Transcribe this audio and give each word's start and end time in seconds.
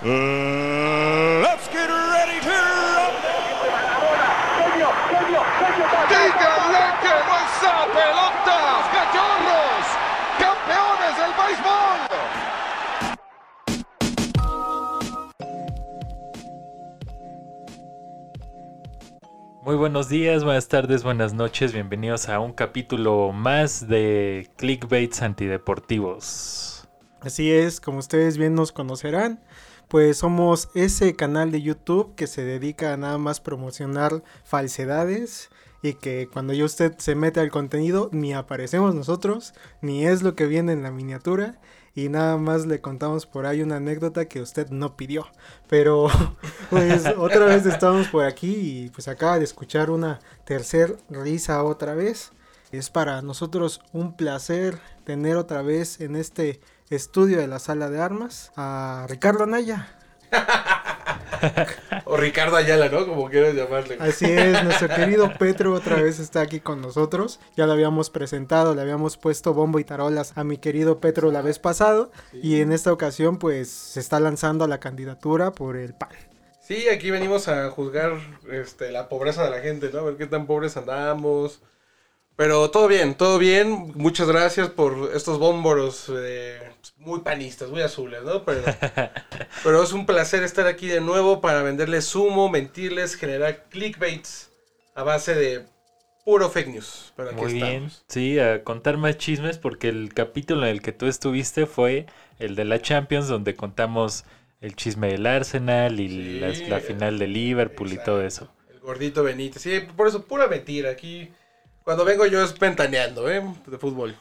Uh, 0.00 1.42
let's 1.42 1.66
get 1.72 1.88
ready 1.90 2.38
to. 2.38 2.54
¡Díganle 6.08 6.84
que 7.02 7.14
no 7.26 7.34
esa 7.42 7.82
pelota! 7.90 8.58
¡Cachorros! 8.94 9.86
¡Campeones 10.38 11.14
del 11.18 11.32
béisbol! 11.34 11.98
Muy 19.62 19.74
buenos 19.74 20.08
días, 20.08 20.44
buenas 20.44 20.68
tardes, 20.68 21.02
buenas 21.02 21.34
noches, 21.34 21.72
bienvenidos 21.72 22.28
a 22.28 22.38
un 22.38 22.52
capítulo 22.52 23.32
más 23.32 23.88
de 23.88 24.48
Clickbaits 24.58 25.22
Antideportivos. 25.22 26.88
Así 27.20 27.50
es, 27.50 27.80
como 27.80 27.98
ustedes 27.98 28.38
bien 28.38 28.54
nos 28.54 28.70
conocerán, 28.70 29.40
pues 29.88 30.18
somos 30.18 30.68
ese 30.74 31.16
canal 31.16 31.50
de 31.50 31.62
YouTube 31.62 32.14
que 32.14 32.26
se 32.26 32.44
dedica 32.44 32.92
a 32.92 32.96
nada 32.96 33.18
más 33.18 33.40
promocionar 33.40 34.22
falsedades 34.44 35.50
y 35.82 35.94
que 35.94 36.28
cuando 36.32 36.52
ya 36.52 36.64
usted 36.64 36.94
se 36.98 37.14
mete 37.14 37.40
al 37.40 37.50
contenido 37.50 38.10
ni 38.12 38.34
aparecemos 38.34 38.94
nosotros, 38.94 39.54
ni 39.80 40.06
es 40.06 40.22
lo 40.22 40.34
que 40.34 40.46
viene 40.46 40.72
en 40.72 40.82
la 40.82 40.90
miniatura 40.90 41.58
y 41.94 42.08
nada 42.08 42.36
más 42.36 42.66
le 42.66 42.80
contamos 42.80 43.26
por 43.26 43.46
ahí 43.46 43.62
una 43.62 43.76
anécdota 43.76 44.26
que 44.26 44.40
usted 44.40 44.68
no 44.70 44.96
pidió. 44.96 45.26
Pero 45.68 46.08
pues 46.70 47.04
otra 47.16 47.46
vez 47.46 47.66
estamos 47.66 48.08
por 48.08 48.24
aquí 48.24 48.54
y 48.54 48.90
pues 48.90 49.08
acaba 49.08 49.38
de 49.38 49.44
escuchar 49.44 49.90
una 49.90 50.20
tercer 50.44 50.96
risa 51.08 51.62
otra 51.64 51.94
vez. 51.94 52.30
Es 52.70 52.90
para 52.90 53.22
nosotros 53.22 53.80
un 53.92 54.14
placer 54.16 54.78
tener 55.04 55.36
otra 55.36 55.62
vez 55.62 56.00
en 56.00 56.16
este 56.16 56.60
estudio 56.96 57.38
de 57.38 57.46
la 57.46 57.58
sala 57.58 57.90
de 57.90 58.00
armas 58.00 58.52
a 58.56 59.06
Ricardo 59.08 59.44
Anaya. 59.44 59.88
O 62.04 62.16
Ricardo 62.16 62.56
Ayala, 62.56 62.88
¿no? 62.88 63.06
Como 63.06 63.28
quieras 63.28 63.54
llamarle. 63.54 63.96
Así 64.00 64.24
es, 64.24 64.62
nuestro 64.64 64.88
querido 64.88 65.32
Petro 65.38 65.72
otra 65.72 65.96
vez 65.96 66.18
está 66.18 66.40
aquí 66.40 66.60
con 66.60 66.80
nosotros. 66.80 67.38
Ya 67.56 67.66
lo 67.66 67.72
habíamos 67.72 68.10
presentado, 68.10 68.74
le 68.74 68.82
habíamos 68.82 69.16
puesto 69.16 69.54
bombo 69.54 69.78
y 69.78 69.84
tarolas 69.84 70.32
a 70.36 70.44
mi 70.44 70.58
querido 70.58 71.00
Petro 71.00 71.30
la 71.30 71.42
vez 71.42 71.58
pasado. 71.58 72.10
Y 72.32 72.60
en 72.60 72.72
esta 72.72 72.92
ocasión, 72.92 73.38
pues 73.38 73.68
se 73.70 74.00
está 74.00 74.20
lanzando 74.20 74.64
a 74.64 74.68
la 74.68 74.80
candidatura 74.80 75.52
por 75.52 75.76
el 75.76 75.94
PAN. 75.94 76.10
Sí, 76.60 76.88
aquí 76.88 77.10
venimos 77.10 77.48
a 77.48 77.70
juzgar 77.70 78.12
este, 78.50 78.90
la 78.90 79.08
pobreza 79.08 79.44
de 79.44 79.50
la 79.50 79.60
gente, 79.60 79.90
¿no? 79.92 80.00
A 80.00 80.02
ver 80.02 80.16
qué 80.16 80.26
tan 80.26 80.46
pobres 80.46 80.76
andamos. 80.76 81.62
Pero 82.38 82.70
todo 82.70 82.86
bien, 82.86 83.16
todo 83.16 83.36
bien. 83.36 83.90
Muchas 83.96 84.28
gracias 84.28 84.68
por 84.70 85.10
estos 85.12 85.40
bómboros 85.40 86.08
eh, 86.14 86.70
muy 86.98 87.18
panistas, 87.18 87.68
muy 87.68 87.82
azules, 87.82 88.22
¿no? 88.22 88.44
Pero, 88.44 88.62
pero 89.64 89.82
es 89.82 89.92
un 89.92 90.06
placer 90.06 90.44
estar 90.44 90.68
aquí 90.68 90.86
de 90.86 91.00
nuevo 91.00 91.40
para 91.40 91.64
venderles 91.64 92.14
humo, 92.14 92.48
mentirles, 92.48 93.16
generar 93.16 93.64
clickbaits 93.70 94.52
a 94.94 95.02
base 95.02 95.34
de 95.34 95.66
puro 96.24 96.48
fake 96.48 96.68
news. 96.68 97.12
Pero 97.16 97.30
aquí 97.30 97.40
Muy 97.40 97.54
bien, 97.54 97.90
sí, 98.06 98.38
a 98.38 98.62
contar 98.62 98.98
más 98.98 99.18
chismes 99.18 99.58
porque 99.58 99.88
el 99.88 100.14
capítulo 100.14 100.62
en 100.62 100.68
el 100.68 100.80
que 100.80 100.92
tú 100.92 101.06
estuviste 101.06 101.66
fue 101.66 102.06
el 102.38 102.54
de 102.54 102.64
la 102.64 102.80
Champions 102.80 103.26
donde 103.26 103.56
contamos 103.56 104.24
el 104.60 104.76
chisme 104.76 105.08
del 105.08 105.26
Arsenal 105.26 105.98
y 105.98 106.08
Sí, 106.08 106.38
la, 106.38 106.76
la 106.76 106.78
final 106.78 107.18
de 107.18 107.26
Liverpool 107.26 107.92
y 107.92 107.98
todo 107.98 108.22
eso. 108.22 108.48
El 108.72 108.78
gordito 108.78 109.24
Benítez. 109.24 109.60
Sí, 109.60 109.80
por 109.96 110.06
eso, 110.06 110.24
pura 110.24 110.46
mentira. 110.46 110.90
Aquí, 110.90 111.32
cuando 111.88 112.04
vengo 112.04 112.26
yo 112.26 112.42
es 112.42 112.58
ventaneando, 112.58 113.30
¿eh? 113.30 113.42
De 113.66 113.78
fútbol. 113.78 114.14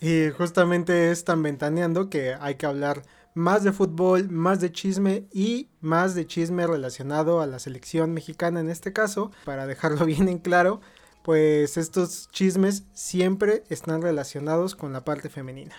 Y 0.00 0.30
justamente 0.30 1.10
es 1.10 1.24
tan 1.24 1.42
ventaneando 1.42 2.08
que 2.08 2.36
hay 2.40 2.54
que 2.54 2.66
hablar 2.66 3.02
más 3.34 3.64
de 3.64 3.72
fútbol, 3.72 4.30
más 4.30 4.60
de 4.60 4.70
chisme 4.70 5.24
y 5.32 5.70
más 5.80 6.14
de 6.14 6.24
chisme 6.28 6.68
relacionado 6.68 7.40
a 7.40 7.48
la 7.48 7.58
selección 7.58 8.14
mexicana 8.14 8.60
en 8.60 8.70
este 8.70 8.92
caso, 8.92 9.32
para 9.44 9.66
dejarlo 9.66 10.06
bien 10.06 10.28
en 10.28 10.38
claro, 10.38 10.82
pues 11.24 11.78
estos 11.78 12.28
chismes 12.30 12.84
siempre 12.92 13.64
están 13.70 14.02
relacionados 14.02 14.76
con 14.76 14.92
la 14.92 15.04
parte 15.04 15.30
femenina. 15.30 15.74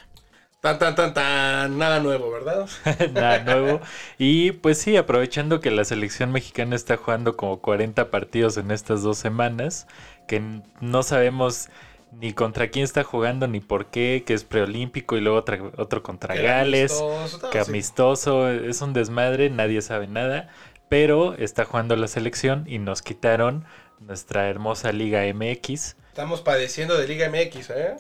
Tan, 0.61 0.77
tan, 0.77 0.93
tan, 0.93 1.11
tan. 1.15 1.79
Nada 1.79 1.99
nuevo, 2.01 2.29
¿verdad? 2.29 2.69
Nada 3.13 3.39
nuevo. 3.43 3.81
Y 4.19 4.51
pues 4.51 4.77
sí, 4.77 4.95
aprovechando 4.95 5.59
que 5.59 5.71
la 5.71 5.83
selección 5.85 6.31
mexicana 6.31 6.75
está 6.75 6.97
jugando 6.97 7.35
como 7.35 7.61
40 7.61 8.11
partidos 8.11 8.57
en 8.57 8.69
estas 8.69 9.01
dos 9.01 9.17
semanas, 9.17 9.87
que 10.27 10.61
no 10.79 11.03
sabemos 11.03 11.69
ni 12.11 12.33
contra 12.33 12.67
quién 12.69 12.83
está 12.83 13.03
jugando 13.03 13.47
ni 13.47 13.59
por 13.61 13.85
qué, 13.87 14.23
que 14.25 14.33
es 14.33 14.43
preolímpico 14.43 15.15
y 15.17 15.21
luego 15.21 15.37
otra- 15.37 15.59
otro 15.77 16.03
contra 16.03 16.35
Que 16.35 16.41
Gales, 16.43 16.91
amistoso, 16.91 17.49
que 17.49 17.59
amistoso, 17.59 18.49
es 18.49 18.81
un 18.81 18.93
desmadre, 18.93 19.49
nadie 19.49 19.81
sabe 19.81 20.07
nada, 20.07 20.49
pero 20.89 21.35
está 21.35 21.63
jugando 21.65 21.95
la 21.95 22.07
selección 22.07 22.65
y 22.67 22.79
nos 22.79 23.01
quitaron 23.01 23.63
nuestra 23.99 24.49
hermosa 24.49 24.91
Liga 24.91 25.21
MX. 25.33 25.95
Estamos 26.09 26.41
padeciendo 26.41 26.97
de 26.97 27.07
Liga 27.07 27.29
MX, 27.29 27.69
¿eh? 27.69 27.95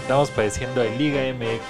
Estamos 0.00 0.30
padeciendo 0.30 0.80
de 0.80 0.96
Liga 0.96 1.20
MX. 1.34 1.60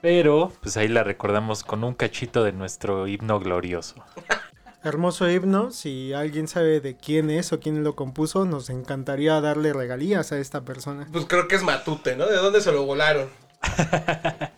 Pero, 0.00 0.52
pues 0.62 0.76
ahí 0.76 0.88
la 0.88 1.02
recordamos 1.02 1.64
con 1.64 1.82
un 1.82 1.94
cachito 1.94 2.44
de 2.44 2.52
nuestro 2.52 3.06
himno 3.08 3.40
glorioso. 3.40 3.96
Hermoso 4.84 5.28
himno, 5.28 5.72
si 5.72 6.12
alguien 6.12 6.46
sabe 6.46 6.80
de 6.80 6.96
quién 6.96 7.30
es 7.30 7.52
o 7.52 7.58
quién 7.58 7.82
lo 7.82 7.96
compuso, 7.96 8.44
nos 8.44 8.70
encantaría 8.70 9.40
darle 9.40 9.72
regalías 9.72 10.30
a 10.30 10.38
esta 10.38 10.60
persona. 10.62 11.08
Pues 11.10 11.24
creo 11.26 11.48
que 11.48 11.56
es 11.56 11.62
Matute, 11.64 12.14
¿no? 12.14 12.26
¿De 12.26 12.36
dónde 12.36 12.60
se 12.60 12.72
lo 12.72 12.84
volaron? 12.84 13.28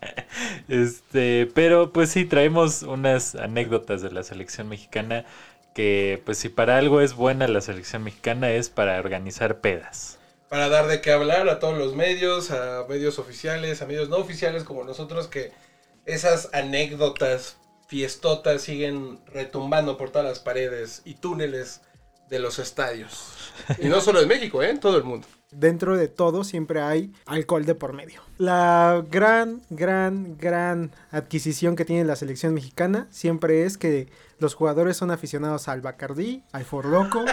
Este, 0.69 1.51
pero 1.53 1.93
pues 1.93 2.11
sí, 2.11 2.25
traemos 2.25 2.83
unas 2.83 3.35
anécdotas 3.35 4.03
de 4.03 4.13
la 4.13 4.23
selección 4.23 4.69
mexicana 4.69 5.25
que, 5.75 6.23
pues 6.25 6.39
si 6.39 6.49
para 6.49 6.79
algo 6.79 7.01
es 7.01 7.15
buena 7.15 7.49
la 7.49 7.61
selección 7.61 8.05
mexicana 8.05 8.51
es 8.51 8.69
para 8.71 8.99
organizar 9.01 9.61
pedas. 9.61 10.19
Para 10.49 10.69
dar 10.69 10.87
de 10.87 11.01
qué 11.01 11.13
hablar 11.13 11.49
a 11.49 11.59
todos 11.59 11.77
los 11.77 11.95
medios, 11.95 12.53
a 12.53 12.85
medios 12.89 13.19
oficiales, 13.19 13.83
a 13.83 13.87
medios 13.87 14.09
no 14.09 14.17
oficiales 14.17 14.65
como 14.65 14.85
nosotros, 14.85 15.27
que 15.27 15.53
esas 16.07 16.49
anécdotas 16.53 17.57
fiestotas 17.91 18.63
siguen 18.63 19.19
retumbando 19.27 19.97
por 19.97 20.11
todas 20.11 20.29
las 20.29 20.39
paredes 20.39 21.03
y 21.05 21.15
túneles 21.15 21.81
de 22.29 22.39
los 22.39 22.61
estadios. 22.61 23.35
Y 23.81 23.89
no 23.89 24.01
solo 24.01 24.21
en 24.21 24.29
México, 24.29 24.63
¿eh? 24.63 24.71
En 24.71 24.79
todo 24.79 24.97
el 24.97 25.03
mundo. 25.03 25.27
Dentro 25.51 25.97
de 25.97 26.07
todo 26.07 26.45
siempre 26.45 26.81
hay 26.81 27.13
alcohol 27.27 27.67
de 27.67 27.75
por 27.75 27.93
medio. 27.93 28.23
La 28.39 29.05
gran, 29.11 29.63
gran, 29.71 30.39
gran 30.39 30.93
adquisición 31.11 31.75
que 31.75 31.85
tiene 31.85 32.05
la 32.05 32.15
selección 32.15 32.55
mexicana 32.55 33.09
siempre 33.11 33.65
es 33.65 33.77
que 33.77 34.09
los 34.39 34.55
jugadores 34.55 34.97
son 34.97 35.11
aficionados 35.11 35.67
al 35.67 35.81
Bacardí, 35.81 36.45
al 36.53 36.65
Forloco, 36.65 37.25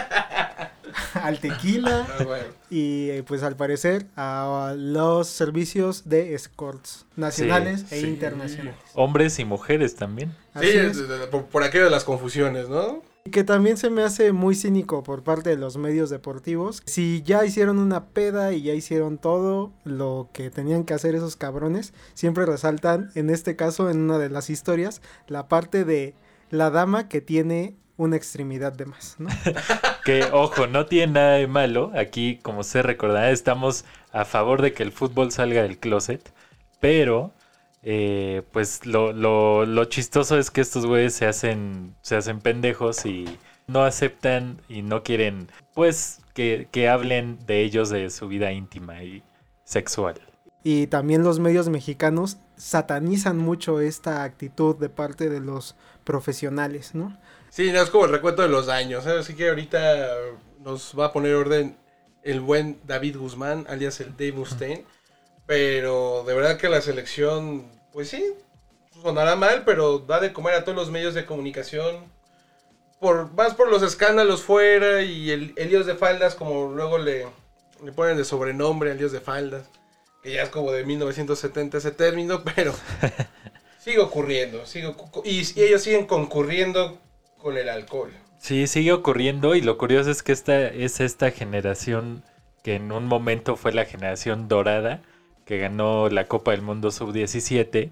al 1.14 1.38
tequila 1.40 2.06
Ah, 2.18 2.24
bueno. 2.24 2.44
y 2.70 3.10
eh, 3.10 3.24
pues 3.26 3.42
al 3.42 3.56
parecer 3.56 4.06
a 4.16 4.74
los 4.76 5.28
servicios 5.28 6.08
de 6.08 6.34
escorts 6.34 7.06
nacionales 7.16 7.84
Sí, 7.88 7.94
e 7.96 8.00
sí. 8.02 8.06
internacionales. 8.08 8.74
Hombres 8.94 9.38
y 9.38 9.44
mujeres 9.44 9.94
también. 9.96 10.34
Sí, 10.60 10.66
es. 10.68 10.98
por, 11.30 11.46
por 11.46 11.62
aquello 11.62 11.84
de 11.84 11.90
las 11.90 12.04
confusiones, 12.04 12.68
¿no? 12.68 13.02
Y 13.24 13.30
que 13.30 13.44
también 13.44 13.76
se 13.76 13.90
me 13.90 14.02
hace 14.02 14.32
muy 14.32 14.54
cínico 14.54 15.02
por 15.02 15.22
parte 15.22 15.50
de 15.50 15.56
los 15.56 15.76
medios 15.76 16.08
deportivos. 16.08 16.82
Si 16.86 17.22
ya 17.26 17.44
hicieron 17.44 17.78
una 17.78 18.06
peda 18.06 18.52
y 18.54 18.62
ya 18.62 18.72
hicieron 18.72 19.18
todo 19.18 19.72
lo 19.84 20.30
que 20.32 20.48
tenían 20.50 20.84
que 20.84 20.94
hacer 20.94 21.14
esos 21.14 21.36
cabrones, 21.36 21.92
siempre 22.14 22.46
resaltan, 22.46 23.10
en 23.16 23.28
este 23.28 23.54
caso, 23.54 23.90
en 23.90 23.98
una 24.00 24.18
de 24.18 24.30
las 24.30 24.48
historias, 24.48 25.02
la 25.26 25.46
parte 25.46 25.84
de 25.84 26.14
la 26.50 26.70
dama 26.70 27.08
que 27.08 27.20
tiene 27.20 27.76
una 27.98 28.16
extremidad 28.16 28.72
de 28.72 28.86
más, 28.86 29.16
¿no? 29.18 29.28
Que, 30.04 30.24
ojo, 30.32 30.66
no 30.66 30.86
tiene 30.86 31.12
nada 31.14 31.32
de 31.34 31.46
malo. 31.46 31.92
Aquí, 31.94 32.38
como 32.42 32.62
se 32.62 32.80
recordará, 32.80 33.30
estamos 33.30 33.84
a 34.10 34.24
favor 34.24 34.62
de 34.62 34.72
que 34.72 34.82
el 34.82 34.92
fútbol 34.92 35.30
salga 35.32 35.62
del 35.62 35.78
closet. 35.78 36.32
Pero, 36.80 37.34
eh, 37.82 38.42
pues 38.52 38.86
lo, 38.86 39.12
lo, 39.12 39.66
lo 39.66 39.84
chistoso 39.84 40.38
es 40.38 40.50
que 40.50 40.62
estos 40.62 40.86
güeyes 40.86 41.12
se 41.12 41.26
hacen, 41.26 41.94
se 42.00 42.16
hacen 42.16 42.40
pendejos 42.40 43.04
y 43.04 43.26
no 43.66 43.82
aceptan 43.82 44.62
y 44.68 44.80
no 44.80 45.02
quieren, 45.02 45.48
pues, 45.74 46.20
que, 46.32 46.68
que 46.70 46.88
hablen 46.88 47.38
de 47.46 47.62
ellos, 47.62 47.90
de 47.90 48.08
su 48.08 48.28
vida 48.28 48.52
íntima 48.52 49.02
y 49.02 49.22
sexual. 49.64 50.18
Y 50.64 50.86
también 50.86 51.22
los 51.22 51.38
medios 51.38 51.68
mexicanos 51.68 52.38
satanizan 52.56 53.36
mucho 53.36 53.80
esta 53.80 54.22
actitud 54.22 54.76
de 54.76 54.88
parte 54.88 55.28
de 55.28 55.40
los 55.40 55.76
profesionales, 56.04 56.94
¿no? 56.94 57.16
Sí, 57.50 57.72
no 57.72 57.82
es 57.82 57.90
como 57.90 58.04
el 58.04 58.12
recuento 58.12 58.42
de 58.42 58.48
los 58.48 58.66
daños. 58.66 59.06
¿eh? 59.06 59.18
Así 59.18 59.34
que 59.34 59.48
ahorita 59.48 60.16
nos 60.60 60.98
va 60.98 61.06
a 61.06 61.12
poner 61.12 61.34
orden 61.34 61.76
el 62.22 62.40
buen 62.40 62.80
David 62.84 63.16
Guzmán, 63.16 63.66
alias 63.68 64.00
el 64.00 64.12
Dave 64.12 64.32
Mustaine. 64.32 64.84
Pero 65.46 66.24
de 66.26 66.34
verdad 66.34 66.58
que 66.58 66.68
la 66.68 66.82
selección, 66.82 67.66
pues 67.92 68.10
sí, 68.10 68.22
sonará 69.02 69.34
mal, 69.34 69.64
pero 69.64 69.98
da 69.98 70.20
de 70.20 70.32
comer 70.32 70.54
a 70.54 70.64
todos 70.64 70.76
los 70.76 70.90
medios 70.90 71.14
de 71.14 71.24
comunicación. 71.24 72.04
Por, 73.00 73.32
más 73.32 73.54
por 73.54 73.70
los 73.70 73.82
escándalos 73.82 74.42
fuera 74.42 75.02
y 75.02 75.30
el, 75.30 75.54
el 75.56 75.68
líos 75.68 75.86
de 75.86 75.94
faldas, 75.94 76.34
como 76.34 76.74
luego 76.74 76.98
le, 76.98 77.26
le 77.82 77.92
ponen 77.92 78.16
de 78.16 78.24
sobrenombre 78.24 78.90
al 78.90 78.98
líos 78.98 79.12
de 79.12 79.20
faldas. 79.20 79.70
Que 80.22 80.32
ya 80.32 80.42
es 80.42 80.50
como 80.50 80.72
de 80.72 80.84
1970 80.84 81.78
ese 81.78 81.92
término, 81.92 82.42
pero... 82.44 82.74
Sigue 83.78 84.00
ocurriendo, 84.00 84.66
sigue 84.66 84.92
y 85.24 85.62
ellos 85.62 85.82
siguen 85.82 86.06
concurriendo 86.06 87.00
con 87.38 87.56
el 87.56 87.68
alcohol. 87.68 88.10
Sí, 88.38 88.66
sigue 88.66 88.92
ocurriendo 88.92 89.54
y 89.54 89.62
lo 89.62 89.78
curioso 89.78 90.10
es 90.10 90.22
que 90.22 90.32
esta 90.32 90.68
es 90.68 91.00
esta 91.00 91.30
generación 91.30 92.22
que 92.62 92.76
en 92.76 92.92
un 92.92 93.06
momento 93.06 93.56
fue 93.56 93.72
la 93.72 93.84
generación 93.84 94.48
dorada 94.48 95.02
que 95.44 95.58
ganó 95.58 96.08
la 96.08 96.26
Copa 96.26 96.52
del 96.52 96.62
Mundo 96.62 96.90
Sub-17 96.90 97.90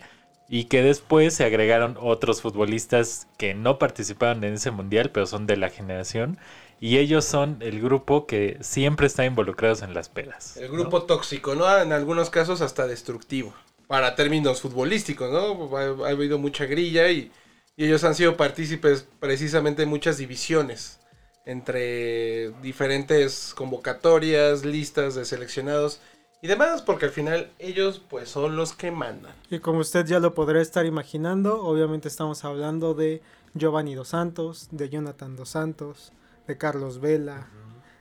y 0.49 0.65
que 0.65 0.83
después 0.83 1.35
se 1.35 1.45
agregaron 1.45 1.97
otros 2.01 2.43
futbolistas 2.43 3.27
que 3.39 3.55
no 3.55 3.79
participaron 3.79 4.45
en 4.45 4.55
ese 4.55 4.71
mundial 4.71 5.11
pero 5.11 5.27
son 5.27 5.47
de 5.47 5.57
la 5.57 5.71
generación 5.71 6.39
y 6.81 6.99
ellos 6.99 7.25
son 7.25 7.57
el 7.61 7.81
grupo 7.81 8.27
que 8.27 8.59
siempre 8.61 9.07
está 9.07 9.25
involucrados 9.25 9.83
en 9.83 9.95
las 9.95 10.09
pedas. 10.09 10.57
El 10.59 10.69
grupo 10.69 11.05
tóxico, 11.05 11.55
¿no? 11.55 11.67
En 11.81 11.93
algunos 11.93 12.31
casos 12.31 12.61
hasta 12.61 12.87
destructivo. 12.87 13.55
Para 13.87 14.15
términos 14.15 14.61
futbolísticos, 14.61 15.31
¿no? 15.33 15.77
Ha, 15.77 16.07
ha 16.07 16.11
habido 16.11 16.39
mucha 16.39 16.67
grilla 16.67 17.09
y, 17.09 17.33
y 17.77 17.85
ellos 17.85 18.05
han 18.05 18.15
sido 18.15 18.37
partícipes 18.37 19.07
precisamente 19.21 19.83
de 19.83 19.87
muchas 19.87 20.19
divisiones 20.19 20.99
entre 21.45 22.51
diferentes 22.61 23.55
convocatorias, 23.55 24.65
listas 24.65 25.15
de 25.15 25.25
seleccionados 25.25 26.01
y 26.43 26.49
demás, 26.49 26.83
porque 26.83 27.07
al 27.07 27.13
final 27.13 27.51
ellos 27.59 28.03
pues 28.09 28.29
son 28.29 28.57
los 28.57 28.73
que 28.73 28.91
mandan. 28.91 29.35
Y 29.51 29.61
como 29.61 29.81
usted 29.81 30.05
ya 30.07 30.19
lo 30.19 30.35
podrá 30.35 30.61
estar 30.61 30.87
imaginando, 30.87 31.63
obviamente 31.63 32.09
estamos 32.09 32.45
hablando 32.45 32.95
de 32.95 33.23
Giovanni 33.55 33.95
Dos 33.95 34.09
Santos, 34.09 34.69
de 34.71 34.89
Jonathan 34.89 35.37
Dos 35.37 35.51
Santos, 35.51 36.13
de 36.47 36.59
Carlos 36.59 37.01
Vela, 37.01 37.49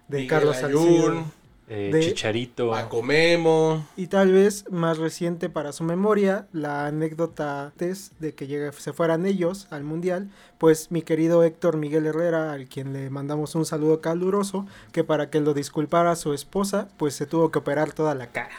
de 0.07 0.17
Miguel 0.19 0.29
Carlos 0.29 0.57
Ayun, 0.57 0.81
Salcido. 0.81 1.25
Eh, 1.67 1.89
De- 1.91 1.99
Chicharito. 2.01 2.69
Paco 2.69 3.01
Memo, 3.01 3.87
Y 3.97 4.07
tal 4.07 4.31
vez 4.31 4.65
más 4.69 4.99
reciente 4.99 5.49
para 5.49 5.71
su 5.71 5.83
memoria, 5.83 6.47
la 6.53 6.85
anécdota 6.85 7.73
es 7.79 8.11
de 8.19 8.35
que 8.35 8.45
llegue- 8.47 8.71
se 8.73 8.93
fueran 8.93 9.25
ellos 9.25 9.67
al 9.71 9.83
Mundial, 9.83 10.29
pues 10.59 10.91
mi 10.91 11.01
querido 11.01 11.43
Héctor 11.43 11.77
Miguel 11.77 12.05
Herrera, 12.05 12.53
al 12.53 12.67
quien 12.67 12.93
le 12.93 13.09
mandamos 13.09 13.55
un 13.55 13.65
saludo 13.65 13.99
caluroso, 13.99 14.67
que 14.91 15.03
para 15.03 15.29
que 15.31 15.39
lo 15.41 15.53
disculpara 15.55 16.11
a 16.11 16.15
su 16.15 16.33
esposa, 16.33 16.87
pues 16.97 17.15
se 17.15 17.25
tuvo 17.25 17.49
que 17.49 17.57
operar 17.59 17.93
toda 17.93 18.13
la 18.13 18.27
cara. 18.27 18.51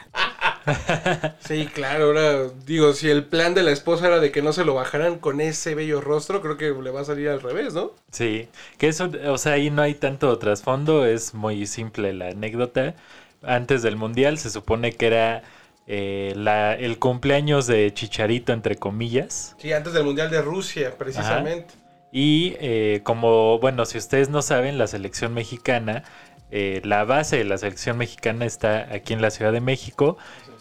Sí, 1.41 1.67
claro, 1.73 2.07
ahora 2.07 2.49
digo, 2.65 2.93
si 2.93 3.09
el 3.09 3.25
plan 3.25 3.55
de 3.55 3.63
la 3.63 3.71
esposa 3.71 4.07
era 4.07 4.21
de 4.21 4.33
que 4.33 4.43
no 4.43 4.53
se 4.53 4.65
lo 4.65 4.75
bajaran 4.75 5.19
con 5.19 5.41
ese 5.41 5.75
bello 5.75 6.01
rostro, 6.01 6.43
creo 6.43 6.57
que 6.57 6.71
le 6.71 6.91
va 6.91 7.01
a 7.03 7.05
salir 7.05 7.29
al 7.29 7.41
revés, 7.41 7.75
¿no? 7.75 7.93
Sí, 8.11 8.49
que 8.79 8.89
eso, 8.89 9.11
o 9.29 9.39
sea, 9.39 9.53
ahí 9.53 9.71
no 9.71 9.83
hay 9.83 9.95
tanto 9.95 10.37
trasfondo, 10.39 11.07
es 11.07 11.35
muy 11.35 11.67
simple 11.67 12.13
la 12.13 12.29
anécdota. 12.29 12.95
Antes 13.43 13.83
del 13.83 13.97
Mundial 13.97 14.39
se 14.39 14.51
supone 14.51 14.93
que 14.93 15.07
era 15.07 15.43
eh, 15.87 16.33
la, 16.37 16.75
el 16.75 16.99
cumpleaños 16.99 17.67
de 17.67 17.93
Chicharito, 17.95 18.53
entre 18.53 18.77
comillas. 18.77 19.55
Sí, 19.59 19.73
antes 19.73 19.93
del 19.93 20.05
Mundial 20.05 20.31
de 20.31 20.43
Rusia, 20.43 20.97
precisamente. 20.99 21.75
Y 22.13 22.57
eh, 22.61 23.01
como, 23.05 23.59
bueno, 23.59 23.85
si 23.85 23.99
ustedes 23.99 24.31
no 24.31 24.43
saben, 24.43 24.79
la 24.79 24.87
selección 24.87 25.35
mexicana, 25.35 26.03
eh, 26.51 26.81
la 26.85 27.05
base 27.05 27.37
de 27.37 27.45
la 27.45 27.59
selección 27.59 27.99
mexicana 27.99 28.47
está 28.47 28.93
aquí 28.93 29.13
en 29.13 29.21
la 29.21 29.31
Ciudad 29.31 29.53
de 29.53 29.61
México 29.61 30.17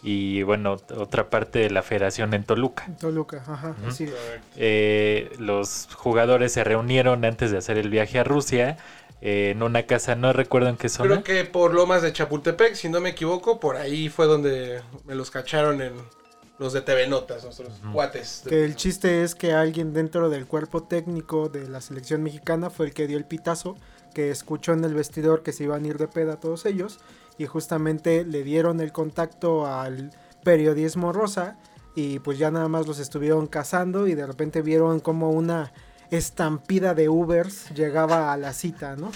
y, 0.07 0.43
bueno, 0.43 0.77
otra 0.95 1.31
parte 1.31 1.57
de 1.57 1.71
la 1.71 1.81
federación 1.81 2.35
en 2.35 2.43
Toluca. 2.43 2.85
Toluca, 2.99 3.43
ajá, 3.47 3.75
así. 3.87 4.07
Eh, 4.55 5.33
los 5.39 5.89
jugadores 5.95 6.51
se 6.51 6.63
reunieron 6.63 7.25
antes 7.25 7.49
de 7.49 7.57
hacer 7.57 7.79
el 7.79 7.89
viaje 7.89 8.19
a 8.19 8.23
Rusia 8.23 8.77
eh, 9.21 9.49
en 9.49 9.63
una 9.63 9.87
casa, 9.87 10.13
no 10.13 10.31
recuerdo 10.31 10.69
en 10.69 10.77
qué 10.77 10.89
zona. 10.89 11.09
Creo 11.09 11.23
que 11.23 11.49
por 11.49 11.73
Lomas 11.73 12.03
de 12.03 12.13
Chapultepec, 12.13 12.75
si 12.75 12.87
no 12.87 13.01
me 13.01 13.09
equivoco, 13.09 13.59
por 13.59 13.77
ahí 13.77 14.07
fue 14.09 14.27
donde 14.27 14.83
me 15.05 15.15
los 15.15 15.31
cacharon 15.31 15.81
en 15.81 15.93
los 16.59 16.73
de 16.73 16.81
TV 16.81 17.07
Notas, 17.07 17.43
nuestros 17.43 17.73
cuates. 17.91 18.43
Que 18.47 18.63
el 18.63 18.75
chiste 18.75 19.23
es 19.23 19.33
que 19.33 19.53
alguien 19.53 19.91
dentro 19.91 20.29
del 20.29 20.45
cuerpo 20.45 20.83
técnico 20.83 21.49
de 21.49 21.67
la 21.67 21.81
selección 21.81 22.21
mexicana 22.21 22.69
fue 22.69 22.85
el 22.85 22.93
que 22.93 23.07
dio 23.07 23.17
el 23.17 23.25
pitazo, 23.25 23.75
que 24.13 24.29
escuchó 24.29 24.73
en 24.73 24.85
el 24.85 24.93
vestidor 24.93 25.41
que 25.41 25.51
se 25.51 25.63
iban 25.63 25.83
a 25.83 25.87
ir 25.87 25.97
de 25.97 26.07
peda 26.07 26.39
todos 26.39 26.67
ellos 26.67 26.99
y 27.37 27.45
justamente 27.45 28.25
le 28.25 28.43
dieron 28.43 28.79
el 28.81 28.91
contacto 28.91 29.67
al 29.67 30.11
periodismo 30.43 31.11
rosa 31.11 31.57
y 31.95 32.19
pues 32.19 32.37
ya 32.37 32.51
nada 32.51 32.67
más 32.67 32.87
los 32.87 32.99
estuvieron 32.99 33.47
cazando 33.47 34.07
y 34.07 34.15
de 34.15 34.27
repente 34.27 34.61
vieron 34.61 34.99
como 34.99 35.31
una 35.31 35.71
estampida 36.11 36.93
de 36.93 37.09
Ubers 37.09 37.69
llegaba 37.71 38.31
a 38.31 38.37
la 38.37 38.53
cita, 38.53 38.95
¿no? 38.95 39.11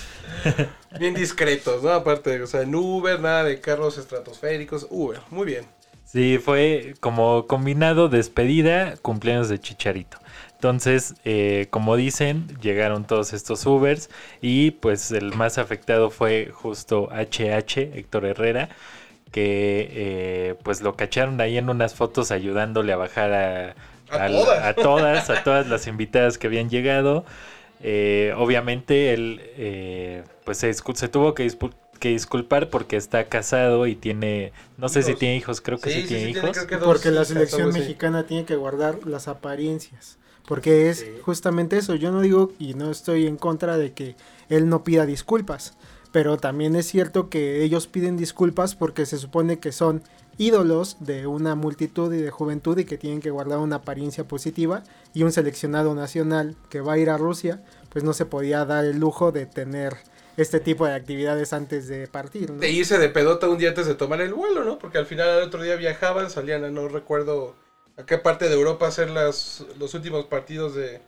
Bien 0.99 1.13
discretos, 1.13 1.83
¿no? 1.83 1.91
Aparte, 1.91 2.41
o 2.41 2.47
sea, 2.47 2.61
en 2.61 2.73
Uber, 2.73 3.19
nada 3.19 3.43
de 3.43 3.59
carros 3.61 3.97
estratosféricos. 3.97 4.87
Uber, 4.89 5.21
muy 5.29 5.45
bien. 5.45 5.65
Sí, 6.11 6.39
fue 6.39 6.95
como 7.01 7.45
combinado 7.45 8.09
despedida, 8.09 8.95
cumpleaños 8.97 9.47
de 9.47 9.59
Chicharito. 9.59 10.17
Entonces, 10.55 11.13
eh, 11.23 11.67
como 11.69 11.95
dicen, 11.95 12.47
llegaron 12.61 13.05
todos 13.05 13.31
estos 13.31 13.63
Ubers 13.67 14.09
y 14.41 14.71
pues 14.71 15.11
el 15.11 15.33
más 15.35 15.59
afectado 15.59 16.09
fue 16.09 16.49
justo 16.51 17.09
HH, 17.11 17.77
Héctor 17.95 18.25
Herrera, 18.25 18.69
que 19.31 19.89
eh, 19.93 20.55
pues 20.63 20.81
lo 20.81 20.95
cacharon 20.95 21.39
ahí 21.41 21.57
en 21.57 21.69
unas 21.69 21.95
fotos 21.95 22.31
ayudándole 22.31 22.93
a 22.93 22.97
bajar 22.97 23.33
a, 23.33 23.75
A 24.09 24.27
todas. 24.27 24.65
a 24.65 24.73
todas, 24.75 25.29
a 25.29 25.43
todas 25.43 25.67
las 25.67 25.87
invitadas 25.87 26.37
que 26.39 26.47
habían 26.47 26.69
llegado. 26.69 27.25
Eh, 27.81 28.33
obviamente 28.37 29.13
él 29.13 29.41
eh, 29.57 30.23
pues 30.45 30.57
se, 30.57 30.73
se 30.73 31.07
tuvo 31.07 31.33
que, 31.33 31.45
dispu- 31.47 31.73
que 31.99 32.09
disculpar 32.09 32.69
porque 32.69 32.95
está 32.97 33.25
casado 33.25 33.85
y 33.85 33.95
tiene, 33.95 34.51
no 34.77 34.89
sé 34.89 35.03
si 35.03 35.13
tiene 35.15 35.35
hijos, 35.37 35.61
creo 35.61 35.79
que 35.79 35.91
sí, 35.91 36.05
tiene 36.07 36.31
hijos. 36.31 36.51
creo 36.51 36.67
que 36.67 36.75
dos 36.77 36.85
Porque 36.85 37.11
la 37.11 37.25
selección 37.25 37.71
mexicana 37.71 38.23
tiene 38.25 38.45
que 38.45 38.55
guardar 38.55 38.99
las 39.05 39.27
apariencias. 39.27 40.17
Porque 40.47 40.89
es 40.89 40.99
Sí. 40.99 41.05
justamente 41.23 41.77
eso. 41.77 41.93
Yo 41.93 42.11
no 42.11 42.21
digo 42.21 42.53
y 42.57 42.73
no 42.73 42.89
estoy 42.89 43.27
en 43.27 43.37
contra 43.37 43.77
de 43.77 43.93
que 43.93 44.15
él 44.49 44.67
no 44.67 44.83
pida 44.83 45.05
disculpas. 45.05 45.73
Pero 46.11 46.37
también 46.37 46.75
es 46.75 46.87
cierto 46.87 47.29
que 47.29 47.63
ellos 47.63 47.85
piden 47.85 48.17
disculpas 48.17 48.73
porque 48.73 49.05
se 49.05 49.19
supone 49.19 49.59
que 49.59 49.71
son 49.71 50.01
ídolos 50.39 50.97
de 51.01 51.27
una 51.27 51.53
multitud 51.53 52.11
y 52.13 52.17
de 52.17 52.31
juventud 52.31 52.77
y 52.79 52.85
que 52.85 52.97
tienen 52.97 53.19
que 53.21 53.29
guardar 53.29 53.59
una 53.59 53.75
apariencia 53.75 54.23
positiva. 54.27 54.83
Y 55.13 55.21
un 55.21 55.31
seleccionado 55.31 55.93
nacional 55.93 56.55
que 56.69 56.81
va 56.81 56.93
a 56.93 56.97
ir 56.97 57.11
a 57.11 57.17
Rusia, 57.17 57.61
pues 57.89 58.03
no 58.03 58.13
se 58.13 58.25
podía 58.25 58.65
dar 58.65 58.85
el 58.85 58.97
lujo 58.97 59.31
de 59.31 59.45
tener 59.45 59.97
este 60.41 60.59
tipo 60.59 60.85
de 60.85 60.93
actividades 60.93 61.53
antes 61.53 61.87
de 61.87 62.07
partir. 62.07 62.51
¿no? 62.51 62.59
De 62.59 62.69
irse 62.69 62.97
de 62.97 63.09
pedota 63.09 63.49
un 63.49 63.57
día 63.57 63.69
antes 63.69 63.87
de 63.87 63.95
tomar 63.95 64.21
el 64.21 64.33
vuelo, 64.33 64.63
¿no? 64.63 64.79
Porque 64.79 64.97
al 64.97 65.05
final 65.05 65.29
al 65.29 65.43
otro 65.43 65.61
día 65.63 65.75
viajaban, 65.75 66.29
salían 66.29 66.63
a 66.63 66.69
no 66.69 66.87
recuerdo 66.87 67.55
a 67.97 68.05
qué 68.05 68.17
parte 68.17 68.47
de 68.47 68.55
Europa 68.55 68.87
hacer 68.87 69.09
las, 69.09 69.65
los 69.77 69.93
últimos 69.93 70.25
partidos 70.25 70.75
de 70.75 71.01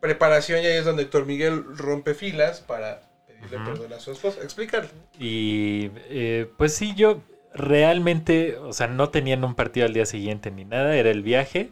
preparación 0.00 0.62
y 0.62 0.66
ahí 0.66 0.76
es 0.76 0.84
donde 0.84 1.02
Héctor 1.04 1.26
Miguel 1.26 1.64
rompe 1.76 2.14
filas 2.14 2.60
para 2.60 3.02
pedirle 3.26 3.56
Ujú. 3.56 3.66
perdón 3.66 3.92
a 3.92 4.00
su 4.00 4.12
esposa. 4.12 4.40
Explícale. 4.42 4.88
Y 5.18 5.90
eh, 6.08 6.48
pues 6.56 6.74
sí, 6.74 6.94
yo 6.94 7.20
realmente, 7.54 8.56
o 8.56 8.72
sea, 8.72 8.86
no 8.86 9.10
tenían 9.10 9.44
un 9.44 9.54
partido 9.54 9.86
al 9.86 9.94
día 9.94 10.06
siguiente 10.06 10.50
ni 10.50 10.64
nada, 10.64 10.96
era 10.96 11.10
el 11.10 11.22
viaje. 11.22 11.70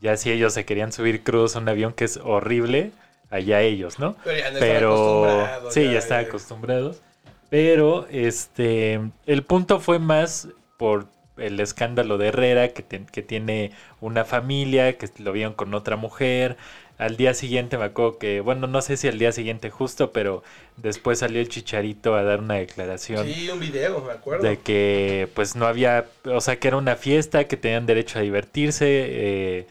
Ya 0.00 0.16
si 0.16 0.30
ellos 0.30 0.52
se 0.52 0.64
querían 0.64 0.92
subir 0.92 1.22
crudos 1.22 1.56
a 1.56 1.58
un 1.58 1.68
avión 1.68 1.92
que 1.92 2.04
es 2.04 2.18
horrible, 2.18 2.92
allá 3.30 3.60
ellos, 3.62 3.98
¿no? 3.98 4.16
Pero 4.22 4.38
ya 4.38 4.50
no 4.50 4.58
Pero 4.58 5.44
acostumbrados, 5.44 5.74
sí, 5.74 5.90
ya 5.90 5.98
están 5.98 6.22
ya. 6.22 6.28
acostumbrados. 6.28 7.02
Pero 7.48 8.06
este, 8.10 9.00
el 9.26 9.42
punto 9.44 9.80
fue 9.80 9.98
más 9.98 10.48
por 10.76 11.06
el 11.36 11.60
escándalo 11.60 12.18
de 12.18 12.28
Herrera, 12.28 12.68
que, 12.68 12.84
que 12.84 13.22
tiene 13.22 13.72
una 14.00 14.24
familia, 14.24 14.96
que 14.98 15.08
lo 15.18 15.32
vieron 15.32 15.54
con 15.54 15.74
otra 15.74 15.96
mujer. 15.96 16.56
Al 16.98 17.16
día 17.18 17.34
siguiente 17.34 17.76
me 17.76 17.84
acuerdo 17.84 18.18
que, 18.18 18.40
bueno, 18.40 18.66
no 18.66 18.80
sé 18.80 18.96
si 18.96 19.06
al 19.06 19.18
día 19.18 19.30
siguiente 19.30 19.70
justo, 19.70 20.12
pero 20.12 20.42
después 20.76 21.18
salió 21.18 21.40
el 21.40 21.48
chicharito 21.50 22.14
a 22.14 22.22
dar 22.22 22.40
una 22.40 22.54
declaración 22.54 23.26
Sí, 23.26 23.48
un 23.50 23.60
video, 23.60 24.00
me 24.02 24.12
acuerdo. 24.12 24.42
de 24.44 24.58
que 24.60 25.28
pues 25.34 25.56
no 25.56 25.66
había, 25.66 26.06
o 26.24 26.40
sea, 26.40 26.58
que 26.58 26.68
era 26.68 26.78
una 26.78 26.96
fiesta, 26.96 27.44
que 27.46 27.56
tenían 27.58 27.84
derecho 27.86 28.18
a 28.18 28.22
divertirse, 28.22 28.86
eh, 28.88 29.66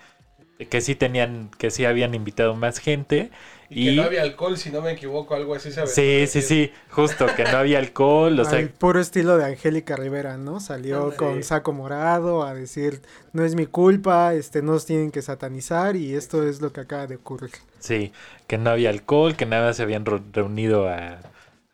que 0.58 0.82
sí 0.82 0.96
tenían, 0.96 1.50
que 1.58 1.70
sí 1.70 1.86
habían 1.86 2.14
invitado 2.14 2.56
más 2.56 2.80
gente. 2.80 3.30
y, 3.70 3.90
que 3.90 3.96
no 3.96 4.04
había 4.04 4.22
alcohol, 4.22 4.58
si 4.58 4.70
no 4.70 4.82
me 4.82 4.92
equivoco, 4.92 5.36
algo 5.36 5.56
así 5.56 5.72
se 5.72 5.86
Sí, 5.88 6.28
sí, 6.28 6.42
sí, 6.42 6.72
justo, 6.90 7.26
que 7.36 7.44
no 7.44 7.58
había 7.58 7.80
alcohol, 7.80 8.40
o 8.40 8.46
sea, 8.46 8.60
Al 8.60 8.70
puro 8.70 9.02
estilo 9.02 9.38
de 9.38 9.46
Angélica 9.46 9.96
Rivera, 9.96 10.38
¿no? 10.38 10.60
Salió 10.60 11.16
con 11.18 11.44
saco 11.44 11.74
morado 11.74 12.44
a 12.44 12.54
decir, 12.54 13.02
no 13.34 13.44
es 13.44 13.56
mi 13.56 13.66
culpa, 13.66 14.34
este, 14.34 14.62
no 14.62 14.74
nos 14.74 14.86
tienen 14.86 15.12
que 15.12 15.22
satanizar 15.22 15.96
y 15.96 16.16
esto 16.16 16.48
es 16.48 16.62
lo 16.62 16.72
que 16.72 16.82
acaba 16.82 17.08
de 17.08 17.16
ocurrir. 17.16 17.52
sí, 17.80 18.14
que 18.48 18.58
no 18.58 18.70
había 18.70 18.92
alcohol, 18.92 19.36
que 19.36 19.46
nada 19.46 19.74
se 19.74 19.84
habían 19.84 20.06
reunido 20.06 20.88
a, 20.88 21.20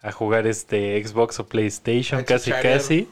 a 0.01 0.11
jugar 0.11 0.47
este 0.47 1.03
Xbox 1.05 1.39
o 1.39 1.47
PlayStation, 1.47 2.21
A 2.21 2.25
casi 2.25 2.51
casi, 2.51 3.07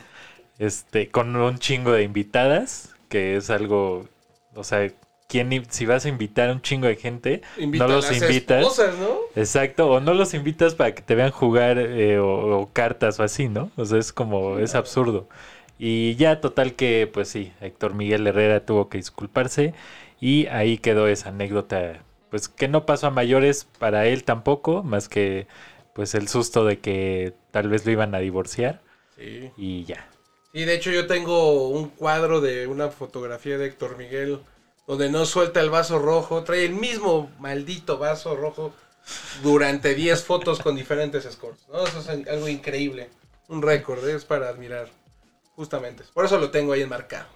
este, 0.58 1.10
con 1.10 1.36
un 1.36 1.60
chingo 1.60 1.92
de 1.92 2.04
invitadas, 2.04 2.96
que 3.08 3.36
es 3.36 3.50
algo, 3.50 4.08
o 4.56 4.64
sea, 4.64 4.92
¿quién, 5.30 5.66
si 5.72 5.86
vas 5.88 6.06
a 6.06 6.10
invitar 6.10 6.50
a 6.50 6.54
un 6.54 6.62
chingo 6.64 6.88
de 6.88 6.98
gente, 6.98 7.44
no 7.58 7.88
los 7.88 8.12
invitas? 8.12 8.62
esposas, 8.64 8.98
¿no? 9.00 9.20
Exacto, 9.36 9.90
o 9.90 10.02
no 10.02 10.14
los 10.16 10.34
invitas 10.34 10.76
para 10.76 10.94
que 10.96 11.02
te 11.04 11.16
vean 11.16 11.32
jugar 11.32 11.78
eh, 11.80 12.20
o, 12.20 12.60
o 12.62 12.74
cartas 12.74 13.20
o 13.22 13.24
así, 13.24 13.50
¿no? 13.50 13.72
O 13.78 13.86
sea, 13.86 14.00
es 14.00 14.14
como, 14.14 14.60
es 14.60 14.76
absurdo. 14.76 15.30
Y 15.78 16.16
ya 16.18 16.42
total 16.42 16.76
que, 16.76 17.10
pues 17.12 17.30
sí, 17.30 17.54
Héctor 17.62 17.94
Miguel 17.96 18.28
Herrera 18.28 18.66
tuvo 18.66 18.90
que 18.90 18.98
disculparse 18.98 19.74
Y 20.20 20.48
ahí 20.48 20.78
quedó 20.80 21.08
esa 21.08 21.30
anécdota, 21.30 22.04
pues 22.30 22.50
que 22.50 22.68
no 22.68 22.86
pasó 22.86 23.08
a 23.08 23.12
mayores 23.12 23.66
para 23.80 24.08
él 24.08 24.24
tampoco, 24.26 24.84
más 24.84 25.10
que 25.10 25.48
pues 25.94 26.16
el 26.16 26.28
susto 26.28 26.66
de 26.66 26.80
que 26.80 27.34
tal 27.52 27.70
vez 27.70 27.86
lo 27.86 27.92
iban 27.94 28.16
a 28.16 28.20
divorciar 28.20 28.82
Sí. 29.16 29.52
y 29.58 29.86
ya. 29.86 30.08
Y 30.54 30.66
de 30.66 30.76
hecho 30.76 30.92
yo 30.92 31.08
tengo 31.08 31.70
un 31.70 31.90
cuadro 31.90 32.42
de 32.42 32.68
una 32.68 32.90
fotografía 32.90 33.58
de 33.58 33.68
Héctor 33.68 33.98
Miguel 33.98 34.40
donde 34.90 35.12
no 35.12 35.24
suelta 35.28 35.62
el 35.62 35.70
vaso 35.70 36.00
rojo, 36.00 36.44
trae 36.44 36.66
el 36.66 36.74
mismo 36.74 37.30
maldito 37.38 38.00
vaso 38.00 38.36
rojo 38.36 38.74
durante 39.44 39.94
10 39.94 40.24
fotos 40.24 40.58
con 40.58 40.76
diferentes 40.76 41.26
scores. 41.32 41.60
Eso 41.88 42.00
es 42.00 42.10
algo 42.28 42.48
increíble, 42.48 43.12
un 43.50 43.62
récord, 43.62 44.04
¿eh? 44.08 44.16
es 44.16 44.26
para 44.26 44.50
admirar, 44.50 44.90
justamente. 45.56 46.06
Por 46.12 46.26
eso 46.26 46.40
lo 46.40 46.50
tengo 46.50 46.74
ahí 46.74 46.82
enmarcado. 46.82 47.28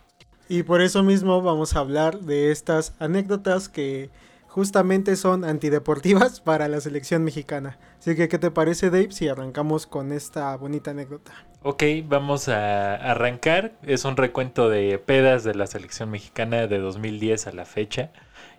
Y 0.50 0.64
por 0.64 0.82
eso 0.82 1.04
mismo 1.04 1.44
vamos 1.44 1.76
a 1.76 1.80
hablar 1.82 2.22
de 2.22 2.50
estas 2.50 2.94
anécdotas 2.98 3.70
que 3.70 4.10
justamente 4.54 5.16
son 5.16 5.46
antideportivas 5.46 6.40
para 6.46 6.68
la 6.68 6.80
selección 6.80 7.24
mexicana. 7.24 7.80
Así 7.98 8.16
que, 8.16 8.30
¿qué 8.30 8.38
te 8.38 8.52
parece, 8.52 8.92
Dave, 8.92 9.12
si 9.12 9.28
arrancamos 9.28 9.88
con 9.88 10.12
esta 10.12 10.56
bonita 10.58 10.92
anécdota? 10.92 11.32
Ok, 11.64 11.84
vamos 12.06 12.50
a 12.50 12.94
arrancar. 12.94 13.72
Es 13.82 14.06
un 14.06 14.16
recuento 14.16 14.70
de 14.70 15.00
pedas 15.00 15.44
de 15.44 15.56
la 15.56 15.66
selección 15.66 16.12
mexicana 16.12 16.68
de 16.68 16.78
2010 16.78 17.48
a 17.48 17.52
la 17.52 17.66
fecha. 17.66 18.12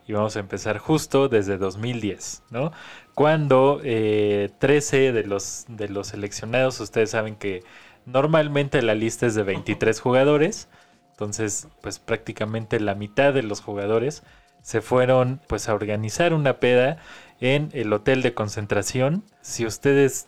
Y 0.09 0.15
vamos 0.15 0.37
a 0.37 0.41
empezar 0.41 0.79
justo 0.79 1.29
desde 1.29 1.59
2010, 1.59 2.43
¿no? 2.51 2.73
Cuando 3.15 3.81
eh, 3.85 4.51
13 4.59 5.13
de 5.13 5.23
los, 5.23 5.65
de 5.69 5.89
los 5.89 6.09
seleccionados, 6.09 6.81
ustedes 6.81 7.11
saben 7.11 7.37
que 7.37 7.63
normalmente 8.05 8.83
la 8.83 8.97
lista 8.97 9.27
es 9.27 9.37
de 9.37 9.45
23 9.45 10.01
jugadores. 10.01 10.69
Entonces, 11.13 11.69
pues 11.83 12.01
prácticamente 12.01 12.81
la 12.81 12.97
mitad 12.97 13.33
de 13.33 13.45
los 13.45 13.61
jugadores 13.61 14.25
se 14.65 14.81
fueron 14.81 15.43
pues 15.47 15.69
a 15.69 15.75
organizar 15.75 16.33
una 16.33 16.59
peda 16.59 16.97
en 17.39 17.69
el 17.75 17.93
hotel 17.93 18.23
de 18.23 18.33
concentración. 18.33 19.23
Si 19.43 19.67
ustedes 19.67 20.27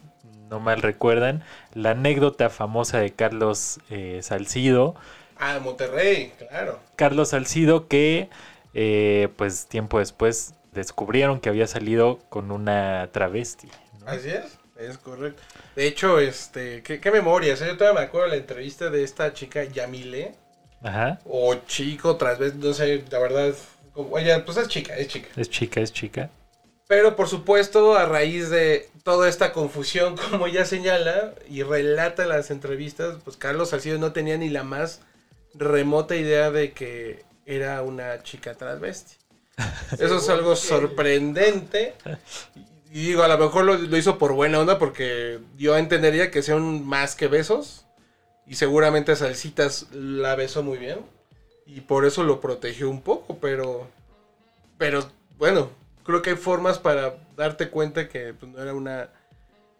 no 0.51 0.61
mal 0.61 0.83
recuerdan, 0.83 1.43
la 1.73 1.93
anécdota 1.93 2.51
famosa 2.51 2.99
de 2.99 3.15
Carlos 3.15 3.81
eh, 3.89 4.21
Salcido. 4.23 4.95
Ah, 5.39 5.59
Monterrey, 5.63 6.35
claro. 6.37 6.79
Carlos 6.97 7.31
Salcido 7.31 7.89
que 7.89 8.29
eh, 8.75 9.31
pues 9.37 9.69
tiempo 9.69 10.01
después 10.01 10.53
descubrieron 10.73 11.41
que 11.41 11.49
había 11.49 11.67
salido 11.67 12.19
con 12.29 12.51
una 12.51 13.09
travesti. 13.13 13.69
¿no? 14.01 14.09
Así 14.11 14.29
es, 14.29 14.59
es 14.79 14.99
correcto. 14.99 15.43
De 15.75 15.87
hecho, 15.87 16.19
este, 16.21 16.83
qué, 16.83 17.01
qué 17.01 17.11
memorias, 17.11 17.61
yo 17.61 17.75
todavía 17.79 18.01
me 18.01 18.07
acuerdo 18.07 18.27
de 18.29 18.37
la 18.37 18.43
entrevista 18.43 18.91
de 18.91 19.03
esta 19.03 19.33
chica 19.33 19.65
Yamile, 19.65 20.35
Ajá. 20.83 21.21
o 21.25 21.55
chico, 21.67 22.17
tras 22.17 22.39
vez, 22.39 22.55
no 22.55 22.75
sé, 22.75 23.03
la 23.11 23.19
verdad, 23.19 23.55
ella, 24.19 24.45
pues 24.45 24.59
es 24.59 24.69
chica, 24.69 24.97
es 24.97 25.09
chica. 25.09 25.29
Es 25.37 25.51
chica, 25.51 25.81
es 25.81 25.93
chica. 25.93 26.31
Pero 26.89 27.17
por 27.17 27.29
supuesto, 27.29 27.97
a 27.97 28.07
raíz 28.07 28.49
de 28.51 28.89
toda 29.03 29.29
esta 29.29 29.53
confusión, 29.53 30.17
como 30.31 30.47
ella 30.47 30.65
señala 30.65 31.35
y 31.49 31.63
relata 31.63 32.23
en 32.23 32.29
las 32.31 32.51
entrevistas, 32.51 33.17
pues 33.25 33.37
Carlos 33.37 33.71
Salcido 33.71 33.99
no 33.99 34.13
tenía 34.13 34.37
ni 34.37 34.49
la 34.49 34.63
más 34.63 35.01
remota 35.55 36.17
idea 36.17 36.51
de 36.51 36.73
que 36.73 37.25
era 37.45 37.83
una 37.83 38.23
chica 38.23 38.55
transvesti. 38.55 39.17
Eso 39.93 40.19
es 40.19 40.29
algo 40.29 40.57
sorprendente. 40.57 41.95
Y 42.89 43.09
digo, 43.09 43.25
a 43.25 43.29
lo 43.29 43.37
mejor 43.37 43.65
lo, 43.65 43.75
lo 43.77 43.97
hizo 43.99 44.17
por 44.17 44.33
buena 44.33 44.61
onda 44.61 44.79
porque 44.79 45.41
yo 45.59 45.77
entendería 45.77 46.31
que 46.31 46.41
sean 46.41 46.87
más 46.87 47.15
que 47.15 47.27
besos. 47.27 47.85
Y 48.47 48.55
seguramente 48.55 49.17
Salsitas 49.17 49.89
la 49.93 50.35
besó 50.35 50.63
muy 50.63 50.79
bien. 50.79 51.01
Y 51.67 51.81
por 51.81 52.05
eso 52.07 52.23
lo 52.23 52.41
protegió 52.41 52.89
un 52.89 53.03
poco, 53.03 53.39
pero... 53.39 53.89
Pero 54.79 55.07
bueno, 55.39 55.71
creo 56.05 56.23
que 56.23 56.31
hay 56.31 56.37
formas 56.37 56.79
para 56.79 57.17
darte 57.37 57.71
cuenta 57.71 58.09
que 58.09 58.35
pues, 58.35 58.53
no 58.53 58.63
era 58.63 58.75
una... 58.75 59.11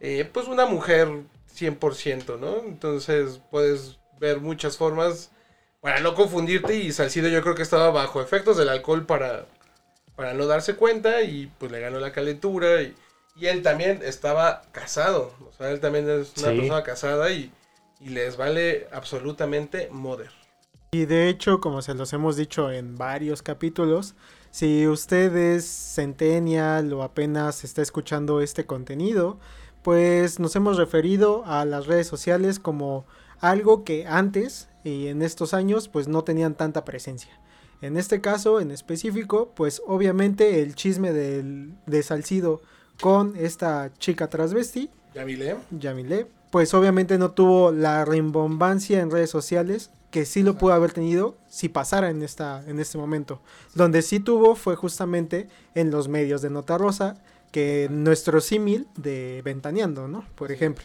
eh, 0.01 0.29
pues 0.33 0.49
una 0.49 0.67
mujer 0.67 1.09
100%, 1.55 2.39
¿no? 2.39 2.59
Entonces 2.67 3.41
puedes 3.51 3.99
ver 4.19 4.41
muchas 4.41 4.77
formas 4.77 5.31
para 5.81 6.01
no 6.01 6.15
confundirte 6.15 6.75
y 6.77 6.93
Salcido 6.93 7.29
yo 7.29 7.43
creo 7.43 7.55
que 7.55 7.63
estaba 7.63 7.91
bajo 7.91 8.21
efectos 8.23 8.57
del 8.57 8.69
alcohol 8.71 9.05
para, 9.07 9.47
para 10.17 10.33
no 10.35 10.47
darse 10.47 10.75
cuenta 10.75 11.23
y 11.23 11.47
pues 11.59 11.71
le 11.71 11.81
ganó 11.81 12.01
la 12.01 12.13
calentura 12.13 12.83
y, 12.83 12.95
y 13.37 13.47
él 13.47 13.63
también 13.63 14.01
estaba 14.03 14.63
casado, 14.73 15.33
o 15.49 15.53
sea, 15.53 15.71
él 15.71 15.79
también 15.81 16.09
es 16.09 16.33
una 16.39 16.51
Sí. 16.51 16.57
persona 16.57 16.83
casada 16.83 17.31
y, 17.31 17.53
y 18.01 18.09
les 18.09 18.37
vale 18.39 18.89
absolutamente 18.91 19.89
moder. 19.93 20.31
Y 20.93 21.05
de 21.07 21.29
hecho, 21.29 21.61
como 21.61 21.83
se 21.83 21.95
los 21.95 22.13
hemos 22.13 22.37
dicho 22.37 22.71
en 22.71 22.97
varios 22.97 23.43
capítulos, 23.43 24.15
si 24.51 24.87
usted 24.87 25.35
es 25.37 25.67
centennial 25.67 26.93
o 26.93 27.03
apenas 27.03 27.65
está 27.65 27.83
escuchando 27.83 28.41
este 28.41 28.65
contenido, 28.65 29.39
pues 29.83 30.41
nos 30.41 30.57
hemos 30.57 30.79
referido 30.79 31.45
a 31.45 31.65
las 31.65 31.87
redes 31.87 32.07
sociales 32.07 32.59
como 32.59 33.05
algo 33.41 33.85
que 33.85 34.07
antes 34.07 34.69
y 34.85 35.09
en 35.09 35.23
estos 35.23 35.53
años 35.53 35.89
pues 35.89 36.09
no 36.09 36.25
tenían 36.25 36.55
tanta 36.55 36.85
presencia. 36.85 37.39
En 37.83 37.97
este 37.97 38.21
caso 38.23 38.61
en 38.61 38.71
específico, 38.71 39.53
pues 39.55 39.83
obviamente 39.87 40.63
el 40.63 40.75
chisme 40.75 41.13
del, 41.13 41.75
de 41.85 42.03
Salcido 42.03 42.63
con 43.01 43.37
esta 43.37 43.93
chica 43.99 44.29
transvesti 44.29 44.91
¿Ya 45.17 45.25
vile? 45.25 45.57
Yamile, 45.71 46.27
pues 46.51 46.75
obviamente 46.75 47.19
no 47.19 47.33
tuvo 47.33 47.73
la 47.73 48.05
rimbombancia 48.05 49.01
en 49.01 49.11
redes 49.11 49.31
sociales 49.31 49.91
que 50.11 50.25
sí 50.25 50.43
lo 50.43 50.57
pudo 50.57 50.73
haber 50.73 50.93
tenido 50.93 51.37
si 51.49 51.69
pasara 51.69 52.11
en 52.11 52.23
esta 52.23 52.63
en 52.67 52.81
este 52.81 52.97
momento. 52.97 53.41
Donde 53.75 54.03
sí 54.03 54.21
tuvo 54.21 54.55
fue 54.55 54.77
justamente 54.77 55.49
en 55.75 55.91
los 55.91 56.09
medios 56.09 56.43
de 56.43 56.51
Nota 56.51 56.79
Rosa, 56.79 57.17
que 57.53 57.89
nuestro 57.91 58.41
símil 58.41 58.87
de 58.97 59.43
Ventaneando, 59.45 60.09
¿no? 60.09 60.25
Por 60.35 60.53
ejemplo. 60.53 60.85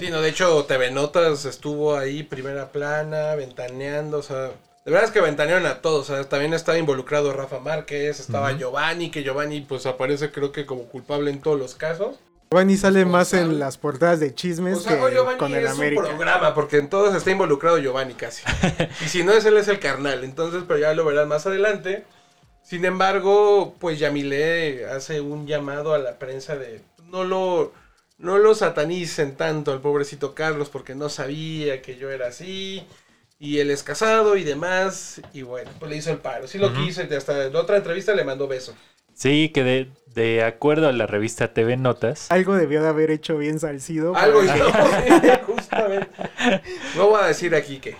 Sí, 0.00 0.10
no, 0.10 0.22
de 0.22 0.30
hecho 0.30 0.64
TV 0.64 0.90
Notas 0.90 1.44
estuvo 1.44 1.96
ahí, 1.96 2.22
primera 2.22 2.72
plana, 2.72 3.34
ventaneando, 3.34 4.18
o 4.18 4.22
sea... 4.22 4.52
De 4.84 4.90
verdad 4.90 5.04
es 5.04 5.10
que 5.12 5.20
ventanearon 5.20 5.66
a 5.66 5.80
todos, 5.80 6.10
o 6.10 6.14
sea, 6.14 6.28
también 6.28 6.54
estaba 6.54 6.76
involucrado 6.76 7.32
Rafa 7.32 7.60
Márquez, 7.60 8.18
estaba. 8.18 8.50
Giovanni, 8.52 9.10
que 9.10 9.22
Giovanni 9.22 9.60
pues 9.60 9.86
aparece 9.86 10.32
creo 10.32 10.50
que 10.50 10.66
como 10.66 10.84
culpable 10.84 11.30
en 11.30 11.40
todos 11.40 11.56
los 11.56 11.76
casos. 11.76 12.18
Giovanni 12.52 12.76
sale 12.76 13.04
más 13.06 13.32
en 13.32 13.58
las 13.58 13.78
portadas 13.78 14.20
de 14.20 14.34
chismes 14.34 14.76
O 14.76 14.80
sea, 14.80 15.00
que 15.00 15.14
Giovanni 15.14 15.38
con 15.38 15.54
el 15.54 15.64
es 15.64 15.70
América. 15.70 16.02
un 16.02 16.08
programa, 16.08 16.54
porque 16.54 16.76
en 16.76 16.90
todos 16.90 17.14
está 17.14 17.30
involucrado 17.30 17.78
Giovanni 17.78 18.12
casi. 18.12 18.42
y 19.04 19.08
si 19.08 19.24
no 19.24 19.32
es 19.32 19.44
él, 19.46 19.56
es 19.56 19.68
el 19.68 19.78
carnal. 19.78 20.22
Entonces, 20.22 20.64
pero 20.68 20.78
ya 20.78 20.92
lo 20.92 21.04
verán 21.06 21.28
más 21.28 21.46
adelante. 21.46 22.04
Sin 22.62 22.84
embargo, 22.84 23.74
pues 23.80 23.98
Yamile 23.98 24.86
hace 24.86 25.20
un 25.22 25.46
llamado 25.46 25.94
a 25.94 25.98
la 25.98 26.18
prensa 26.18 26.56
de 26.56 26.82
no 27.10 27.24
lo, 27.24 27.72
no 28.18 28.36
lo 28.38 28.54
satanicen 28.54 29.34
tanto 29.36 29.72
al 29.72 29.80
pobrecito 29.80 30.34
Carlos 30.34 30.68
porque 30.68 30.94
no 30.94 31.08
sabía 31.08 31.80
que 31.80 31.96
yo 31.96 32.10
era 32.10 32.28
así. 32.28 32.86
Y 33.38 33.58
él 33.58 33.70
es 33.70 33.82
casado 33.82 34.36
y 34.36 34.44
demás. 34.44 35.22
Y 35.32 35.40
bueno, 35.42 35.70
pues 35.78 35.90
le 35.90 35.96
hizo 35.96 36.10
el 36.10 36.18
paro. 36.18 36.46
Sí 36.46 36.58
lo 36.58 36.66
Ujú. 36.68 36.84
quiso 36.84 37.02
y 37.02 37.14
hasta 37.14 37.46
en 37.46 37.56
otra 37.56 37.78
entrevista 37.78 38.14
le 38.14 38.24
mandó 38.24 38.46
beso. 38.46 38.74
Sí, 39.14 39.50
que 39.50 39.62
de, 39.64 39.88
de 40.14 40.42
acuerdo 40.44 40.88
a 40.88 40.92
la 40.92 41.06
revista 41.06 41.52
TV 41.52 41.76
Notas, 41.76 42.30
Algo 42.30 42.54
debió 42.54 42.82
de 42.82 42.88
haber 42.88 43.10
hecho 43.10 43.38
bien 43.38 43.60
Salcido. 43.60 44.16
Algo 44.16 44.42
hizo, 44.44 44.54
justamente. 45.46 46.08
No 46.96 47.08
voy 47.08 47.20
a 47.22 47.26
decir 47.26 47.54
aquí 47.54 47.78
que. 47.78 47.96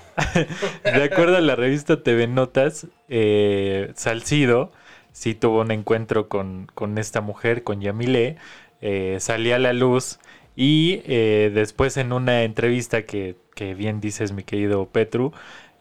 de 0.85 1.03
acuerdo 1.05 1.37
a 1.37 1.41
la 1.41 1.57
revista 1.57 2.03
TV 2.03 2.27
Notas, 2.27 2.87
eh, 3.09 3.93
Salcido 3.95 4.73
sí 5.13 5.35
tuvo 5.35 5.61
un 5.61 5.71
encuentro 5.71 6.29
con, 6.29 6.67
con 6.75 6.99
esta 6.99 7.21
mujer, 7.21 7.63
con 7.63 7.81
Yamile, 7.81 8.37
eh, 8.81 9.19
salía 9.21 9.57
a 9.57 9.59
la 9.59 9.73
luz 9.73 10.19
y 10.57 11.03
eh, 11.07 11.51
después 11.55 11.97
en 11.97 12.13
una 12.13 12.43
entrevista 12.43 13.03
que, 13.03 13.37
que 13.55 13.75
bien 13.75 14.01
dices 14.01 14.33
mi 14.33 14.43
querido 14.43 14.87
Petru, 14.87 15.33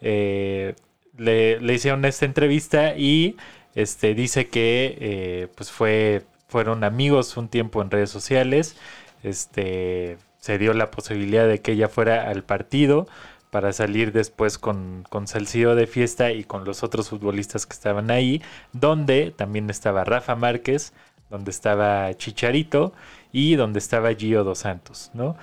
eh, 0.02 0.76
le, 1.18 1.60
le 1.60 1.74
hicieron 1.74 2.06
esta 2.06 2.26
entrevista 2.26 2.96
y 2.96 3.38
este, 3.76 4.14
dice 4.14 4.48
que 4.50 4.98
eh, 5.00 5.48
pues 5.56 5.72
fue, 5.72 6.24
fueron 6.48 6.84
amigos 6.84 7.38
un 7.38 7.48
tiempo 7.48 7.82
en 7.82 7.90
redes 7.92 8.10
sociales, 8.10 8.76
este, 9.24 10.18
se 10.40 10.58
dio 10.58 10.74
la 10.74 10.92
posibilidad 10.92 11.48
de 11.48 11.60
que 11.62 11.74
ella 11.74 11.88
fuera 11.88 12.30
al 12.30 12.44
partido 12.44 13.08
para 13.50 13.74
salir 13.74 14.12
después 14.14 14.58
con, 14.58 15.06
con 15.10 15.28
Salcido 15.28 15.76
de 15.76 15.86
fiesta 15.88 16.32
y 16.32 16.44
con 16.44 16.64
los 16.64 16.84
otros 16.84 17.10
futbolistas 17.10 17.66
que 17.66 17.74
estaban 17.74 18.10
ahí, 18.10 18.42
donde 18.72 19.32
también 19.36 19.70
estaba 19.70 20.04
Rafa 20.06 20.36
Márquez, 20.36 20.94
donde 21.30 21.52
estaba 21.52 22.14
Chicharito 22.16 22.94
y 23.32 23.56
donde 23.56 23.80
estaba 23.80 24.14
Gio 24.14 24.44
Dos 24.44 24.60
Santos, 24.60 25.12
¿no? 25.14 25.36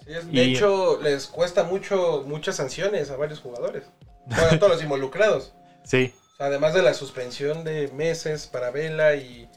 Así 0.00 0.12
es. 0.12 0.32
De 0.32 0.44
Y- 0.44 0.54
hecho, 0.54 0.98
les 1.02 1.26
cuesta 1.26 1.64
mucho 1.64 2.24
muchas 2.26 2.56
sanciones 2.56 3.10
a 3.10 3.16
varios 3.16 3.40
jugadores. 3.40 3.84
Bueno, 4.26 4.44
a 4.52 4.58
todos 4.58 4.72
los 4.72 4.82
involucrados. 4.82 5.52
Sí, 5.84 6.12
O 6.36 6.38
sea, 6.38 6.48
además 6.48 6.74
de 6.74 6.82
la 6.82 6.92
suspensión 6.92 7.64
de 7.64 7.88
meses 7.94 8.46
para 8.46 8.70
Vela 8.70 9.14
y 9.14 9.48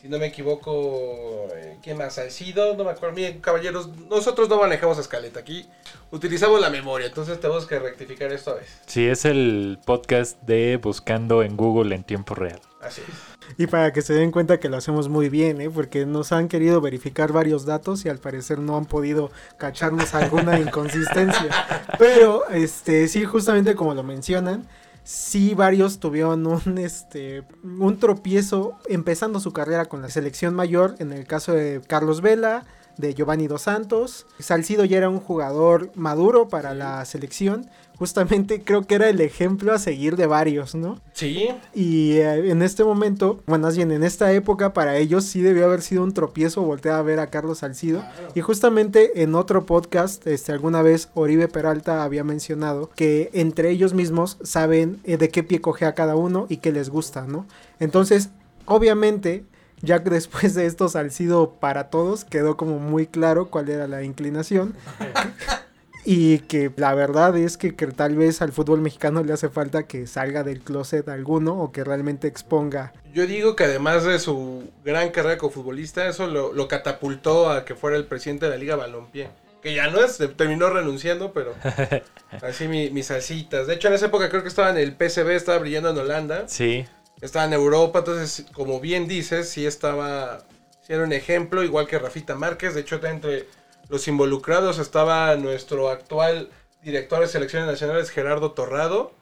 si 0.00 0.08
no 0.08 0.18
me 0.18 0.28
equivoco, 0.28 1.46
eh, 1.54 1.76
¿quién 1.82 1.98
más? 1.98 2.14
Salcido, 2.14 2.74
no 2.74 2.84
me 2.84 2.90
acuerdo. 2.92 3.14
Miren, 3.14 3.42
caballeros, 3.42 3.90
nosotros 4.08 4.48
no 4.48 4.58
manejamos 4.58 4.96
escaleta 4.96 5.40
aquí, 5.40 5.68
utilizamos 6.10 6.58
la 6.58 6.70
memoria, 6.70 7.08
entonces 7.08 7.38
tenemos 7.38 7.66
que 7.66 7.78
rectificar 7.78 8.32
esto 8.32 8.52
a 8.52 8.54
veces. 8.54 8.80
Sí, 8.86 9.06
es 9.06 9.26
el 9.26 9.78
podcast 9.84 10.40
de 10.40 10.78
Buscando 10.78 11.42
en 11.42 11.54
Google 11.54 11.94
en 11.94 12.02
tiempo 12.02 12.34
real. 12.34 12.60
Así 12.80 13.02
es. 13.06 13.58
Y 13.58 13.66
para 13.66 13.92
que 13.92 14.00
se 14.00 14.14
den 14.14 14.30
cuenta 14.30 14.58
que 14.58 14.70
lo 14.70 14.78
hacemos 14.78 15.10
muy 15.10 15.28
bien, 15.28 15.60
¿eh? 15.60 15.68
porque 15.68 16.06
nos 16.06 16.32
han 16.32 16.48
querido 16.48 16.80
verificar 16.80 17.30
varios 17.30 17.66
datos 17.66 18.06
y 18.06 18.08
al 18.08 18.20
parecer 18.20 18.58
no 18.58 18.78
han 18.78 18.86
podido 18.86 19.30
cacharnos 19.58 20.14
alguna 20.14 20.58
inconsistencia. 20.58 21.50
Pero, 21.98 22.48
este, 22.48 23.06
sí, 23.08 23.26
justamente 23.26 23.74
como 23.74 23.92
lo 23.92 24.02
mencionan, 24.02 24.66
sí 25.04 25.54
varios 25.54 25.98
tuvieron 25.98 26.46
un, 26.46 26.78
este, 26.78 27.44
un 27.62 27.98
tropiezo 27.98 28.78
empezando 28.88 29.40
su 29.40 29.52
carrera 29.52 29.86
con 29.86 30.02
la 30.02 30.10
selección 30.10 30.54
mayor, 30.54 30.94
en 30.98 31.12
el 31.12 31.26
caso 31.26 31.52
de 31.52 31.80
Carlos 31.86 32.20
Vela, 32.20 32.64
de 32.98 33.14
Giovanni 33.14 33.46
Dos 33.46 33.62
Santos. 33.62 34.26
Salcido 34.38 34.84
ya 34.84 34.98
era 34.98 35.08
un 35.08 35.20
jugador 35.20 35.90
maduro 35.94 36.48
para 36.48 36.74
la 36.74 37.04
selección. 37.04 37.68
Justamente 38.02 38.64
creo 38.64 38.82
que 38.82 38.96
era 38.96 39.08
el 39.08 39.20
ejemplo 39.20 39.72
a 39.72 39.78
seguir 39.78 40.16
de 40.16 40.26
varios, 40.26 40.74
¿no? 40.74 41.00
Sí, 41.12 41.50
Y 41.72 42.14
eh, 42.14 42.50
en 42.50 42.60
este 42.60 42.82
momento, 42.82 43.38
bueno, 43.46 43.68
más 43.68 43.76
bien 43.76 43.92
en 43.92 44.02
esta 44.02 44.32
época, 44.32 44.72
para 44.72 44.96
ellos 44.96 45.24
sí 45.24 45.40
debió 45.40 45.66
haber 45.66 45.82
sido 45.82 46.02
un 46.02 46.12
tropiezo 46.12 46.62
voltear 46.62 46.96
a 46.96 47.02
ver 47.02 47.20
a 47.20 47.28
Carlos 47.28 47.58
Salcido. 47.58 48.02
Y 48.34 48.40
justamente 48.40 49.22
en 49.22 49.36
otro 49.36 49.66
podcast, 49.66 50.26
este, 50.26 50.50
alguna 50.50 50.82
vez 50.82 51.10
Oribe 51.14 51.46
Peralta 51.46 52.02
había 52.02 52.24
mencionado 52.24 52.90
que 52.96 53.30
entre 53.34 53.70
ellos 53.70 53.94
mismos 53.94 54.36
saben 54.42 54.98
eh, 55.04 55.16
de 55.16 55.28
qué 55.28 55.44
pie 55.44 55.60
cojea 55.60 55.94
cada 55.94 56.16
uno 56.16 56.46
y 56.48 56.56
qué 56.56 56.72
les 56.72 56.90
gusta, 56.90 57.28
¿no? 57.28 57.46
Entonces, 57.78 58.30
obviamente, 58.66 59.44
ya 59.80 60.02
que 60.02 60.10
después 60.10 60.54
de 60.54 60.66
esto 60.66 60.88
Salcido 60.88 61.52
para 61.60 61.88
todos 61.88 62.24
quedó 62.24 62.56
como 62.56 62.80
muy 62.80 63.06
claro 63.06 63.48
cuál 63.48 63.68
era 63.68 63.86
la 63.86 64.02
inclinación. 64.02 64.74
Y 66.04 66.40
que 66.40 66.72
la 66.76 66.94
verdad 66.94 67.36
es 67.36 67.56
que, 67.56 67.76
que 67.76 67.86
tal 67.86 68.16
vez 68.16 68.42
al 68.42 68.52
fútbol 68.52 68.80
mexicano 68.80 69.22
le 69.22 69.32
hace 69.32 69.48
falta 69.48 69.84
que 69.84 70.06
salga 70.08 70.42
del 70.42 70.60
closet 70.62 71.08
alguno 71.08 71.56
o 71.60 71.70
que 71.70 71.84
realmente 71.84 72.26
exponga. 72.26 72.92
yo 73.14 73.26
digo 73.26 73.54
que 73.54 73.64
además 73.64 74.02
de 74.04 74.18
su 74.18 74.64
gran 74.84 75.10
carrera 75.10 75.38
como 75.38 75.52
futbolista, 75.52 76.08
eso 76.08 76.26
lo, 76.26 76.52
lo 76.52 76.66
catapultó 76.66 77.50
a 77.50 77.64
que 77.64 77.74
fuera 77.76 77.96
el 77.96 78.06
presidente 78.06 78.46
de 78.46 78.50
la 78.50 78.56
Liga 78.56 78.74
Balompié. 78.76 79.28
Que 79.62 79.74
ya 79.74 79.88
no 79.90 80.00
es, 80.04 80.18
terminó 80.36 80.70
renunciando, 80.70 81.32
pero 81.32 81.54
así 82.42 82.66
mi- 82.66 82.90
mis 82.90 83.06
salsitas. 83.06 83.68
De 83.68 83.74
hecho, 83.74 83.86
en 83.86 83.94
esa 83.94 84.06
época 84.06 84.28
creo 84.28 84.42
que 84.42 84.48
estaba 84.48 84.70
en 84.70 84.78
el 84.78 84.96
PSV, 84.96 85.30
estaba 85.30 85.58
brillando 85.58 85.90
en 85.90 85.98
Holanda. 85.98 86.48
Sí, 86.48 86.84
Estaba 87.20 87.44
en 87.44 87.52
Europa, 87.52 88.00
entonces, 88.00 88.44
como 88.52 88.80
bien 88.80 89.06
dices, 89.06 89.48
sí 89.48 89.64
estaba, 89.64 90.40
sí 90.84 90.92
era 90.92 91.04
un 91.04 91.12
ejemplo, 91.12 91.62
igual 91.62 91.86
que 91.86 91.96
Rafita 92.00 92.34
Márquez. 92.34 92.74
De 92.74 92.80
hecho, 92.80 92.98
entre 93.06 93.46
los 93.92 94.08
involucrados 94.08 94.78
estaba 94.78 95.36
nuestro 95.36 95.90
actual 95.90 96.48
director 96.82 97.20
de 97.20 97.26
selecciones 97.26 97.68
nacionales, 97.68 98.08
Gerardo 98.08 98.52
Torrado, 98.52 99.12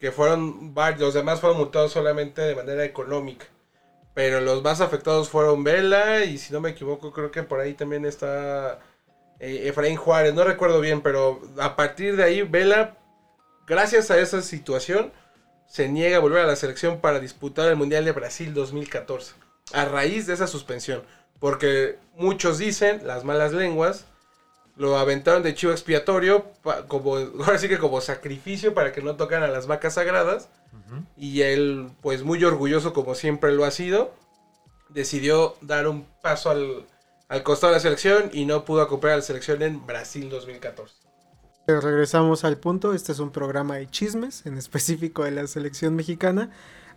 que 0.00 0.10
fueron 0.10 0.74
varios, 0.74 1.00
los 1.00 1.14
demás 1.14 1.40
fueron 1.40 1.58
multados 1.58 1.92
solamente 1.92 2.42
de 2.42 2.56
manera 2.56 2.84
económica. 2.84 3.46
Pero 4.12 4.40
los 4.40 4.64
más 4.64 4.80
afectados 4.80 5.28
fueron 5.28 5.62
Vela 5.62 6.24
y 6.24 6.38
si 6.38 6.52
no 6.52 6.60
me 6.60 6.70
equivoco 6.70 7.12
creo 7.12 7.30
que 7.30 7.44
por 7.44 7.60
ahí 7.60 7.74
también 7.74 8.04
está 8.04 8.80
eh, 9.38 9.68
Efraín 9.68 9.94
Juárez, 9.94 10.34
no 10.34 10.42
recuerdo 10.42 10.80
bien, 10.80 11.02
pero 11.02 11.40
a 11.60 11.76
partir 11.76 12.16
de 12.16 12.24
ahí 12.24 12.42
Vela, 12.42 12.96
gracias 13.64 14.10
a 14.10 14.18
esa 14.18 14.42
situación, 14.42 15.12
se 15.68 15.88
niega 15.88 16.16
a 16.16 16.20
volver 16.20 16.40
a 16.40 16.48
la 16.48 16.56
selección 16.56 17.00
para 17.00 17.20
disputar 17.20 17.68
el 17.68 17.76
Mundial 17.76 18.04
de 18.04 18.10
Brasil 18.10 18.54
2014. 18.54 19.34
A 19.72 19.84
raíz 19.84 20.26
de 20.26 20.34
esa 20.34 20.48
suspensión. 20.48 21.04
Porque 21.40 21.98
muchos 22.16 22.58
dicen, 22.58 23.06
las 23.06 23.24
malas 23.24 23.52
lenguas, 23.52 24.04
lo 24.76 24.96
aventaron 24.96 25.42
de 25.42 25.54
chivo 25.54 25.72
expiatorio, 25.72 26.44
pa- 26.62 26.86
como, 26.86 27.16
ahora 27.44 27.58
sí 27.58 27.68
que 27.68 27.78
como 27.78 28.00
sacrificio 28.00 28.72
para 28.74 28.92
que 28.92 29.02
no 29.02 29.16
tocaran 29.16 29.48
a 29.50 29.52
las 29.52 29.66
vacas 29.66 29.94
sagradas. 29.94 30.48
Ujú. 30.72 31.02
Y 31.16 31.42
él, 31.42 31.90
pues 32.02 32.22
muy 32.22 32.42
orgulloso 32.44 32.92
como 32.92 33.14
siempre 33.14 33.52
lo 33.52 33.64
ha 33.64 33.70
sido, 33.72 34.12
decidió 34.88 35.56
dar 35.60 35.88
un 35.88 36.04
paso 36.22 36.50
al, 36.50 36.86
al 37.28 37.42
costado 37.42 37.72
de 37.72 37.78
la 37.78 37.82
selección 37.82 38.30
y 38.32 38.44
no 38.44 38.64
pudo 38.64 38.82
acompañar 38.82 39.14
a 39.14 39.16
la 39.18 39.22
selección 39.22 39.62
en 39.62 39.84
Brasil 39.86 40.28
2014. 40.30 40.94
Pero 41.66 41.80
regresamos 41.80 42.44
al 42.44 42.56
punto, 42.56 42.94
este 42.94 43.12
es 43.12 43.18
un 43.18 43.30
programa 43.30 43.76
de 43.76 43.88
chismes, 43.88 44.44
en 44.46 44.56
específico 44.58 45.24
de 45.24 45.30
la 45.30 45.46
selección 45.46 45.94
mexicana. 45.94 46.50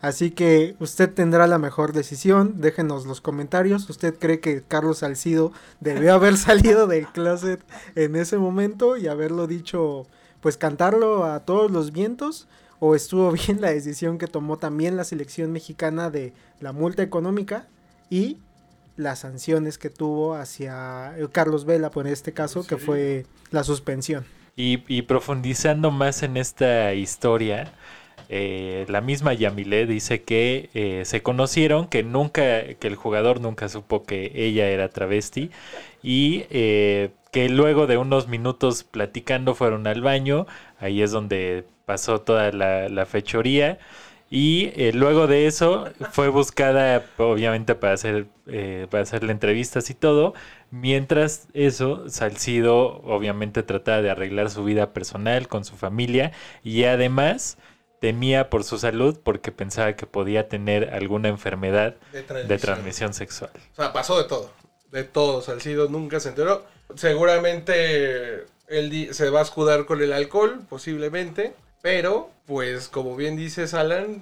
Así 0.04 0.32
que 0.32 0.76
usted 0.82 1.10
tendrá 1.14 1.48
la 1.48 1.60
mejor 1.60 1.94
decisión, 1.94 2.60
déjenos 2.60 3.06
los 3.06 3.22
comentarios. 3.22 3.90
¿Usted 3.90 4.14
cree 4.20 4.42
que 4.42 4.62
Carlos 4.62 4.98
Salcido 4.98 5.54
debió 5.80 6.14
haber 6.16 6.36
salido 6.36 6.88
del 6.88 7.08
closet 7.08 7.64
en 7.96 8.18
ese 8.18 8.38
momento 8.38 8.98
y 8.98 9.08
haberlo 9.08 9.48
dicho, 9.48 10.06
pues 10.42 10.58
cantarlo 10.58 11.24
a 11.24 11.46
todos 11.46 11.72
los 11.72 11.94
vientos? 11.94 12.50
¿O 12.80 12.96
estuvo 12.96 13.32
bien 13.48 13.62
la 13.62 13.72
decisión 13.72 14.18
que 14.18 14.28
tomó 14.28 14.58
también 14.58 14.98
la 14.98 15.06
selección 15.06 15.54
mexicana 15.54 16.10
de 16.10 16.34
la 16.60 16.74
multa 16.74 17.02
económica 17.02 17.70
y 18.10 18.40
las 18.98 19.20
sanciones 19.20 19.78
que 19.78 19.90
tuvo 19.90 20.36
hacia 20.36 21.18
eh, 21.18 21.30
Carlos 21.32 21.64
Vela, 21.64 21.92
por 21.92 22.08
este 22.08 22.34
caso, 22.34 22.68
que 22.68 22.76
fue 22.76 23.26
la 23.52 23.64
suspensión? 23.64 24.26
Y, 24.58 24.84
y 24.94 25.04
profundizando 25.04 25.92
más 25.92 26.24
en 26.24 26.36
esta 26.36 26.94
historia, 26.94 27.74
eh, 28.30 28.86
la 28.90 29.02
misma 29.02 29.34
Yamile 29.34 29.86
dice 29.86 30.24
que 30.24 30.70
eh, 30.74 31.04
se 31.06 31.22
conocieron, 31.22 31.88
que 31.88 32.04
nunca, 32.04 32.64
que 32.80 32.88
el 32.88 32.96
jugador 32.96 33.42
nunca 33.42 33.70
supo 33.70 34.04
que 34.04 34.32
ella 34.36 34.70
era 34.70 34.90
travesti 34.90 35.52
y 36.02 36.46
eh, 36.50 37.12
que 37.32 37.50
luego 37.50 37.88
de 37.88 37.98
unos 37.98 38.28
minutos 38.28 38.84
platicando 38.84 39.56
fueron 39.56 39.88
al 39.88 40.02
baño, 40.02 40.48
ahí 40.80 41.02
es 41.02 41.12
donde 41.12 41.66
pasó 41.86 42.22
toda 42.22 42.52
la, 42.52 43.06
fechoría. 43.06 43.80
Y 44.30 44.72
luego 44.94 45.28
de 45.28 45.46
eso 45.46 45.90
fue 46.12 46.30
buscada, 46.30 47.06
obviamente, 47.18 47.76
para 47.76 47.94
hacer, 47.94 48.26
para 48.90 49.04
hacerle 49.04 49.32
entrevistas 49.32 49.92
y 49.92 49.94
todo. 49.94 50.34
Mientras 50.72 51.48
eso, 51.54 52.10
Salcido 52.10 53.02
obviamente 53.04 53.62
trataba 53.62 54.02
de 54.02 54.10
arreglar 54.10 54.50
su 54.50 54.64
vida 54.64 54.92
personal 54.92 55.48
con 55.48 55.66
su 55.66 55.76
familia 55.76 56.32
y 56.64 56.86
además 56.86 57.60
temía 58.04 58.50
por 58.50 58.66
su 58.66 58.78
salud 58.80 59.18
porque 59.24 59.54
pensaba 59.54 59.96
que 59.96 60.06
podía 60.06 60.50
tener 60.50 60.94
alguna 60.94 61.30
enfermedad 61.30 61.96
De 62.12 62.22
de 62.44 62.58
transmisión. 62.58 63.14
sexual. 63.14 63.52
O 63.72 63.76
sea, 63.78 63.94
pasó 63.94 64.22
de 64.22 64.28
todo. 64.28 64.52
De 64.92 65.06
todo. 65.06 65.42
Salcido 65.42 65.88
nunca 65.88 66.20
se 66.20 66.28
enteró. 66.28 66.66
Seguramente 66.96 68.44
él 68.68 69.08
se 69.14 69.30
va 69.30 69.40
a 69.40 69.44
escudar 69.44 69.86
con 69.86 70.02
el 70.02 70.12
alcohol, 70.12 70.60
posiblemente. 70.68 71.54
Pero, 71.82 72.30
pues, 72.46 72.90
como 72.90 73.16
bien 73.16 73.38
dices, 73.38 73.74
Alan, 73.74 74.22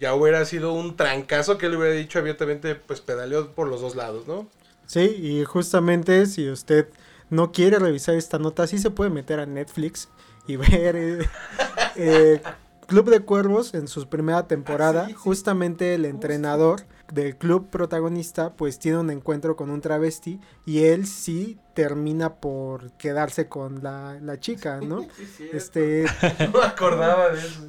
ya 0.00 0.14
hubiera 0.14 0.42
sido 0.46 0.72
un 0.72 0.96
trancazo 0.96 1.58
que 1.58 1.66
él 1.66 1.76
hubiera 1.76 1.92
dicho 1.92 2.20
abiertamente, 2.20 2.76
pues 2.76 3.02
pedaleó 3.02 3.52
por 3.52 3.68
los 3.68 3.82
dos 3.82 3.94
lados, 3.94 4.26
¿no? 4.26 4.48
Sí, 4.86 5.00
y 5.00 5.44
justamente 5.44 6.24
si 6.24 6.48
usted 6.48 6.88
no 7.28 7.52
quiere 7.52 7.78
revisar 7.78 8.14
esta 8.14 8.38
nota, 8.38 8.66
sí 8.66 8.78
se 8.78 8.88
puede 8.90 9.10
meter 9.10 9.38
a 9.38 9.44
Netflix 9.44 10.08
y 10.46 10.56
ver 10.56 10.96
eh, 10.96 11.18
eh, 11.96 12.40
Club 12.88 13.10
de 13.10 13.20
Cuervos 13.20 13.74
en 13.74 13.86
su 13.86 14.08
primera 14.08 14.46
temporada. 14.48 15.02
Ah, 15.02 15.06
sí, 15.08 15.12
sí. 15.12 15.18
Justamente 15.18 15.92
el 15.94 16.06
entrenador 16.06 16.86
del 17.12 17.36
club 17.36 17.68
protagonista 17.68 18.54
pues 18.54 18.78
tiene 18.78 18.96
un 18.96 19.10
encuentro 19.10 19.56
con 19.56 19.68
un 19.68 19.82
travesti 19.82 20.40
y 20.64 20.84
él 20.84 21.06
sí 21.06 21.58
termina 21.74 22.36
por 22.36 22.92
quedarse 22.92 23.46
con 23.46 23.82
la, 23.82 24.18
la 24.22 24.40
chica, 24.40 24.80
¿no? 24.80 25.06
Este, 25.52 26.06
No 26.52 26.60
me 26.60 26.64
acordaba 26.64 27.28
de 27.28 27.38
eso. 27.38 27.60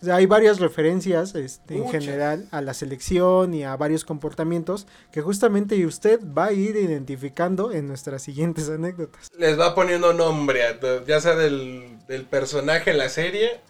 sí. 0.00 0.10
hay 0.10 0.24
varias 0.24 0.58
referencias 0.58 1.34
este, 1.34 1.76
en 1.76 1.90
general 1.90 2.48
a 2.50 2.62
la 2.62 2.72
selección 2.72 3.52
y 3.52 3.64
a 3.64 3.76
varios 3.76 4.06
comportamientos 4.06 4.86
que 5.10 5.20
justamente 5.20 5.84
usted 5.84 6.18
va 6.26 6.46
a 6.46 6.52
ir 6.52 6.76
identificando 6.76 7.72
en 7.72 7.88
nuestras 7.88 8.22
siguientes 8.22 8.70
anécdotas. 8.70 9.28
Les 9.36 9.60
va 9.60 9.74
poniendo 9.74 10.14
nombre, 10.14 10.64
a 10.64 11.04
ya 11.06 11.20
sea 11.20 11.34
del, 11.34 11.98
del 12.08 12.24
personaje 12.24 12.90
en 12.90 12.96
la 12.96 13.10
serie, 13.10 13.60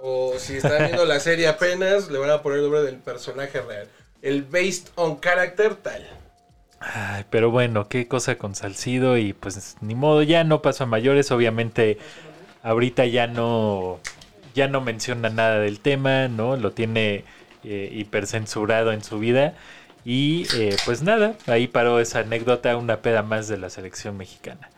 o 0.00 0.34
si 0.38 0.56
están 0.56 0.86
viendo 0.86 1.04
la 1.04 1.20
serie 1.20 1.48
apenas, 1.48 2.10
le 2.10 2.18
van 2.18 2.30
a 2.30 2.42
poner 2.42 2.58
el 2.58 2.64
nombre 2.64 2.82
del 2.82 2.96
personaje 2.96 3.60
real. 3.60 3.88
El 4.22 4.42
based 4.42 4.88
on 4.96 5.20
character 5.20 5.74
tal. 5.74 6.06
Ay, 6.80 7.24
pero 7.30 7.50
bueno, 7.50 7.88
qué 7.88 8.06
cosa 8.06 8.36
con 8.36 8.54
Salcido 8.54 9.16
y 9.16 9.32
pues 9.32 9.76
ni 9.80 9.94
modo, 9.94 10.22
ya 10.22 10.44
no 10.44 10.62
pasó 10.62 10.84
a 10.84 10.86
mayores, 10.86 11.30
obviamente 11.30 11.98
ahorita 12.62 13.06
ya 13.06 13.26
no 13.26 14.00
ya 14.54 14.68
no 14.68 14.80
menciona 14.80 15.28
nada 15.28 15.58
del 15.60 15.80
tema, 15.80 16.28
¿no? 16.28 16.56
Lo 16.56 16.72
tiene 16.72 17.24
eh, 17.64 17.90
hipercensurado 17.92 18.92
en 18.92 19.04
su 19.04 19.18
vida 19.18 19.54
y 20.04 20.46
eh, 20.54 20.76
pues 20.84 21.02
nada, 21.02 21.34
ahí 21.46 21.66
paró 21.66 22.00
esa 22.00 22.20
anécdota, 22.20 22.76
una 22.76 23.02
peda 23.02 23.22
más 23.22 23.48
de 23.48 23.58
la 23.58 23.70
selección 23.70 24.16
mexicana. 24.16 24.70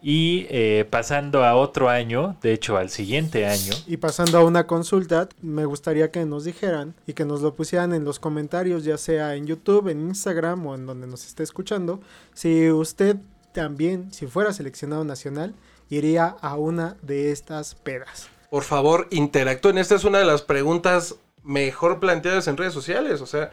Y 0.00 0.46
eh, 0.48 0.86
pasando 0.88 1.44
a 1.44 1.56
otro 1.56 1.88
año, 1.88 2.36
de 2.40 2.52
hecho 2.52 2.76
al 2.76 2.90
siguiente 2.90 3.46
año, 3.46 3.72
Y 3.86 3.96
pasando 3.96 4.38
a 4.38 4.44
una 4.44 4.66
consulta, 4.66 5.28
me 5.42 5.64
gustaría 5.64 6.10
que 6.10 6.24
nos 6.24 6.44
dijeran 6.44 6.94
y 7.06 7.14
que 7.14 7.24
nos 7.24 7.40
lo 7.40 7.54
pusieran 7.54 7.92
en 7.92 8.04
los 8.04 8.20
comentarios, 8.20 8.84
ya 8.84 8.96
sea 8.96 9.34
en 9.34 9.46
YouTube, 9.46 9.88
en 9.88 10.00
Instagram 10.08 10.66
o 10.66 10.74
en 10.74 10.86
donde 10.86 11.06
nos 11.06 11.26
esté 11.26 11.42
escuchando, 11.42 12.00
si 12.32 12.70
usted 12.70 13.16
también, 13.52 14.12
si 14.12 14.26
fuera 14.26 14.52
seleccionado 14.52 15.04
nacional, 15.04 15.54
iría 15.90 16.36
a 16.40 16.56
una 16.56 16.96
de 17.02 17.32
estas 17.32 17.74
pedas. 17.74 18.28
Por 18.50 18.62
favor, 18.62 19.08
interactúen. 19.10 19.78
Esta 19.78 19.94
es 19.94 20.04
una 20.04 20.18
de 20.18 20.24
las 20.24 20.42
preguntas 20.42 21.16
mejor 21.48 21.98
planteadas 21.98 22.46
en 22.46 22.56
redes 22.58 22.74
sociales. 22.74 23.20
O 23.22 23.26
sea, 23.26 23.50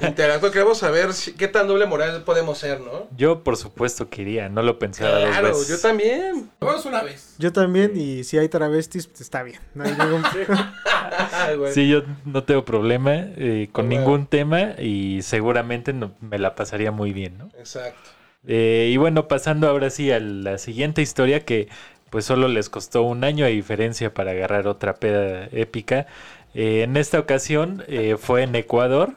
interactúen. 0.00 0.50
Queremos 0.50 0.78
saber 0.78 1.12
si- 1.12 1.32
qué 1.34 1.46
tan 1.46 1.68
doble 1.68 1.84
moral 1.86 2.22
podemos 2.24 2.56
ser, 2.58 2.80
¿no? 2.80 3.06
yo 3.16 3.44
por 3.44 3.56
supuesto 3.58 4.08
que 4.08 4.22
iría, 4.22 4.48
no 4.48 4.62
lo 4.62 4.78
pensaba 4.78 5.18
dos 5.20 5.28
Claro, 5.28 5.48
veces. 5.48 5.68
yo 5.68 5.78
también. 5.78 6.50
Vamos 6.58 6.86
una 6.86 7.02
vez. 7.02 7.34
Yo 7.38 7.52
también, 7.52 7.92
y 7.94 8.24
si 8.24 8.38
hay 8.38 8.48
travestis, 8.48 9.06
pues 9.06 9.20
está 9.20 9.42
bien. 9.42 9.60
No 9.74 9.84
hay 9.84 9.92
ningún... 9.92 10.22
Ay. 11.32 11.56
Sí, 11.72 11.88
yo 11.88 12.02
no 12.24 12.44
tengo 12.44 12.64
problema 12.64 13.12
eh, 13.14 13.68
con 13.72 13.86
Bueno. 13.86 14.00
ningún 14.00 14.26
tema 14.26 14.72
y 14.80 15.20
seguramente 15.22 15.92
no- 15.92 16.12
me 16.20 16.38
la 16.38 16.54
pasaría 16.54 16.90
muy 16.90 17.12
bien, 17.12 17.36
¿no? 17.38 17.50
Exacto. 17.58 18.10
Eh, 18.46 18.90
y 18.92 18.96
bueno, 18.96 19.28
pasando 19.28 19.68
ahora 19.68 19.90
sí 19.90 20.10
a 20.10 20.18
la 20.20 20.58
siguiente 20.58 21.02
historia 21.02 21.40
que 21.44 21.68
pues 22.10 22.24
solo 22.26 22.46
les 22.48 22.68
costó 22.70 23.02
un 23.02 23.24
año 23.24 23.44
a 23.44 23.48
diferencia 23.48 24.14
para 24.14 24.30
agarrar 24.30 24.66
otra 24.68 24.94
peda 24.94 25.48
épica. 25.52 26.06
Eh, 26.54 26.82
en 26.82 26.96
esta 26.96 27.18
ocasión 27.18 27.84
eh, 27.88 28.16
fue 28.18 28.42
en 28.42 28.54
Ecuador, 28.54 29.14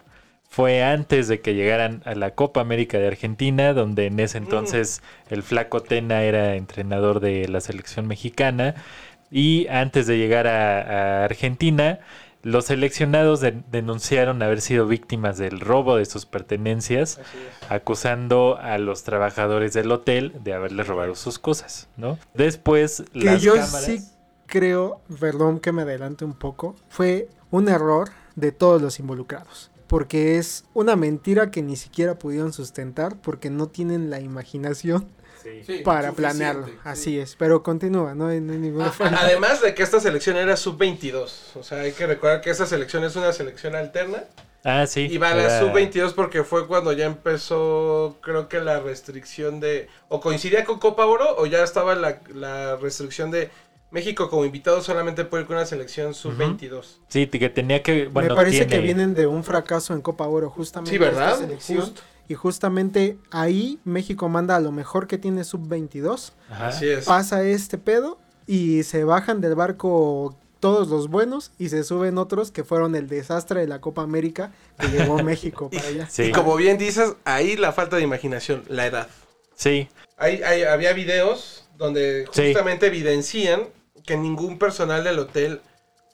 fue 0.49 0.81
antes 0.83 1.27
de 1.27 1.41
que 1.41 1.53
llegaran 1.53 2.01
a 2.05 2.15
la 2.15 2.31
Copa 2.31 2.61
América 2.61 2.97
de 2.97 3.07
Argentina, 3.07 3.73
donde 3.73 4.07
en 4.07 4.19
ese 4.19 4.37
entonces 4.37 5.01
el 5.29 5.43
flaco 5.43 5.81
Tena 5.81 6.23
era 6.23 6.55
entrenador 6.55 7.19
de 7.19 7.47
la 7.47 7.61
selección 7.61 8.07
mexicana. 8.07 8.75
Y 9.29 9.67
antes 9.67 10.07
de 10.07 10.17
llegar 10.17 10.47
a, 10.47 11.21
a 11.21 11.25
Argentina, 11.25 11.99
los 12.43 12.65
seleccionados 12.65 13.41
de- 13.41 13.61
denunciaron 13.71 14.41
haber 14.41 14.61
sido 14.61 14.87
víctimas 14.87 15.37
del 15.37 15.59
robo 15.59 15.97
de 15.97 16.05
sus 16.05 16.25
pertenencias 16.25 17.19
acusando 17.67 18.57
a 18.61 18.77
los 18.77 19.03
trabajadores 19.03 19.73
del 19.73 19.91
hotel 19.91 20.31
de 20.43 20.53
haberles 20.53 20.87
robado 20.87 21.13
sus 21.15 21.39
cosas, 21.39 21.89
¿no? 21.97 22.17
Después 22.33 23.03
que 23.11 23.25
las 23.25 23.41
yo 23.41 23.55
cámaras... 23.55 23.83
sí 23.83 23.99
creo, 24.47 25.01
perdón 25.19 25.59
que 25.59 25.71
me 25.71 25.83
adelante 25.83 26.25
un 26.25 26.33
poco, 26.33 26.75
fue 26.89 27.29
un 27.51 27.69
error 27.69 28.09
de 28.35 28.51
todos 28.51 28.81
los 28.81 28.99
involucrados. 28.99 29.69
Porque 29.87 30.37
es 30.37 30.65
una 30.73 30.95
mentira 30.97 31.49
que 31.51 31.61
ni 31.61 31.75
siquiera 31.77 32.19
pudieron 32.19 32.51
sustentar 32.51 33.15
porque 33.21 33.49
no 33.49 33.67
tienen 33.67 34.09
la 34.09 34.19
imaginación 34.19 35.07
Sí. 35.65 35.79
Para 35.85 36.11
planearlo. 36.11 36.65
sí. 36.67 36.73
Así 36.83 37.19
es, 37.19 37.37
pero 37.37 37.63
continúa, 37.63 38.13
no 38.15 38.27
hay, 38.27 38.41
no 38.41 38.51
hay 38.51 38.59
ninguna 38.59 38.91
falta. 38.91 39.21
Además 39.21 39.61
de 39.61 39.73
que 39.73 39.81
esta 39.81 40.01
selección 40.01 40.35
era 40.35 40.57
sub-22. 40.57 41.55
O 41.55 41.63
sea, 41.63 41.79
hay 41.81 41.93
que 41.93 42.05
recordar 42.05 42.41
que 42.41 42.49
esta 42.49 42.65
selección 42.65 43.05
es 43.05 43.15
una 43.15 43.31
selección 43.31 43.73
alterna. 43.73 44.25
Ah, 44.65 44.85
sí. 44.87 45.07
Y 45.09 45.17
va 45.17 45.29
a 45.31 45.35
la 45.35 45.43
era- 45.45 45.59
sub-22 45.61 46.13
porque 46.15 46.43
fue 46.43 46.67
cuando 46.67 46.91
ya 46.91 47.05
empezó, 47.05 48.17
creo 48.21 48.49
que 48.49 48.59
la 48.59 48.81
restricción 48.81 49.61
de... 49.61 49.87
O 50.09 50.19
coincidía 50.19 50.65
con 50.65 50.79
Copa 50.79 51.05
Oro 51.05 51.37
o 51.37 51.45
ya 51.45 51.63
estaba 51.63 51.95
la, 51.95 52.19
la 52.33 52.75
restricción 52.75 53.31
de 53.31 53.49
México 53.91 54.29
como 54.29 54.43
invitado 54.45 54.81
solamente 54.81 55.23
puede 55.25 55.43
ir 55.43 55.47
con 55.47 55.55
una 55.55 55.65
selección 55.65 56.13
sub-22. 56.13 56.97
Sí, 57.07 57.27
que 57.27 57.49
tenía 57.49 57.81
que... 57.83 58.07
Bueno, 58.07 58.29
me 58.29 58.35
parece 58.35 58.65
tiene- 58.65 58.71
que 58.71 58.79
vienen 58.81 59.13
de 59.13 59.27
un 59.27 59.43
fracaso 59.43 59.93
en 59.93 60.01
Copa 60.01 60.27
Oro, 60.27 60.49
justamente. 60.49 60.91
Sí, 60.91 60.97
¿verdad? 60.97 61.29
esta 61.33 61.45
selección. 61.45 61.79
Justo. 61.81 62.01
Y 62.29 62.33
justamente 62.35 63.17
ahí 63.31 63.79
México 63.85 64.27
manda 64.27 64.57
a 64.57 64.59
lo 64.59 64.71
mejor 64.73 65.07
que 65.07 65.17
tiene 65.17 65.43
sub-22. 65.45 66.33
Ajá. 66.49 66.67
Así 66.67 66.87
es. 66.89 67.05
Pasa 67.05 67.43
este 67.43 67.77
pedo 67.77 68.19
y 68.45 68.83
se 68.83 69.05
bajan 69.05 69.39
del 69.39 69.55
barco 69.55 70.35
todos 70.59 70.89
los 70.89 71.07
buenos 71.09 71.51
y 71.57 71.69
se 71.69 71.83
suben 71.83 72.17
otros 72.17 72.51
que 72.51 72.63
fueron 72.65 72.95
el 72.95 73.07
desastre 73.07 73.61
de 73.61 73.67
la 73.67 73.79
Copa 73.79 74.01
América 74.01 74.51
que 74.79 74.87
llevó 74.89 75.17
México 75.23 75.69
para 75.69 75.87
allá. 75.87 76.09
Sí, 76.09 76.23
Y 76.23 76.31
como 76.33 76.55
bien 76.57 76.77
dices, 76.77 77.13
ahí 77.23 77.55
la 77.55 77.71
falta 77.71 77.95
de 77.95 78.01
imaginación, 78.01 78.63
la 78.67 78.85
edad. 78.87 79.07
sí, 79.55 79.87
Hay, 80.17 80.41
hay- 80.43 80.63
había 80.63 80.91
videos 80.93 81.69
donde 81.77 82.25
Sí. 82.31 82.45
justamente 82.47 82.87
evidencian 82.87 83.69
que 84.07 84.17
ningún 84.17 84.57
personal 84.57 85.03
del 85.03 85.19
hotel 85.19 85.61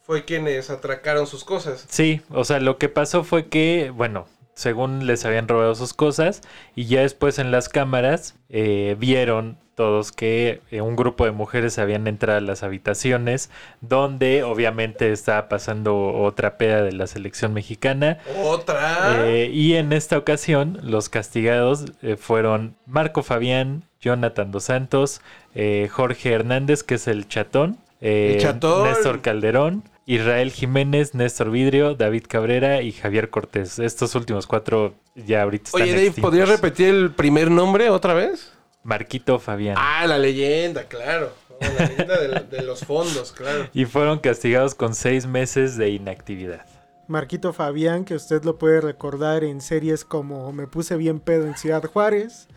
fue 0.06 0.26
quienes 0.26 0.70
atracaron 0.70 1.28
sus 1.28 1.46
cosas. 1.46 1.86
sí. 1.88 2.22
O 2.30 2.44
sea, 2.44 2.60
lo 2.60 2.78
que 2.78 2.90
pasó 2.90 3.24
fue 3.24 3.48
que, 3.48 3.90
bueno, 3.96 4.26
según 4.54 5.08
les 5.08 5.24
habían 5.24 5.48
robado 5.48 5.74
sus 5.76 5.94
cosas 5.94 6.42
y 6.76 6.86
ya 6.88 7.02
después 7.02 7.40
en 7.40 7.52
las 7.52 7.70
cámaras 7.70 8.36
eh, 8.50 8.98
vieron 9.00 9.58
todos 9.76 10.12
que 10.12 10.62
eh, 10.72 10.82
un 10.82 10.96
grupo 10.96 11.26
de 11.26 11.32
mujeres 11.32 11.80
habían 11.80 12.08
entrado 12.08 12.38
a 12.38 12.42
las 12.42 12.64
habitaciones 12.64 13.50
donde 13.82 14.44
obviamente 14.44 15.12
estaba 15.12 15.50
pasando 15.50 16.14
otra 16.14 16.58
peda 16.58 16.84
de 16.84 16.92
la 16.92 17.08
selección 17.08 17.54
mexicana 17.54 18.20
Otra. 18.44 19.26
Eh, 19.28 19.50
y 19.52 19.74
en 19.76 19.94
esta 19.94 20.18
ocasión, 20.18 20.80
los 20.84 21.10
castigados 21.10 21.86
eh, 22.02 22.16
fueron 22.18 22.76
Marco 22.86 23.24
Fabián, 23.24 23.84
Jonathan 24.04 24.52
Dos 24.52 24.66
Santos, 24.66 25.22
eh, 25.56 25.88
Jorge 25.92 26.34
Hernández, 26.34 26.84
que 26.84 26.96
es 26.96 27.08
el 27.08 27.28
chatón, 27.28 27.78
eh, 28.02 28.34
El 28.36 28.42
chatón. 28.42 28.84
Néstor 28.88 29.22
Calderón, 29.22 29.84
Israel 30.06 30.52
Jiménez, 30.52 31.16
Néstor 31.16 31.50
Vidrio, 31.50 31.96
David 31.96 32.26
Cabrera 32.28 32.82
y 32.82 32.92
Javier 32.92 33.30
Cortés. 33.30 33.80
Estos 33.80 34.14
últimos 34.16 34.46
cuatro 34.46 34.94
ya 35.16 35.44
ahorita 35.44 35.66
están 35.66 35.82
Oye, 35.84 35.92
Dave, 35.92 36.06
extintos. 36.08 36.30
¿podrías 36.30 36.50
repetir 36.50 36.90
el 36.90 37.12
primer 37.12 37.50
nombre 37.50 37.90
otra 37.90 38.14
vez? 38.14 38.52
Marquito 38.84 39.40
Fabián. 39.40 39.78
Ah, 39.80 40.06
la 40.06 40.18
leyenda, 40.18 40.84
claro. 40.84 41.32
La 41.62 41.86
leyenda 41.86 42.20
de, 42.20 42.58
de 42.58 42.62
los 42.64 42.84
fondos, 42.84 43.32
claro. 43.32 43.70
Y 43.74 43.86
fueron 43.86 44.20
castigados 44.20 44.76
con 44.76 44.94
seis 44.94 45.26
meses 45.26 45.78
de 45.78 45.90
inactividad. 45.92 46.66
Marquito 47.08 47.54
Fabián, 47.54 48.04
que 48.06 48.16
usted 48.16 48.44
lo 48.44 48.58
puede 48.58 48.82
recordar 48.82 49.44
en 49.46 49.62
series 49.62 50.04
como 50.04 50.52
Me 50.52 50.68
puse 50.68 50.98
bien 50.98 51.20
pedo 51.20 51.46
en 51.48 51.56
Ciudad 51.56 51.84
Juárez, 51.84 52.48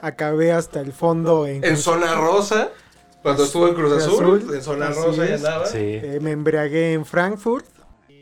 acabé 0.00 0.52
hasta 0.52 0.80
el 0.80 0.92
fondo 0.92 1.46
en, 1.46 1.64
En 1.64 1.76
Zona 1.76 2.14
Rosa, 2.14 2.68
cuando 3.22 3.44
estuvo 3.44 3.68
en 3.68 3.74
Cruz 3.74 3.92
Azul, 3.92 4.38
Azul, 4.42 4.54
en 4.54 4.62
Zona 4.62 4.90
Rosa 4.90 5.26
ya 5.26 5.34
es. 5.34 5.44
andaba. 5.44 5.66
Sí. 5.66 5.78
eh, 5.78 6.18
me 6.20 6.30
embriagué 6.32 6.92
en 6.94 7.04
Frankfurt, 7.04 7.66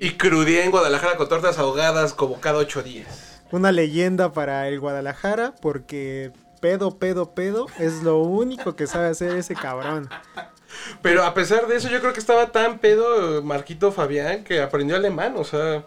Y 0.00 0.12
crudía 0.12 0.64
en 0.64 0.70
Guadalajara 0.70 1.16
con 1.16 1.28
tortas 1.28 1.58
ahogadas 1.58 2.14
como 2.14 2.40
cada 2.40 2.58
ocho 2.58 2.82
días. 2.82 3.40
una 3.50 3.72
leyenda 3.72 4.32
para 4.32 4.68
el 4.68 4.78
Guadalajara 4.80 5.54
porque 5.60 6.32
pedo, 6.60 6.98
pedo, 6.98 7.34
pedo 7.34 7.66
es 7.78 8.02
lo 8.02 8.18
único 8.18 8.74
que 8.76 8.86
sabe 8.86 9.06
hacer 9.08 9.36
ese 9.36 9.54
cabrón. 9.54 10.08
Pero 11.02 11.24
a 11.24 11.32
pesar 11.32 11.66
de 11.66 11.76
eso, 11.76 11.88
yo 11.88 12.00
creo 12.00 12.12
que 12.12 12.20
estaba 12.20 12.52
tan 12.52 12.78
pedo 12.78 13.38
eh, 13.38 13.42
Marquito 13.42 13.90
Fabián 13.90 14.44
que 14.44 14.60
aprendió 14.60 14.96
alemán. 14.96 15.34
O 15.36 15.44
sea, 15.44 15.84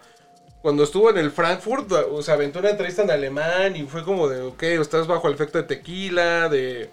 cuando 0.61 0.83
estuvo 0.83 1.09
en 1.09 1.17
el 1.17 1.31
Frankfurt, 1.31 1.91
o 1.91 2.21
sea, 2.21 2.35
aventó 2.35 2.59
una 2.59 2.69
entrevista 2.69 3.01
en 3.01 3.11
alemán 3.11 3.75
y 3.75 3.83
fue 3.83 4.03
como 4.03 4.27
de, 4.27 4.41
ok, 4.41 4.63
estás 4.63 5.07
bajo 5.07 5.27
el 5.27 5.33
efecto 5.33 5.57
de 5.57 5.63
tequila, 5.65 6.49
de... 6.49 6.89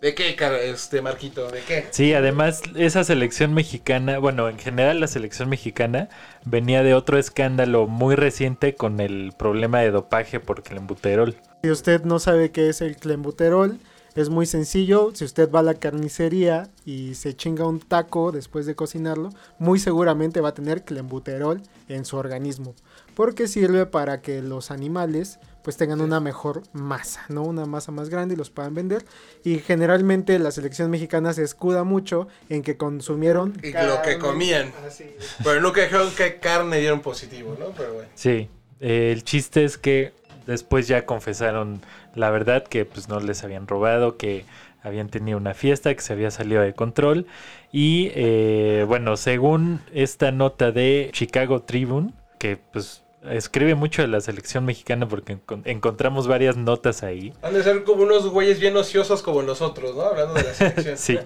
¿De 0.00 0.16
qué, 0.16 0.36
este, 0.64 1.00
Marquito? 1.00 1.48
¿De 1.48 1.60
qué? 1.60 1.86
Sí, 1.92 2.12
además 2.12 2.60
esa 2.74 3.04
selección 3.04 3.54
mexicana, 3.54 4.18
bueno, 4.18 4.48
en 4.48 4.58
general 4.58 4.98
la 4.98 5.06
selección 5.06 5.48
mexicana 5.48 6.08
venía 6.44 6.82
de 6.82 6.94
otro 6.94 7.18
escándalo 7.18 7.86
muy 7.86 8.16
reciente 8.16 8.74
con 8.74 8.98
el 8.98 9.32
problema 9.38 9.78
de 9.78 9.92
dopaje 9.92 10.40
por 10.40 10.64
clenbuterol. 10.64 11.36
Si 11.62 11.70
usted 11.70 12.02
no 12.02 12.18
sabe 12.18 12.50
qué 12.50 12.68
es 12.68 12.80
el 12.80 12.96
clenbuterol, 12.96 13.78
es 14.16 14.28
muy 14.28 14.46
sencillo. 14.46 15.12
Si 15.14 15.24
usted 15.24 15.48
va 15.50 15.60
a 15.60 15.62
la 15.62 15.74
carnicería 15.74 16.68
y 16.84 17.14
se 17.14 17.36
chinga 17.36 17.66
un 17.66 17.78
taco 17.78 18.32
después 18.32 18.66
de 18.66 18.74
cocinarlo, 18.74 19.30
muy 19.60 19.78
seguramente 19.78 20.40
va 20.40 20.48
a 20.48 20.54
tener 20.54 20.82
clenbuterol 20.82 21.62
en 21.88 22.04
su 22.04 22.16
organismo. 22.16 22.74
Porque 23.14 23.46
sirve 23.46 23.86
para 23.86 24.22
que 24.22 24.42
los 24.42 24.70
animales 24.70 25.38
pues 25.62 25.76
tengan 25.76 26.00
una 26.00 26.20
mejor 26.20 26.62
masa, 26.72 27.24
¿no? 27.28 27.42
Una 27.44 27.66
masa 27.66 27.92
más 27.92 28.08
grande 28.08 28.34
y 28.34 28.36
los 28.36 28.50
puedan 28.50 28.74
vender. 28.74 29.04
Y 29.44 29.58
generalmente 29.58 30.38
la 30.38 30.50
selección 30.50 30.90
mexicana 30.90 31.32
se 31.32 31.44
escuda 31.44 31.84
mucho 31.84 32.28
en 32.48 32.62
que 32.62 32.76
consumieron 32.76 33.54
Y 33.62 33.72
lo 33.72 34.02
que 34.02 34.18
comían. 34.18 34.72
Así. 34.86 35.14
Pero 35.44 35.60
nunca 35.60 35.82
dijeron 35.82 36.10
qué 36.16 36.38
carne 36.40 36.78
dieron 36.78 37.00
positivo, 37.00 37.56
¿no? 37.58 37.66
Pero 37.76 37.94
bueno. 37.94 38.08
Sí, 38.14 38.48
eh, 38.80 39.12
el 39.12 39.22
chiste 39.24 39.64
es 39.64 39.78
que 39.78 40.12
después 40.46 40.88
ya 40.88 41.06
confesaron 41.06 41.80
la 42.14 42.30
verdad 42.30 42.64
que 42.64 42.84
pues 42.84 43.08
no 43.08 43.20
les 43.20 43.44
habían 43.44 43.68
robado, 43.68 44.16
que 44.16 44.44
habían 44.82 45.08
tenido 45.08 45.38
una 45.38 45.54
fiesta, 45.54 45.94
que 45.94 46.00
se 46.00 46.12
había 46.12 46.30
salido 46.30 46.62
de 46.62 46.74
control. 46.74 47.26
Y 47.70 48.10
eh, 48.14 48.84
bueno, 48.88 49.16
según 49.16 49.80
esta 49.94 50.32
nota 50.32 50.72
de 50.72 51.10
Chicago 51.12 51.62
Tribune, 51.62 52.12
que 52.38 52.56
pues 52.56 53.01
escribe 53.30 53.74
mucho 53.74 54.02
de 54.02 54.08
la 54.08 54.20
selección 54.20 54.64
mexicana 54.64 55.06
porque 55.08 55.36
encon- 55.38 55.62
encontramos 55.64 56.26
varias 56.26 56.56
notas 56.56 57.02
ahí. 57.02 57.32
Han 57.42 57.54
de 57.54 57.62
ser 57.62 57.84
como 57.84 58.02
unos 58.02 58.28
güeyes 58.28 58.58
bien 58.60 58.76
ociosos 58.76 59.22
como 59.22 59.42
nosotros, 59.42 59.94
¿no? 59.94 60.02
Hablando 60.02 60.34
de 60.34 60.42
la 60.42 60.54
selección. 60.54 60.96
Sí. 60.96 61.18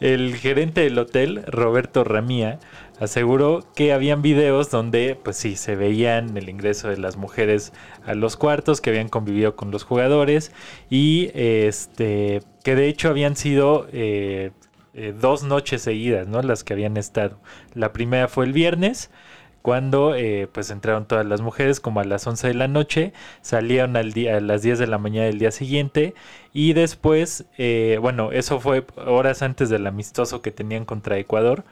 El 0.00 0.36
gerente 0.36 0.80
del 0.82 0.98
hotel, 0.98 1.42
Roberto 1.46 2.04
Ramía, 2.04 2.58
aseguró 3.00 3.64
que 3.74 3.92
habían 3.92 4.22
videos 4.22 4.70
donde, 4.70 5.18
pues 5.22 5.36
sí, 5.36 5.56
se 5.56 5.76
veían 5.76 6.36
el 6.36 6.48
ingreso 6.48 6.88
de 6.88 6.96
las 6.96 7.16
mujeres 7.16 7.72
a 8.04 8.14
los 8.14 8.36
cuartos, 8.36 8.80
que 8.80 8.90
habían 8.90 9.08
convivido 9.08 9.54
con 9.56 9.70
los 9.70 9.84
jugadores 9.84 10.52
y 10.90 11.30
este 11.34 12.42
que 12.64 12.74
de 12.74 12.88
hecho 12.88 13.08
habían 13.08 13.36
sido 13.36 13.86
eh, 13.92 14.50
eh, 14.94 15.14
dos 15.18 15.42
noches 15.42 15.82
seguidas, 15.82 16.26
¿no? 16.26 16.42
Las 16.42 16.64
que 16.64 16.72
habían 16.72 16.96
estado. 16.96 17.38
La 17.74 17.92
primera 17.92 18.28
fue 18.28 18.44
el 18.46 18.52
viernes 18.52 19.10
cuando 19.66 20.14
eh, 20.14 20.46
pues 20.52 20.70
entraron 20.70 21.06
todas 21.06 21.26
las 21.26 21.40
mujeres 21.40 21.80
como 21.80 21.98
a 21.98 22.04
las 22.04 22.24
11 22.24 22.46
de 22.46 22.54
la 22.54 22.68
noche, 22.68 23.12
salieron 23.42 23.96
al 23.96 24.12
día, 24.12 24.36
a 24.36 24.40
las 24.40 24.62
10 24.62 24.78
de 24.78 24.86
la 24.86 24.96
mañana 24.96 25.26
del 25.26 25.40
día 25.40 25.50
siguiente 25.50 26.14
y 26.52 26.72
después, 26.72 27.46
eh, 27.58 27.98
bueno, 28.00 28.30
eso 28.30 28.60
fue 28.60 28.84
horas 28.94 29.42
antes 29.42 29.68
del 29.68 29.88
amistoso 29.88 30.40
que 30.40 30.52
tenían 30.52 30.84
contra 30.84 31.18
Ecuador 31.18 31.64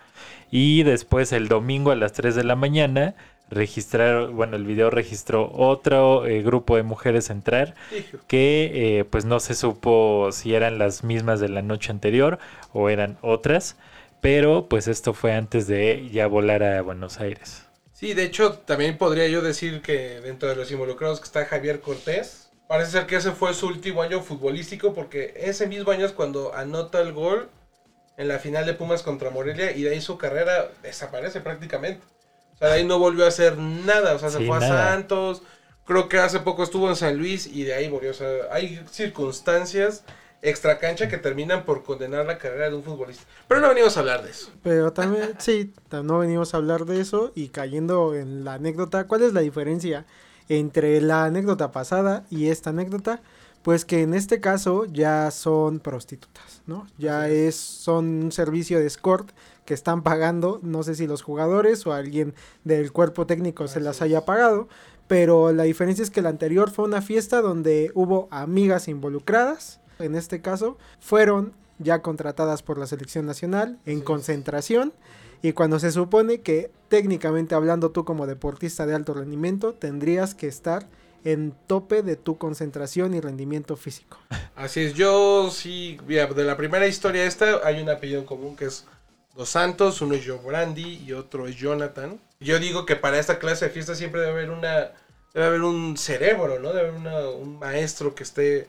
y 0.50 0.82
después 0.82 1.30
el 1.30 1.46
domingo 1.46 1.92
a 1.92 1.94
las 1.94 2.12
3 2.14 2.34
de 2.34 2.42
la 2.42 2.56
mañana 2.56 3.14
registraron, 3.48 4.34
bueno, 4.34 4.56
el 4.56 4.64
video 4.64 4.90
registró 4.90 5.52
otro 5.52 6.26
eh, 6.26 6.42
grupo 6.42 6.74
de 6.74 6.82
mujeres 6.82 7.30
entrar 7.30 7.76
que 8.26 8.98
eh, 8.98 9.04
pues 9.04 9.24
no 9.24 9.38
se 9.38 9.54
supo 9.54 10.30
si 10.32 10.52
eran 10.52 10.78
las 10.80 11.04
mismas 11.04 11.38
de 11.38 11.48
la 11.48 11.62
noche 11.62 11.92
anterior 11.92 12.40
o 12.72 12.88
eran 12.88 13.18
otras, 13.22 13.76
pero 14.20 14.66
pues 14.68 14.88
esto 14.88 15.14
fue 15.14 15.32
antes 15.32 15.68
de 15.68 16.08
ya 16.10 16.26
volar 16.26 16.64
a 16.64 16.82
Buenos 16.82 17.20
Aires. 17.20 17.63
Sí, 18.04 18.12
de 18.12 18.24
hecho, 18.24 18.52
también 18.52 18.98
podría 18.98 19.26
yo 19.28 19.40
decir 19.40 19.80
que 19.80 20.20
dentro 20.20 20.46
de 20.50 20.56
los 20.56 20.70
involucrados 20.70 21.20
que 21.20 21.24
está 21.24 21.46
Javier 21.46 21.80
Cortés. 21.80 22.50
Parece 22.68 22.90
ser 22.90 23.06
que 23.06 23.16
ese 23.16 23.32
fue 23.32 23.54
su 23.54 23.66
último 23.66 24.02
año 24.02 24.20
futbolístico 24.20 24.92
porque 24.92 25.32
ese 25.38 25.66
mismo 25.66 25.90
año 25.90 26.04
es 26.04 26.12
cuando 26.12 26.54
anota 26.54 27.00
el 27.00 27.14
gol 27.14 27.48
en 28.18 28.28
la 28.28 28.38
final 28.38 28.66
de 28.66 28.74
Pumas 28.74 29.02
contra 29.02 29.30
Morelia 29.30 29.74
y 29.74 29.84
de 29.84 29.92
ahí 29.92 30.02
su 30.02 30.18
carrera 30.18 30.70
desaparece 30.82 31.40
prácticamente. 31.40 32.04
O 32.52 32.58
sea, 32.58 32.68
de 32.68 32.74
ahí 32.74 32.84
no 32.84 32.98
volvió 32.98 33.24
a 33.24 33.28
hacer 33.28 33.56
nada. 33.56 34.12
O 34.12 34.18
sea, 34.18 34.28
se 34.28 34.36
Sí, 34.36 34.46
fue 34.46 34.60
nada. 34.60 34.88
a 34.88 34.90
Santos. 34.90 35.40
Creo 35.86 36.06
que 36.10 36.18
hace 36.18 36.40
poco 36.40 36.62
estuvo 36.62 36.90
en 36.90 36.96
San 36.96 37.16
Luis 37.16 37.46
y 37.46 37.64
de 37.64 37.72
ahí 37.72 37.88
murió. 37.88 38.10
O 38.10 38.14
sea, 38.14 38.28
hay 38.50 38.84
circunstancias 38.90 40.04
extra 40.44 40.78
cancha 40.78 41.08
que 41.08 41.18
terminan 41.18 41.64
por 41.64 41.82
condenar 41.82 42.26
la 42.26 42.38
carrera 42.38 42.68
de 42.68 42.76
un 42.76 42.84
futbolista. 42.84 43.24
Pero 43.48 43.60
no 43.60 43.68
venimos 43.68 43.96
a 43.96 44.00
hablar 44.00 44.22
de 44.22 44.30
eso. 44.30 44.50
Pero 44.62 44.92
también, 44.92 45.34
sí, 45.38 45.72
no 45.90 46.18
venimos 46.18 46.54
a 46.54 46.58
hablar 46.58 46.84
de 46.84 47.00
eso 47.00 47.32
y 47.34 47.48
cayendo 47.48 48.14
en 48.14 48.44
la 48.44 48.54
anécdota, 48.54 49.06
¿cuál 49.06 49.22
es 49.22 49.32
la 49.32 49.40
diferencia 49.40 50.04
entre 50.48 51.00
la 51.00 51.24
anécdota 51.24 51.72
pasada 51.72 52.26
y 52.30 52.48
esta 52.48 52.70
anécdota? 52.70 53.22
Pues 53.62 53.86
que 53.86 54.02
en 54.02 54.12
este 54.12 54.40
caso 54.40 54.84
ya 54.84 55.30
son 55.30 55.80
prostitutas, 55.80 56.62
¿no? 56.66 56.86
Ya 56.98 57.30
es, 57.30 57.54
son 57.56 58.24
un 58.24 58.32
servicio 58.32 58.78
de 58.78 58.86
escort 58.86 59.30
que 59.64 59.72
están 59.72 60.02
pagando, 60.02 60.60
no 60.62 60.82
sé 60.82 60.94
si 60.94 61.06
los 61.06 61.22
jugadores 61.22 61.86
o 61.86 61.94
alguien 61.94 62.34
del 62.64 62.92
cuerpo 62.92 63.26
técnico 63.26 63.66
se 63.66 63.80
las 63.80 64.02
haya 64.02 64.26
pagado, 64.26 64.68
pero 65.06 65.52
la 65.52 65.62
diferencia 65.62 66.02
es 66.02 66.10
que 66.10 66.20
la 66.20 66.28
anterior 66.28 66.70
fue 66.70 66.84
una 66.84 67.00
fiesta 67.00 67.40
donde 67.40 67.90
hubo 67.94 68.28
amigas 68.30 68.88
involucradas, 68.88 69.80
en 69.98 70.14
este 70.14 70.40
caso, 70.40 70.76
fueron 71.00 71.52
ya 71.78 72.02
contratadas 72.02 72.62
por 72.62 72.78
la 72.78 72.86
selección 72.86 73.26
nacional 73.26 73.78
en 73.86 74.00
concentración 74.00 74.92
y 75.42 75.52
cuando 75.52 75.78
se 75.78 75.90
supone 75.92 76.40
que 76.40 76.70
técnicamente 76.88 77.54
hablando 77.54 77.90
tú 77.90 78.04
como 78.04 78.26
deportista 78.26 78.86
de 78.86 78.94
alto 78.94 79.12
rendimiento 79.14 79.74
tendrías 79.74 80.34
que 80.34 80.46
estar 80.46 80.86
en 81.24 81.54
tope 81.66 82.02
de 82.02 82.16
tu 82.16 82.36
concentración 82.38 83.14
y 83.14 83.20
rendimiento 83.20 83.76
físico. 83.76 84.18
Así 84.56 84.80
es, 84.80 84.94
yo 84.94 85.50
sí, 85.50 85.98
mira, 86.06 86.26
de 86.26 86.44
la 86.44 86.56
primera 86.56 86.86
historia 86.86 87.24
esta 87.24 87.60
hay 87.64 87.82
un 87.82 87.88
apellido 87.90 88.24
común 88.24 88.56
que 88.56 88.66
es 88.66 88.84
Dos 89.34 89.48
Santos, 89.48 90.00
uno 90.00 90.14
es 90.14 90.44
Brandy 90.44 91.02
y 91.04 91.12
otro 91.12 91.48
es 91.48 91.56
Jonathan. 91.56 92.20
Yo 92.38 92.60
digo 92.60 92.86
que 92.86 92.94
para 92.94 93.18
esta 93.18 93.40
clase 93.40 93.64
de 93.64 93.72
fiesta 93.72 93.96
siempre 93.96 94.20
debe 94.20 94.32
haber 94.32 94.50
una, 94.50 94.92
debe 95.34 95.46
haber 95.46 95.62
un 95.62 95.96
cerebro, 95.96 96.60
¿no? 96.60 96.68
Debe 96.72 96.90
haber 96.90 97.00
una- 97.00 97.30
un 97.30 97.58
maestro 97.58 98.14
que 98.14 98.22
esté 98.22 98.68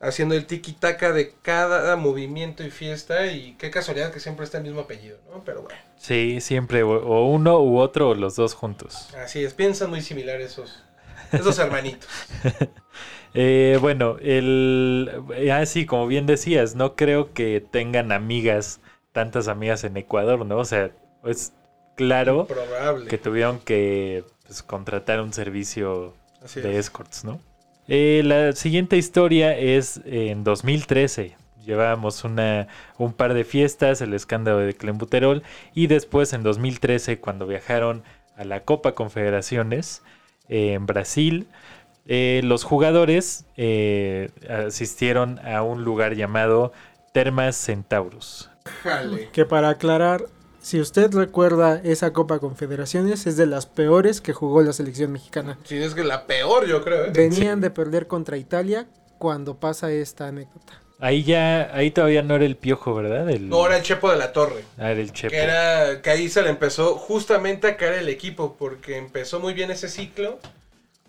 haciendo 0.00 0.34
el 0.34 0.46
tiki-taka 0.46 1.12
de 1.12 1.34
cada 1.42 1.94
movimiento 1.96 2.64
y 2.64 2.70
fiesta 2.70 3.26
y 3.26 3.54
qué 3.58 3.70
casualidad 3.70 4.12
que 4.12 4.20
siempre 4.20 4.44
está 4.44 4.58
el 4.58 4.64
mismo 4.64 4.80
apellido, 4.80 5.18
¿no? 5.30 5.44
Pero 5.44 5.62
bueno, 5.62 5.78
Sí, 5.98 6.40
siempre, 6.40 6.82
o, 6.82 7.26
uno 7.26 7.60
u 7.60 7.78
otro 7.78 8.10
o 8.10 8.14
los 8.14 8.34
dos 8.36 8.54
juntos. 8.54 9.08
así 9.22 9.44
es, 9.44 9.52
piensan 9.54 9.90
muy 9.90 10.00
similar 10.00 10.40
esos, 10.40 10.82
esos 11.32 11.58
hermanitos. 11.58 12.08
Eh, 13.32 13.78
bueno, 13.80 14.16
el, 14.20 15.08
eh, 15.36 15.52
así 15.52 15.86
como 15.86 16.08
bien 16.08 16.26
decías, 16.26 16.74
no 16.74 16.96
creo 16.96 17.32
que 17.32 17.60
tengan 17.70 18.10
amigas, 18.10 18.80
tantas 19.12 19.46
amigas 19.46 19.84
en 19.84 19.96
Ecuador, 19.96 20.44
¿no? 20.44 20.58
O 20.58 20.64
sea, 20.64 20.90
es 21.24 21.52
claro 21.96 22.48
que 23.08 23.18
tuvieron 23.18 23.60
que 23.60 24.24
pues, 24.46 24.64
contratar 24.64 25.20
un 25.20 25.32
servicio 25.32 26.14
Así 26.42 26.60
de 26.60 26.72
es. 26.72 26.86
escorts, 26.86 27.24
¿no? 27.24 27.40
Eh, 27.92 28.22
la 28.24 28.52
siguiente 28.52 28.96
historia 28.96 29.58
es 29.58 30.00
en 30.04 30.44
2013. 30.44 31.36
Llevábamos 31.66 32.22
una, 32.22 32.68
un 32.98 33.12
par 33.12 33.34
de 33.34 33.42
fiestas, 33.42 34.00
el 34.00 34.14
escándalo 34.14 34.58
de 34.58 34.74
Clembuterol, 34.74 35.42
y 35.74 35.88
después 35.88 36.32
en 36.32 36.44
2013, 36.44 37.18
cuando 37.18 37.48
viajaron 37.48 38.04
a 38.36 38.44
la 38.44 38.60
Copa 38.60 38.92
Confederaciones 38.92 40.04
eh, 40.48 40.74
en 40.74 40.86
Brasil, 40.86 41.48
eh, 42.06 42.42
los 42.44 42.62
jugadores 42.62 43.44
eh, 43.56 44.30
asistieron 44.48 45.40
a 45.44 45.62
un 45.62 45.82
lugar 45.82 46.14
llamado 46.14 46.72
Termas 47.12 47.56
Centaurus. 47.56 48.50
Jale. 48.84 49.30
Que 49.32 49.46
para 49.46 49.70
aclarar, 49.70 50.26
si 50.60 50.80
usted 50.80 51.12
recuerda 51.12 51.80
esa 51.82 52.12
Copa 52.12 52.38
Confederaciones 52.38 53.26
es 53.26 53.36
de 53.36 53.46
las 53.46 53.66
peores 53.66 54.20
que 54.20 54.32
jugó 54.32 54.62
la 54.62 54.72
selección 54.72 55.12
mexicana. 55.12 55.58
Sí, 55.64 55.76
es 55.76 55.94
que 55.94 56.04
la 56.04 56.26
peor, 56.26 56.66
yo 56.66 56.82
creo. 56.84 57.06
¿eh? 57.06 57.12
Venían 57.14 57.60
de 57.60 57.70
perder 57.70 58.06
contra 58.06 58.36
Italia 58.36 58.86
cuando 59.18 59.58
pasa 59.58 59.90
esta 59.90 60.28
anécdota. 60.28 60.74
Ahí 60.98 61.24
ya, 61.24 61.74
ahí 61.74 61.90
todavía 61.90 62.22
no 62.22 62.34
era 62.34 62.44
el 62.44 62.56
piojo, 62.56 62.94
¿verdad? 62.94 63.30
El, 63.30 63.48
No, 63.48 63.64
era 63.66 63.78
el 63.78 63.82
Chepo 63.82 64.10
de 64.10 64.18
la 64.18 64.32
Torre. 64.32 64.64
ah, 64.76 64.90
era 64.90 65.00
el 65.00 65.12
Chepo. 65.12 65.30
Que 65.30 65.38
era 65.38 66.02
que 66.02 66.10
ahí 66.10 66.28
se 66.28 66.42
le 66.42 66.50
empezó 66.50 66.96
justamente 66.96 67.66
a 67.68 67.76
caer 67.78 67.94
el 67.94 68.08
equipo 68.10 68.56
porque 68.58 68.98
empezó 68.98 69.40
muy 69.40 69.54
bien 69.54 69.70
ese 69.70 69.88
ciclo. 69.88 70.38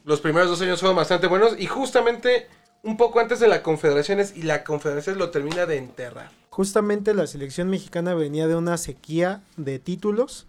Los 0.06 0.22
primeros 0.22 0.50
dos 0.50 0.62
años 0.62 0.80
fueron 0.80 0.96
bastante 0.96 1.28
buenos 1.28 1.60
y 1.60 1.68
justamente 1.68 2.48
un 2.84 2.98
poco 2.98 3.20
antes 3.20 3.40
de 3.40 3.48
la 3.48 3.62
Confederaciones 3.62 4.36
y 4.36 4.44
la 4.44 4.64
Confederaciones 4.64 5.20
lo 5.20 5.30
termina 5.30 5.66
de 5.66 5.78
enterrar. 5.78 6.32
Justamente 6.50 7.14
la 7.14 7.28
selección 7.28 7.70
mexicana 7.70 8.14
venía 8.14 8.48
de 8.48 8.56
una 8.56 8.78
sequía 8.78 9.42
de 9.58 9.80
títulos 9.80 10.48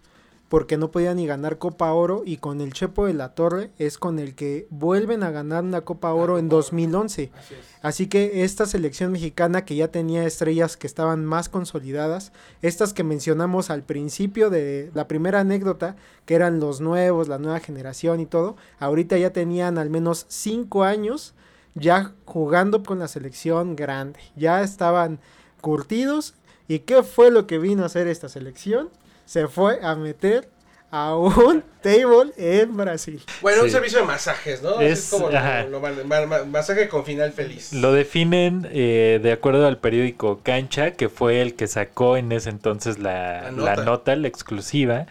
porque 0.49 0.77
no 0.77 0.91
podía 0.91 1.15
ni 1.15 1.25
ganar 1.25 1.57
Copa 1.57 1.91
Oro 1.93 2.21
y 2.25 2.37
con 2.37 2.61
el 2.61 2.73
Chepo 2.73 3.07
de 3.07 3.13
la 3.13 3.33
Torre 3.33 3.71
es 3.79 3.97
con 3.97 4.19
el 4.19 4.35
que 4.35 4.67
vuelven 4.69 5.23
a 5.23 5.31
ganar 5.31 5.63
una 5.63 5.81
Copa 5.81 6.13
Oro 6.13 6.37
en 6.37 6.47
2011. 6.47 7.31
Así. 7.33 7.55
Así 7.81 8.07
que 8.07 8.43
esta 8.43 8.67
selección 8.67 9.11
mexicana 9.11 9.65
que 9.65 9.75
ya 9.75 9.87
tenía 9.87 10.25
estrellas 10.25 10.77
que 10.77 10.85
estaban 10.85 11.25
más 11.25 11.49
consolidadas, 11.49 12.33
estas 12.61 12.93
que 12.93 13.03
mencionamos 13.03 13.71
al 13.71 13.81
principio 13.81 14.51
de 14.51 14.91
la 14.93 15.07
primera 15.07 15.39
anécdota, 15.39 15.95
que 16.25 16.35
eran 16.35 16.59
los 16.59 16.81
nuevos, 16.81 17.27
la 17.27 17.39
nueva 17.39 17.59
generación 17.59 18.19
y 18.19 18.27
todo, 18.27 18.55
ahorita 18.79 19.17
ya 19.17 19.31
tenían 19.31 19.79
al 19.79 19.89
menos 19.89 20.27
cinco 20.29 20.83
años 20.83 21.33
ya 21.75 22.11
jugando 22.25 22.83
con 22.83 22.99
la 22.99 23.07
selección 23.07 23.75
grande, 23.75 24.19
ya 24.35 24.61
estaban 24.61 25.19
curtidos. 25.61 26.35
¿Y 26.67 26.79
qué 26.79 27.03
fue 27.03 27.29
lo 27.31 27.45
que 27.47 27.57
vino 27.57 27.83
a 27.83 27.87
hacer 27.87 28.07
esta 28.07 28.29
selección? 28.29 28.89
Se 29.25 29.47
fue 29.47 29.79
a 29.83 29.95
meter 29.95 30.49
a 30.91 31.15
un 31.15 31.63
table 31.81 32.31
en 32.37 32.75
Brasil. 32.77 33.21
Bueno, 33.41 33.63
un 33.63 33.69
servicio 33.69 33.99
de 33.99 34.05
masajes, 34.05 34.61
¿no? 34.61 34.75
Así 34.75 34.85
Es- 34.85 34.99
Es, 35.05 35.09
como 35.09 35.29
lo- 35.29 35.69
lo 35.69 35.79
man- 35.79 36.07
ma- 36.07 36.25
ma- 36.25 36.43
masaje 36.45 36.87
con 36.87 37.03
final 37.03 37.31
feliz. 37.33 37.73
Lo 37.73 37.91
definen 37.93 38.67
eh, 38.71 39.19
de 39.21 39.31
acuerdo 39.31 39.65
al 39.67 39.77
periódico 39.79 40.39
Cancha, 40.43 40.91
que 40.91 41.09
fue 41.09 41.41
el 41.41 41.55
que 41.55 41.67
sacó 41.67 42.15
en 42.17 42.31
ese 42.31 42.49
entonces 42.49 42.99
la, 42.99 43.51
La 43.51 43.75
la 43.75 43.83
nota. 43.83 44.15
la, 44.15 44.27
exclusiva. 44.27 45.07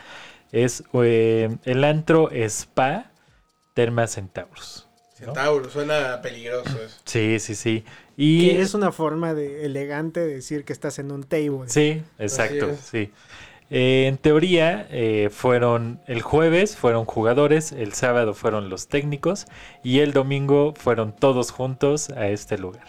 Es 0.53 0.85
eh, 0.94 1.57
el 1.64 1.85
antro 1.85 2.31
Spa 2.31 3.11
Terma 3.75 4.07
¿no? 5.23 5.35
Centauro, 5.35 5.71
suena 5.71 6.21
peligroso 6.23 6.71
eso. 6.83 6.99
Sí, 7.05 7.39
sí, 7.41 7.55
sí. 7.55 7.85
Y 8.17 8.51
Que 8.51 8.61
es 8.63 8.75
una 8.75 8.93
forma 8.93 9.33
de 9.35 9.65
elegante 9.65 10.21
de 10.21 10.35
decir 10.35 10.65
que 10.65 10.73
estás 10.73 10.99
en 10.99 11.11
un 11.13 11.23
table. 11.25 11.69
Sí, 11.69 12.03
exacto, 12.19 12.71
sí. 12.85 13.11
Eh, 13.71 14.05
en 14.07 14.19
teoría, 14.19 14.87
eh, 14.91 15.31
fueron 15.33 15.99
el 16.07 16.21
jueves 16.21 16.77
fueron 16.77 17.07
jugadores, 17.07 17.73
el 17.73 17.95
sábado 17.95 18.35
fueron 18.35 18.69
los 18.69 18.89
técnicos 18.89 19.47
y 19.83 20.01
el 20.01 20.13
domingo 20.13 20.75
fueron 20.77 21.17
todos 21.17 21.51
juntos 21.51 22.11
a 22.11 22.29
este 22.29 22.59
lugar. 22.59 22.85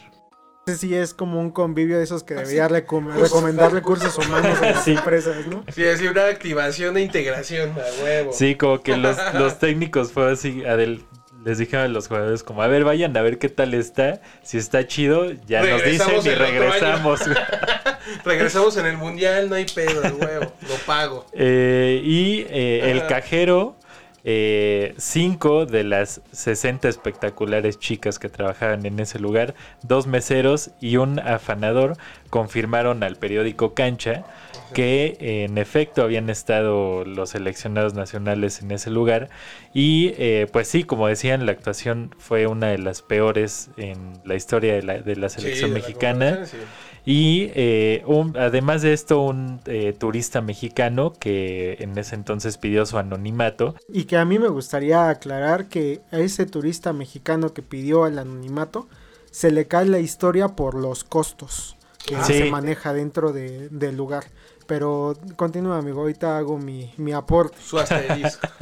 Ese 0.67 0.77
sí 0.77 0.93
es 0.95 1.13
como 1.13 1.39
un 1.39 1.51
convivio 1.51 1.97
de 1.97 2.03
esos 2.03 2.23
que 2.23 2.35
debería 2.35 2.67
recom- 2.69 3.11
recomendar 3.13 3.71
recursos 3.73 4.17
humanos 4.17 4.57
a 4.61 4.65
las 4.71 4.83
Sí. 4.83 4.91
empresas, 4.91 5.47
¿no? 5.47 5.63
Sí, 5.73 5.83
es 5.83 6.01
una 6.01 6.25
activación 6.27 6.93
de 6.95 7.01
integración 7.01 7.71
a 7.71 8.03
huevo. 8.03 8.31
Sí, 8.33 8.55
como 8.55 8.81
que 8.81 8.95
los, 8.97 9.17
los 9.35 9.59
técnicos 9.59 10.11
fue 10.11 10.31
así, 10.31 10.63
Adel, 10.65 11.03
les 11.43 11.57
dijeron 11.57 11.85
a 11.85 11.87
los 11.89 12.07
jugadores 12.07 12.43
como, 12.43 12.61
a 12.61 12.67
ver, 12.67 12.83
vayan 12.83 13.15
a 13.17 13.21
ver 13.21 13.37
qué 13.37 13.49
tal 13.49 13.73
está, 13.73 14.21
si 14.43 14.57
está 14.57 14.87
chido, 14.87 15.31
ya 15.47 15.63
nos 15.63 15.83
dicen 15.83 16.07
y 16.23 16.29
el 16.29 16.39
regresamos. 16.39 17.21
Regresamos 18.25 18.77
en 18.77 18.85
el 18.85 18.97
mundial, 18.97 19.49
no 19.49 19.55
hay 19.55 19.65
pedo, 19.65 20.05
a 20.05 20.11
huevo. 20.11 20.53
Lo 20.67 20.75
pago. 20.85 21.25
Eh, 21.33 22.01
y 22.03 22.45
eh, 22.49 22.91
el 22.91 23.07
cajero, 23.07 23.75
eh, 24.23 24.93
cinco 24.97 25.65
de 25.65 25.83
las 25.83 26.21
60 26.31 26.87
espectaculares 26.87 27.79
chicas 27.79 28.19
que 28.19 28.29
trabajaban 28.29 28.85
en 28.85 28.99
ese 28.99 29.19
lugar, 29.19 29.53
dos 29.81 30.07
meseros 30.07 30.71
y 30.79 30.97
un 30.97 31.19
afanador 31.19 31.97
confirmaron 32.29 33.03
al 33.03 33.15
periódico 33.17 33.73
Cancha 33.73 34.25
que 34.73 35.17
eh, 35.19 35.45
en 35.45 35.57
efecto 35.57 36.01
habían 36.03 36.29
estado 36.29 37.05
los 37.05 37.29
seleccionados 37.31 37.93
nacionales 37.93 38.61
en 38.61 38.71
ese 38.71 38.89
lugar 38.89 39.29
y 39.73 40.13
eh, 40.17 40.47
pues 40.51 40.67
sí, 40.67 40.83
como 40.83 41.07
decían, 41.07 41.45
la 41.45 41.51
actuación 41.53 42.13
fue 42.17 42.47
una 42.47 42.67
de 42.67 42.77
las 42.79 43.01
peores 43.01 43.69
en 43.77 44.13
la 44.25 44.35
historia 44.35 44.73
de 44.75 44.83
la, 44.83 44.99
de 44.99 45.15
la 45.15 45.29
selección 45.29 45.69
Sí, 45.69 45.73
de 45.73 45.79
la 45.79 45.85
mexicana. 45.87 46.45
sí. 46.45 46.57
Y 47.05 47.51
eh, 47.53 48.01
un- 48.05 48.37
además 48.37 48.81
de 48.81 48.93
esto, 48.93 49.21
un 49.21 49.59
eh, 49.65 49.93
turista 49.97 50.41
mexicano 50.41 51.11
que 51.19 51.75
en 51.79 51.97
ese 51.97 52.15
entonces 52.15 52.57
pidió 52.57 52.85
su 52.85 52.97
anonimato. 52.97 53.75
Y 53.89 54.05
que 54.05 54.15
a 54.15 54.23
mí 54.23 54.39
me 54.39 54.47
gustaría 54.47 55.09
aclarar 55.09 55.67
que 55.67 55.99
a 56.11 56.19
ese 56.19 56.45
turista 56.45 56.93
mexicano 56.93 57.53
que 57.53 57.61
pidió 57.61 58.07
el 58.07 58.19
anonimato 58.19 58.87
se 59.31 59.51
le 59.51 59.67
cae 59.67 59.85
la 59.85 59.99
historia 59.99 60.49
por 60.49 60.75
los 60.75 61.03
costos 61.03 61.75
que 62.05 62.15
se 62.23 62.49
maneja 62.51 62.93
dentro 62.93 63.33
de- 63.33 63.67
del 63.69 63.97
lugar. 63.97 64.25
Pero 64.67 65.13
continúa, 65.35 65.77
amigo, 65.77 66.01
ahorita 66.01 66.37
hago 66.37 66.57
mi, 66.57 66.91
mi 66.97 67.11
aporte. 67.11 67.57
Su 67.61 67.79
asterisco. 67.79 68.47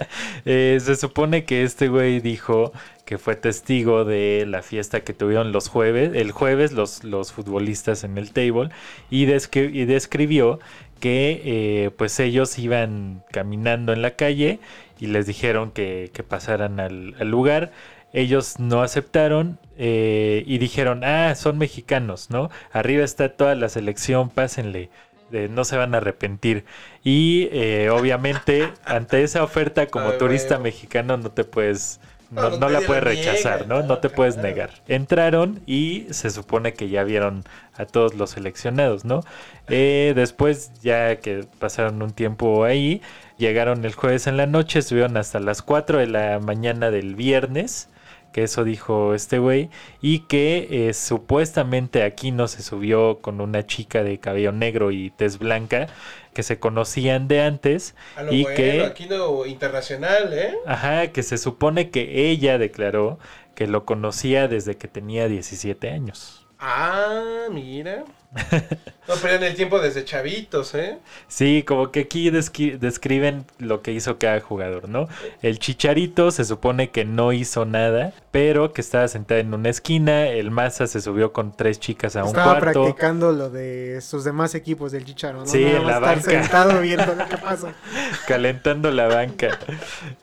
Eh, 0.45 0.79
se 0.81 0.95
supone 0.95 1.45
que 1.45 1.63
este 1.63 1.87
güey 1.87 2.19
dijo 2.19 2.71
que 3.05 3.17
fue 3.19 3.35
testigo 3.35 4.05
de 4.05 4.45
la 4.47 4.61
fiesta 4.63 5.01
que 5.01 5.13
tuvieron 5.13 5.51
los 5.51 5.67
jueves, 5.69 6.11
el 6.15 6.31
jueves 6.31 6.71
los, 6.71 7.03
los 7.03 7.31
futbolistas 7.31 8.03
en 8.03 8.17
el 8.17 8.31
table 8.31 8.69
y, 9.11 9.25
descri- 9.27 9.71
y 9.73 9.85
describió 9.85 10.59
que 10.99 11.41
eh, 11.45 11.91
pues 11.97 12.19
ellos 12.19 12.57
iban 12.59 13.23
caminando 13.31 13.93
en 13.93 14.01
la 14.01 14.11
calle 14.15 14.59
y 14.99 15.07
les 15.07 15.25
dijeron 15.27 15.71
que, 15.71 16.09
que 16.13 16.23
pasaran 16.23 16.79
al, 16.79 17.15
al 17.19 17.29
lugar. 17.29 17.71
Ellos 18.13 18.59
no 18.59 18.81
aceptaron 18.81 19.57
eh, 19.77 20.43
y 20.45 20.57
dijeron, 20.57 21.03
ah, 21.03 21.33
son 21.35 21.57
mexicanos, 21.57 22.29
¿no? 22.29 22.49
Arriba 22.71 23.03
está 23.03 23.29
toda 23.29 23.55
la 23.55 23.69
selección, 23.69 24.29
pásenle. 24.29 24.89
Eh, 25.31 25.47
no 25.49 25.63
se 25.65 25.77
van 25.77 25.93
a 25.93 25.97
arrepentir. 25.97 26.65
Y 27.03 27.49
eh, 27.51 27.89
obviamente, 27.89 28.73
ante 28.85 29.23
esa 29.23 29.43
oferta 29.43 29.87
como 29.87 30.09
Ay, 30.09 30.17
turista 30.17 30.59
mexicano, 30.59 31.17
no 31.17 31.31
te 31.31 31.43
puedes. 31.43 31.99
No, 32.29 32.49
No, 32.49 32.49
no 32.51 32.57
no 32.59 32.69
la 32.69 32.81
puedes 32.81 33.03
rechazar, 33.03 33.67
¿no? 33.67 33.83
No 33.83 33.99
te 33.99 34.09
puedes 34.09 34.37
negar. 34.37 34.71
Entraron 34.87 35.61
y 35.65 36.07
se 36.11 36.29
supone 36.29 36.73
que 36.73 36.87
ya 36.87 37.03
vieron 37.03 37.43
a 37.73 37.85
todos 37.85 38.13
los 38.15 38.31
seleccionados, 38.31 39.03
¿no? 39.03 39.21
Eh, 39.67 40.13
después, 40.15 40.71
ya 40.81 41.17
que 41.17 41.45
pasaron 41.59 42.01
un 42.01 42.11
tiempo 42.11 42.63
ahí, 42.63 43.01
llegaron 43.37 43.83
el 43.85 43.93
jueves 43.93 44.27
en 44.27 44.37
la 44.37 44.45
noche, 44.47 44.79
estuvieron 44.79 45.17
hasta 45.17 45.39
las 45.39 45.61
4 45.61 45.99
de 45.99 46.07
la 46.07 46.39
mañana 46.39 46.89
del 46.91 47.15
viernes, 47.15 47.89
que 48.31 48.43
eso 48.43 48.63
dijo 48.63 49.13
este 49.13 49.39
güey, 49.39 49.69
y 50.01 50.19
que 50.19 50.89
eh, 50.89 50.93
supuestamente 50.93 52.03
aquí 52.03 52.31
no 52.31 52.47
se 52.47 52.61
subió 52.61 53.19
con 53.19 53.41
una 53.41 53.65
chica 53.65 54.03
de 54.03 54.19
cabello 54.19 54.51
negro 54.51 54.91
y 54.91 55.09
tez 55.11 55.37
blanca, 55.39 55.87
que 56.33 56.43
se 56.43 56.59
conocían 56.59 57.27
de 57.27 57.41
antes, 57.41 57.95
A 58.15 58.23
lo 58.23 58.33
y 58.33 58.43
bueno, 58.43 58.55
que... 58.55 58.85
aquí 58.85 59.05
no 59.07 59.45
internacional, 59.45 60.33
¿eh? 60.33 60.55
Ajá, 60.65 61.07
que 61.07 61.23
se 61.23 61.37
supone 61.37 61.89
que 61.89 62.29
ella 62.29 62.57
declaró 62.57 63.19
que 63.55 63.67
lo 63.67 63.85
conocía 63.85 64.47
desde 64.47 64.77
que 64.77 64.87
tenía 64.87 65.27
17 65.27 65.89
años. 65.89 66.47
Ah, 66.59 67.47
mira. 67.51 68.05
No, 69.07 69.15
pero 69.21 69.33
en 69.33 69.43
el 69.43 69.55
tiempo 69.55 69.79
desde 69.79 70.05
chavitos, 70.05 70.73
¿eh? 70.73 70.97
Sí, 71.27 71.63
como 71.67 71.91
que 71.91 72.01
aquí 72.01 72.29
describen 72.29 73.43
lo 73.59 73.81
que 73.81 73.91
hizo 73.91 74.17
cada 74.19 74.39
jugador, 74.39 74.87
¿no? 74.87 75.09
El 75.41 75.59
Chicharito 75.59 76.31
se 76.31 76.45
supone 76.45 76.91
que 76.91 77.03
no 77.03 77.33
hizo 77.33 77.65
nada, 77.65 78.13
pero 78.29 78.71
que 78.71 78.79
estaba 78.79 79.07
sentada 79.09 79.41
en 79.41 79.53
una 79.53 79.69
esquina. 79.69 80.27
El 80.27 80.49
Maza 80.49 80.87
se 80.87 81.01
subió 81.01 81.33
con 81.33 81.51
tres 81.51 81.79
chicas 81.79 82.15
a 82.15 82.21
un 82.23 82.29
Estaba 82.29 82.59
cuarto. 82.59 82.83
practicando 82.83 83.33
lo 83.33 83.49
de 83.49 83.99
sus 84.01 84.23
demás 84.23 84.55
equipos 84.55 84.93
del 84.93 85.03
Chicharo, 85.03 85.39
¿no? 85.39 85.45
Sí, 85.47 85.65
Nada 85.65 85.77
en 85.79 85.87
la 85.87 85.93
estar 85.95 86.15
banca. 86.15 86.31
sentado 86.43 86.81
viendo 86.81 87.13
lo 87.15 87.27
que 87.27 87.37
pasa. 87.37 87.73
calentando 88.27 88.91
la 88.91 89.07
banca. 89.07 89.59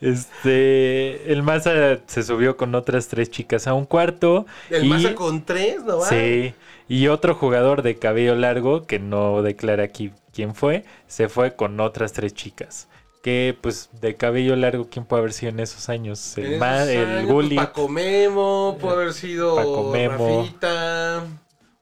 Este, 0.01 1.31
el 1.33 1.43
Maza 1.43 1.99
se 2.07 2.23
subió 2.23 2.57
con 2.57 2.75
otras 2.75 3.09
tres 3.09 3.31
chicas 3.31 3.67
a 3.67 3.75
un 3.75 3.85
cuarto. 3.85 4.47
El 4.71 4.85
y- 4.85 4.89
Maza 4.89 5.15
con 5.15 5.45
tres, 5.45 5.83
¿no 5.85 5.99
va? 5.99 6.09
Sí, 6.09 6.55
y 6.89 7.09
otro 7.09 7.35
jugador 7.35 7.83
de 7.83 7.99
cabello 7.99 8.35
largo, 8.35 8.87
que 8.87 8.99
no 8.99 9.43
declara 9.43 9.85
aquí 9.85 10.13
quién 10.33 10.55
fue, 10.55 10.85
se 11.07 11.29
fue 11.29 11.55
con 11.55 11.79
otras 11.81 12.13
tres 12.13 12.35
chicas. 12.35 12.89
Que 13.23 13.57
pues 13.61 13.91
de 14.01 14.15
cabello 14.17 14.55
largo, 14.57 14.89
¿quién 14.91 15.05
puede 15.05 15.21
haber 15.21 15.33
sido 15.33 15.51
en 15.51 15.61
esos 15.61 15.89
años? 15.89 16.39
El, 16.39 16.59
Ma- 16.59 16.85
el 16.85 17.27
pues, 17.27 17.53
Paco 17.55 17.89
Memo, 17.89 18.79
puede 18.81 18.95
haber 18.95 19.13
sido 19.13 19.57
Paco 19.57 19.91
Memo. 19.93 20.39
Rafita. 20.41 21.25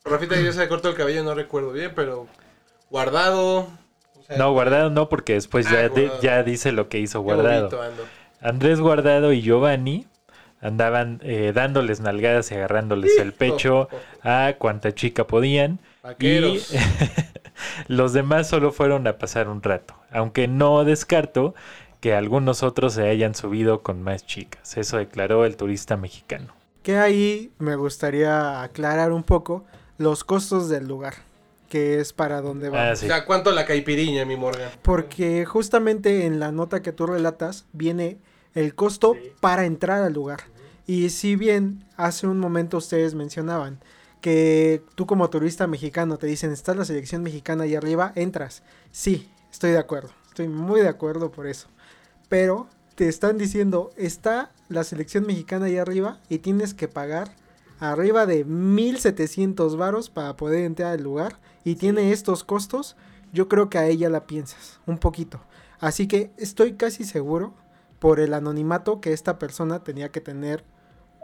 Rafita 0.05 0.41
ya 0.41 0.53
se 0.53 0.67
cortó 0.69 0.89
el 0.89 0.95
cabello, 0.95 1.23
no 1.25 1.35
recuerdo 1.35 1.73
bien, 1.73 1.93
pero 1.95 2.27
guardado. 2.91 3.59
o 4.19 4.23
sea, 4.27 4.39
No, 4.39 4.53
Guardado 4.53 4.89
no, 4.91 5.09
porque 5.09 5.35
después 5.35 5.67
Ah, 5.69 5.73
ya, 5.73 5.89
de- 5.89 6.11
ya 6.23 6.43
dice 6.43 6.73
lo 6.73 6.89
que 6.89 6.99
hizo 7.01 7.21
Guardado. 7.21 7.71
Andrés 8.41 8.81
Guardado 8.81 9.33
y 9.33 9.43
Giovanni 9.43 10.07
andaban 10.61 11.21
eh, 11.23 11.53
dándoles 11.55 12.01
nalgadas 12.01 12.51
y 12.51 12.55
agarrándoles 12.55 13.19
el 13.19 13.33
pecho 13.33 13.89
a 14.23 14.55
cuanta 14.59 14.95
chica 14.95 15.27
podían. 15.27 15.81
Vaqueros. 16.03 16.73
Y 16.73 16.79
los 17.93 18.13
demás 18.13 18.49
solo 18.49 18.73
fueron 18.73 19.07
a 19.07 19.19
pasar 19.19 19.49
un 19.49 19.63
rato. 19.63 19.95
Aunque 20.11 20.49
no 20.49 20.85
descarto 20.85 21.55
que 22.01 22.15
algunos 22.15 22.63
otros 22.63 22.95
se 22.95 23.09
hayan 23.09 23.35
subido 23.35 23.83
con 23.83 24.03
más 24.03 24.27
chicas. 24.27 24.77
Eso 24.77 24.99
declaró 24.99 25.45
el 25.45 25.57
turista 25.57 25.97
mexicano. 25.97 26.55
Que 26.83 26.99
ahí 26.99 27.53
me 27.59 27.75
gustaría 27.77 28.63
aclarar 28.63 29.13
un 29.13 29.25
poco 29.25 29.65
los 29.99 30.23
costos 30.25 30.69
del 30.69 30.87
lugar, 30.87 31.15
que 31.69 31.99
es 31.99 32.13
para 32.13 32.41
donde 32.41 32.69
vamos. 32.69 32.93
Ah, 32.93 32.97
sí. 32.97 33.07
O 33.07 33.09
sea, 33.09 33.25
¿cuánto 33.25 33.51
la 33.51 33.65
caipiriña, 33.65 34.25
mi 34.25 34.37
Morgan? 34.37 34.71
Porque 34.83 35.45
justamente 35.45 36.27
en 36.27 36.39
la 36.39 36.53
nota 36.53 36.83
que 36.83 36.93
tú 36.93 37.07
relatas 37.07 37.67
viene 37.73 38.19
el 38.57 38.75
costo 38.75 39.15
para 39.41 39.67
entrar 39.67 40.03
al 40.03 40.15
lugar. 40.15 40.41
Y 40.87 41.11
si 41.11 41.37
bien 41.37 41.85
hace 41.97 42.27
un 42.27 42.41
momento 42.41 42.79
ustedes 42.79 43.15
mencionaban 43.15 43.79
que 44.21 44.83
tú 44.97 45.07
como 45.07 45.31
turista 45.31 45.67
mexicano 45.67 46.17
te 46.17 46.27
dicen 46.27 46.51
está 46.51 46.75
la 46.75 46.85
selección 46.85 47.23
mexicana 47.23 47.65
ahí 47.65 47.77
arriba, 47.77 48.13
entras. 48.17 48.63
Sí, 48.91 49.31
estoy 49.53 49.71
de 49.73 49.79
acuerdo. 49.79 50.11
Estoy 50.29 50.49
muy 50.49 50.81
de 50.81 50.89
acuerdo 50.89 51.31
por 51.31 51.47
eso. 51.47 51.69
Pero 52.29 52.69
te 52.95 53.09
están 53.09 53.37
diciendo 53.37 53.91
está 53.97 54.51
la 54.69 54.85
selección 54.85 55.27
mexicana 55.27 55.67
ahí 55.67 55.77
arriba 55.77 56.19
y 56.29 56.39
tienes 56.39 56.73
que 56.73 56.89
pagar 56.89 57.31
arriba 57.79 58.25
de 58.25 58.45
1700 58.45 59.77
varos 59.77 60.09
para 60.09 60.35
poder 60.37 60.65
entrar 60.65 60.93
al 60.93 61.03
lugar 61.03 61.39
y 61.63 61.75
tiene 61.75 62.11
estos 62.13 62.43
costos, 62.43 62.97
yo 63.35 63.49
creo 63.49 63.69
que 63.69 63.77
a 63.77 63.87
ella 63.87 64.09
la 64.09 64.27
piensas 64.27 64.81
un 64.87 64.97
poquito. 64.97 65.43
Así 65.79 66.09
que 66.09 66.31
estoy 66.39 66.73
casi 66.73 67.05
seguro 67.05 67.53
por 67.99 68.21
el 68.21 68.35
anonimato 68.35 69.01
que 69.01 69.13
esta 69.13 69.39
persona 69.39 69.83
tenía 69.83 70.11
que 70.11 70.21
tener 70.21 70.65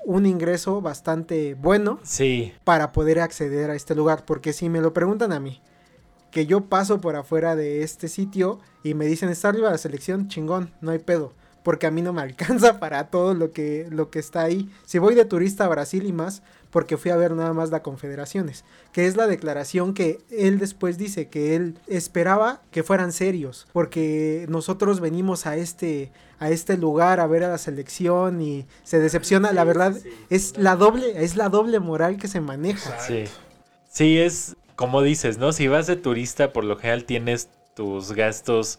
un 0.05 0.27
ingreso 0.27 0.81
bastante 0.81 1.55
bueno 1.55 2.01
Sí, 2.03 2.53
para 2.65 2.93
poder 2.93 3.21
acceder 3.21 3.71
a 3.71 3.75
este 3.75 3.95
lugar. 3.95 4.25
Porque 4.25 4.53
si 4.53 4.69
me 4.69 4.81
lo 4.81 4.93
preguntan 4.93 5.33
a 5.33 5.41
mí, 5.41 5.61
que 6.31 6.47
yo 6.47 6.63
paso 6.63 7.01
por 7.01 7.17
afuera 7.17 7.55
de 7.57 7.83
este 7.83 8.09
sitio 8.09 8.59
y 8.83 8.95
me 8.95 9.07
dicen 9.07 9.29
está 9.29 9.49
arriba 9.49 9.71
la 9.71 9.79
selección, 9.79 10.29
chingón, 10.29 10.73
no 10.81 10.91
hay 10.91 10.99
pedo. 10.99 11.35
Porque 11.63 11.87
a 11.87 11.93
mí 11.93 12.03
no 12.03 12.13
me 12.13 12.23
alcanza 12.23 12.81
para 12.81 13.11
todo 13.11 13.35
lo 13.35 13.53
que, 13.53 13.87
lo 13.91 14.11
que 14.11 14.19
está 14.19 14.43
ahí. 14.43 14.71
Si 14.85 14.99
voy 14.99 15.15
de 15.15 15.25
turista 15.25 15.65
a 15.65 15.69
Brasil 15.69 16.05
y 16.07 16.13
más, 16.13 16.43
porque 16.73 16.97
fui 16.97 17.13
a 17.13 17.17
ver 17.17 17.33
nada 17.33 17.53
más 17.53 17.71
la 17.71 17.83
Confederaciones, 17.83 18.65
que 18.93 19.07
es 19.07 19.17
la 19.17 19.29
declaración 19.29 19.95
que 19.95 20.19
él 20.31 20.59
después 20.59 20.99
dice, 20.99 21.29
que 21.29 21.55
él 21.55 21.79
esperaba 21.87 22.61
que 22.73 22.83
fueran 22.83 23.13
serios, 23.13 23.69
porque 23.73 24.47
nosotros 24.49 24.99
venimos 24.99 25.47
a 25.47 25.57
este, 25.57 26.11
a 26.41 26.51
este 26.51 26.77
lugar 26.77 27.21
a 27.21 27.27
ver 27.27 27.45
a 27.45 27.49
la 27.49 27.59
selección 27.59 28.41
y 28.41 28.67
se 28.83 28.99
decepciona, 28.99 29.53
la 29.53 29.65
verdad, 29.65 29.97
es 30.31 30.57
la 30.57 30.75
doble, 30.75 31.23
es 31.23 31.37
la 31.37 31.49
doble 31.49 31.79
moral 31.79 32.17
que 32.17 32.27
se 32.27 32.41
maneja. 32.41 32.99
sí. 33.01 33.25
Sí, 33.89 34.19
es 34.19 34.57
como 34.75 35.03
dices, 35.03 35.37
¿no? 35.37 35.53
Si 35.53 35.69
vas 35.69 35.87
de 35.87 35.97
turista, 35.97 36.55
por 36.55 36.65
lo 36.65 36.79
general 36.79 37.05
tienes 37.05 37.51
tus 37.75 38.13
gastos 38.13 38.79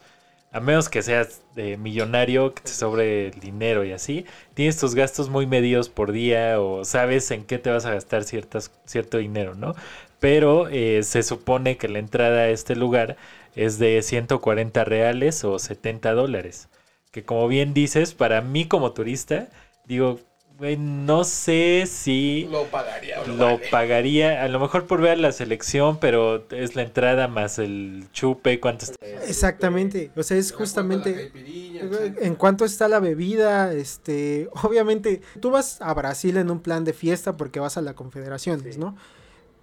a 0.53 0.59
menos 0.59 0.87
que 0.87 1.01
seas 1.01 1.41
millonario, 1.79 2.53
que 2.53 2.61
te 2.61 2.69
sobre 2.69 3.27
el 3.27 3.39
dinero 3.39 3.83
y 3.83 3.91
así, 3.91 4.25
tienes 4.53 4.77
tus 4.77 4.95
gastos 4.95 5.29
muy 5.29 5.47
medidos 5.47 5.89
por 5.89 6.11
día 6.11 6.61
o 6.61 6.85
sabes 6.85 7.31
en 7.31 7.43
qué 7.43 7.57
te 7.57 7.71
vas 7.71 7.85
a 7.85 7.93
gastar 7.93 8.23
ciertas, 8.23 8.71
cierto 8.85 9.17
dinero, 9.17 9.55
¿no? 9.55 9.75
Pero 10.19 10.67
eh, 10.69 11.01
se 11.03 11.23
supone 11.23 11.77
que 11.77 11.89
la 11.89 11.99
entrada 11.99 12.41
a 12.41 12.49
este 12.49 12.75
lugar 12.75 13.17
es 13.55 13.79
de 13.79 14.01
140 14.01 14.83
reales 14.85 15.43
o 15.43 15.59
70 15.59 16.13
dólares. 16.13 16.69
Que 17.11 17.23
como 17.23 17.47
bien 17.47 17.73
dices, 17.73 18.13
para 18.13 18.41
mí 18.41 18.67
como 18.67 18.93
turista, 18.93 19.49
digo, 19.85 20.19
güey, 20.57 20.77
no 20.77 21.23
sé 21.23 21.85
si 21.87 22.47
Lo 22.51 22.65
pagaría. 22.65 23.23
lo 23.25 23.45
vale. 23.45 23.67
pagaría, 23.71 24.43
a 24.43 24.47
lo 24.47 24.59
mejor 24.59 24.85
por 24.85 25.01
ver 25.01 25.17
la 25.19 25.31
selección, 25.31 25.97
pero 25.99 26.45
es 26.51 26.75
la 26.75 26.83
entrada 26.83 27.27
más 27.27 27.59
el 27.59 28.05
chupe, 28.13 28.59
cuánto 28.59 28.85
está. 28.85 28.95
Exactamente. 29.27 30.11
O 30.15 30.23
sea, 30.23 30.37
es 30.37 30.51
justamente 30.51 31.31
en 32.21 32.35
cuanto 32.35 32.65
está 32.65 32.87
la 32.87 32.99
bebida, 32.99 33.73
este, 33.73 34.49
obviamente, 34.63 35.21
tú 35.39 35.51
vas 35.51 35.81
a 35.81 35.93
Brasil 35.93 36.37
en 36.37 36.49
un 36.51 36.59
plan 36.59 36.83
de 36.83 36.93
fiesta 36.93 37.35
porque 37.37 37.59
vas 37.59 37.77
a 37.77 37.81
la 37.81 37.93
Confederaciones, 37.93 38.77
¿no? 38.77 38.95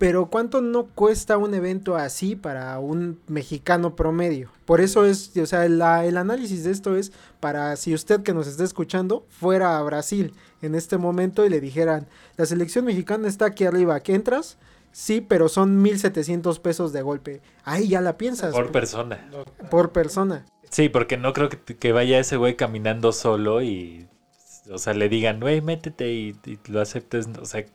Pero 0.01 0.31
¿cuánto 0.31 0.63
no 0.63 0.87
cuesta 0.87 1.37
un 1.37 1.53
evento 1.53 1.95
así 1.95 2.35
para 2.35 2.79
un 2.79 3.21
mexicano 3.29 3.95
promedio? 3.97 4.51
Por 4.65 4.81
eso 4.81 5.05
es, 5.05 5.37
o 5.37 5.45
sea, 5.45 5.69
la- 5.69 6.07
el 6.07 6.17
análisis 6.17 6.65
de 6.65 6.71
esto 6.71 6.97
es 6.97 7.13
para 7.39 7.77
si 7.77 7.93
usted 7.93 8.23
que 8.23 8.33
nos 8.33 8.47
está 8.47 8.65
escuchando 8.65 9.27
fuera 9.29 9.77
a 9.77 9.83
Brasil 9.83 10.33
en 10.63 10.75
este 10.75 10.97
momento 10.97 11.45
y 11.45 11.51
le 11.51 11.61
dijeran, 11.61 12.09
la 12.39 12.47
selección 12.47 12.87
mexicana 12.87 13.29
está 13.29 13.45
aquí 13.45 13.65
arriba, 13.67 14.01
¿qué 14.01 14.15
entras? 14.15 14.57
Sí, 14.91 15.21
pero 15.21 15.51
son 15.51 15.83
1.700 15.85 16.61
pesos 16.61 16.95
de 16.95 17.03
golpe. 17.03 17.43
Ahí 17.65 17.89
ya 17.89 18.01
la 18.01 18.17
piensas. 18.17 18.55
Por 18.55 18.73
persona. 18.73 19.29
por 19.71 19.93
persona. 19.93 20.47
Sí, 20.71 20.89
porque 20.89 21.19
no 21.19 21.35
creo 21.35 21.51
que, 21.51 21.59
que 21.77 21.93
vaya 21.93 22.19
ese 22.19 22.39
güey 22.39 22.57
caminando 22.57 23.13
solo 23.13 23.61
y, 23.61 24.09
o 24.71 24.79
sea, 24.79 24.95
le 24.95 25.11
digan, 25.11 25.41
güey, 25.41 25.61
métete 25.61 26.11
y, 26.11 26.35
y 26.47 26.59
lo 26.69 26.81
aceptes. 26.81 27.29
O 27.39 27.45
sea, 27.45 27.67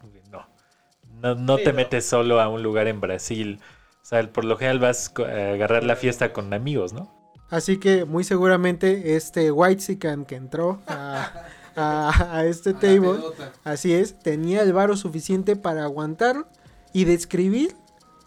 no. 1.25 1.35
No, 1.35 1.41
no 1.41 1.57
Sí, 1.57 1.63
te 1.63 1.71
no. 1.71 1.75
metes 1.77 2.05
solo 2.05 2.39
a 2.39 2.49
un 2.49 2.61
lugar 2.63 2.87
en 2.87 3.01
Brasil. 3.01 3.59
O 4.01 4.05
sea, 4.05 4.31
por 4.31 4.45
lo 4.45 4.57
general 4.57 4.79
vas 4.79 5.09
co- 5.09 5.25
a 5.25 5.53
agarrar 5.53 5.83
la 5.83 5.95
fiesta 5.95 6.31
con 6.33 6.53
amigos, 6.53 6.93
¿no? 6.93 7.11
Así 7.49 7.77
que 7.79 8.05
muy 8.05 8.23
seguramente 8.23 9.15
este 9.15 9.51
White 9.51 9.97
que 9.97 10.35
entró 10.35 10.81
a, 10.87 11.31
a- 11.75 12.37
a 12.37 12.45
este 12.45 12.69
A 12.75 12.79
table, 12.79 13.19
así 13.63 13.93
es, 13.93 14.19
tenía 14.19 14.61
el 14.61 14.73
varo 14.73 14.95
suficiente 14.97 15.55
para 15.55 15.83
aguantar 15.83 16.47
y 16.93 17.05
describir 17.05 17.75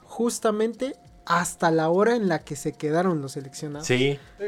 justamente 0.05 0.95
hasta 1.27 1.71
la 1.71 1.89
hora 1.91 2.17
en 2.17 2.29
la 2.29 2.41
que 2.41 2.57
se 2.57 2.73
quedaron 2.73 3.21
los 3.23 3.33
seleccionados. 3.33 3.87
Sí, 3.87 4.19
Sí. 4.39 4.45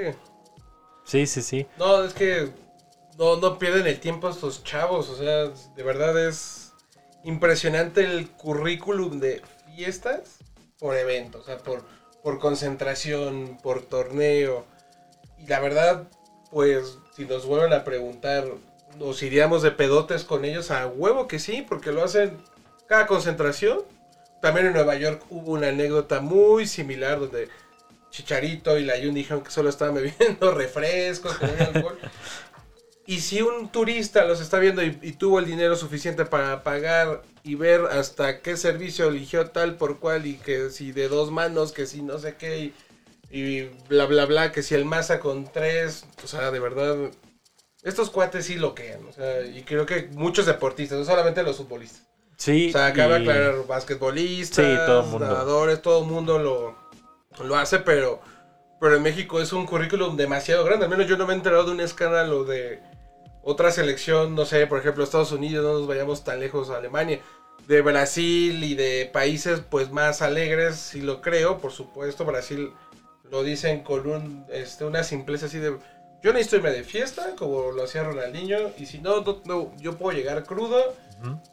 sí, 1.05 1.27
sí, 1.27 1.43
sí. 1.43 1.67
No, 1.79 2.03
es 2.05 2.15
que 2.15 2.51
no, 3.19 3.37
no 3.37 3.59
pierden 3.59 3.87
el 3.87 4.01
tiempo 4.01 4.29
estos 4.29 4.65
chavos. 4.65 5.09
O 5.11 5.17
sea, 5.17 5.49
de 5.77 5.83
verdad 5.83 6.19
es 6.29 6.60
impresionante 7.25 8.03
el 8.03 8.29
currículum 8.31 9.21
de 9.21 9.43
fiestas 9.75 10.39
por 10.79 10.97
evento. 10.97 11.39
O 11.39 11.45
sea, 11.45 11.59
por, 11.59 11.85
por 12.23 12.39
concentración, 12.39 13.59
por 13.63 13.83
torneo. 13.83 14.65
Y 15.39 15.47
la 15.47 15.61
verdad, 15.61 16.09
pues, 16.51 16.99
si 17.15 17.25
nos 17.25 17.47
vuelven 17.47 17.73
a 17.73 17.85
preguntar, 17.85 18.45
¿nos 18.99 19.23
iríamos 19.23 19.63
de 19.63 19.71
pedotes 19.71 20.25
con 20.25 20.45
ellos? 20.45 20.71
A 20.71 20.87
huevo 20.87 21.29
que 21.29 21.39
sí, 21.39 21.65
porque 21.67 21.93
lo 21.93 22.03
hacen 22.03 22.39
cada 22.87 23.07
concentración. 23.07 23.81
También 24.41 24.67
en 24.67 24.73
Nueva 24.73 24.97
York 24.97 25.23
hubo 25.31 25.53
una 25.53 25.69
anécdota 25.69 26.21
muy 26.21 26.67
similar 26.67 27.21
donde 27.21 27.49
Chicharito 28.11 28.79
y 28.79 28.85
la 28.85 28.95
Jun 28.97 29.15
dijeron 29.15 29.43
que 29.43 29.51
solo 29.51 29.69
estaban 29.69 29.95
bebiendo 30.19 30.53
refrescos, 30.53 31.37
había 31.43 31.67
alcohol. 31.67 31.99
Y 33.11 33.19
si 33.23 33.43
un 33.43 33.71
turista 33.71 34.25
los 34.25 34.41
está 34.41 34.61
viendo 34.61 34.85
y, 34.85 34.97
y 35.03 35.13
tuvo 35.15 35.41
el 35.41 35.45
dinero 35.47 35.75
suficiente 35.75 36.25
para 36.27 36.63
pagar 36.63 37.23
y 37.43 37.57
ver 37.57 37.81
hasta 37.91 38.41
qué 38.41 38.57
servicio 38.57 39.09
eligió 39.09 39.51
tal 39.51 39.75
por 39.75 39.99
cual 39.99 40.27
y 40.27 40.35
que 40.35 40.71
si 40.71 40.93
de 40.93 41.09
dos 41.09 41.33
manos, 41.33 41.73
que 41.73 41.87
si 41.87 42.03
no 42.03 42.21
sé 42.21 42.37
qué 42.37 42.59
y, 42.61 42.75
y 43.37 43.63
bla 43.89 44.07
bla 44.07 44.27
bla, 44.27 44.53
que 44.53 44.63
si 44.63 44.77
el 44.77 44.85
masa 44.85 45.19
con 45.19 45.51
tres, 45.51 46.05
o 46.23 46.29
sea, 46.29 46.53
de 46.53 46.61
verdad, 46.61 46.97
estos 47.83 48.11
cuates 48.11 48.45
sí 48.47 48.55
lo 48.55 48.77
quedan, 48.77 49.05
o 49.09 49.13
sea, 49.13 49.45
y 49.45 49.63
creo 49.63 49.87
que 49.87 50.09
muchos 50.13 50.47
deportistas, 50.47 51.01
no 51.01 51.05
solamente 51.05 51.43
los 51.43 51.57
futbolistas. 51.57 52.07
Sí. 52.37 52.69
O 52.69 52.73
sea, 52.79 52.93
cabe 52.93 53.15
y- 53.19 53.23
aclarar, 53.23 53.67
basquetbolistas, 53.67 54.65
Sí, 54.65 54.73
todo 54.87 55.01
el 55.03 55.07
mundo. 55.09 55.27
nadadores, 55.27 55.83
todo 55.83 56.05
el 56.05 56.07
mundo 56.09 56.39
lo, 56.39 56.77
lo 57.45 57.57
hace, 57.57 57.81
pero, 57.81 58.21
pero 58.81 58.95
en 58.95 59.03
México 59.03 59.41
es 59.41 59.53
un 59.53 59.67
currículum 59.67 60.17
demasiado 60.17 60.63
grande. 60.65 60.85
Al 60.85 60.91
menos 60.93 61.09
yo 61.09 61.17
no 61.17 61.27
me 61.27 61.33
he 61.33 61.37
enterado 61.37 61.65
de 61.65 61.73
un 61.73 61.81
escándalo 61.81 62.45
de 62.45 62.81
otra 63.43 63.71
selección, 63.73 64.35
no 64.35 64.45
sé, 64.45 64.67
por 64.67 64.79
ejemplo, 64.81 65.03
Estados 65.05 65.33
Unidos, 65.33 65.65
no 65.65 65.79
nos 65.79 65.87
vayamos 65.89 66.25
tan 66.25 66.41
lejos 66.41 66.71
a 66.71 66.77
Alemania, 66.77 67.21
de 67.67 67.83
Brasil 67.83 68.65
y 68.65 68.75
de 68.75 69.09
países 69.13 69.61
pues 69.69 69.91
más 69.93 70.23
alegres, 70.23 70.77
si 70.77 71.01
lo 71.01 71.21
creo, 71.21 71.59
por 71.59 71.73
supuesto, 71.73 72.25
Brasil 72.25 72.73
lo 73.31 73.43
dicen 73.43 73.83
con 73.85 74.07
un, 74.09 74.45
este, 74.51 74.85
una 74.85 75.05
simpleza 75.05 75.47
así 75.47 75.59
de... 75.59 75.77
Yo 76.23 76.33
necesito 76.35 76.57
irme 76.57 76.71
de 76.73 76.85
fiesta, 76.85 77.35
como 77.39 77.71
lo 77.73 77.85
hacía 77.85 78.03
Ronaldinho, 78.05 78.59
y 78.77 78.85
si 78.87 78.99
no, 78.99 79.23
no, 79.23 79.41
no, 79.47 79.73
yo 79.79 79.97
puedo 79.97 80.15
llegar 80.17 80.45
crudo 80.45 80.77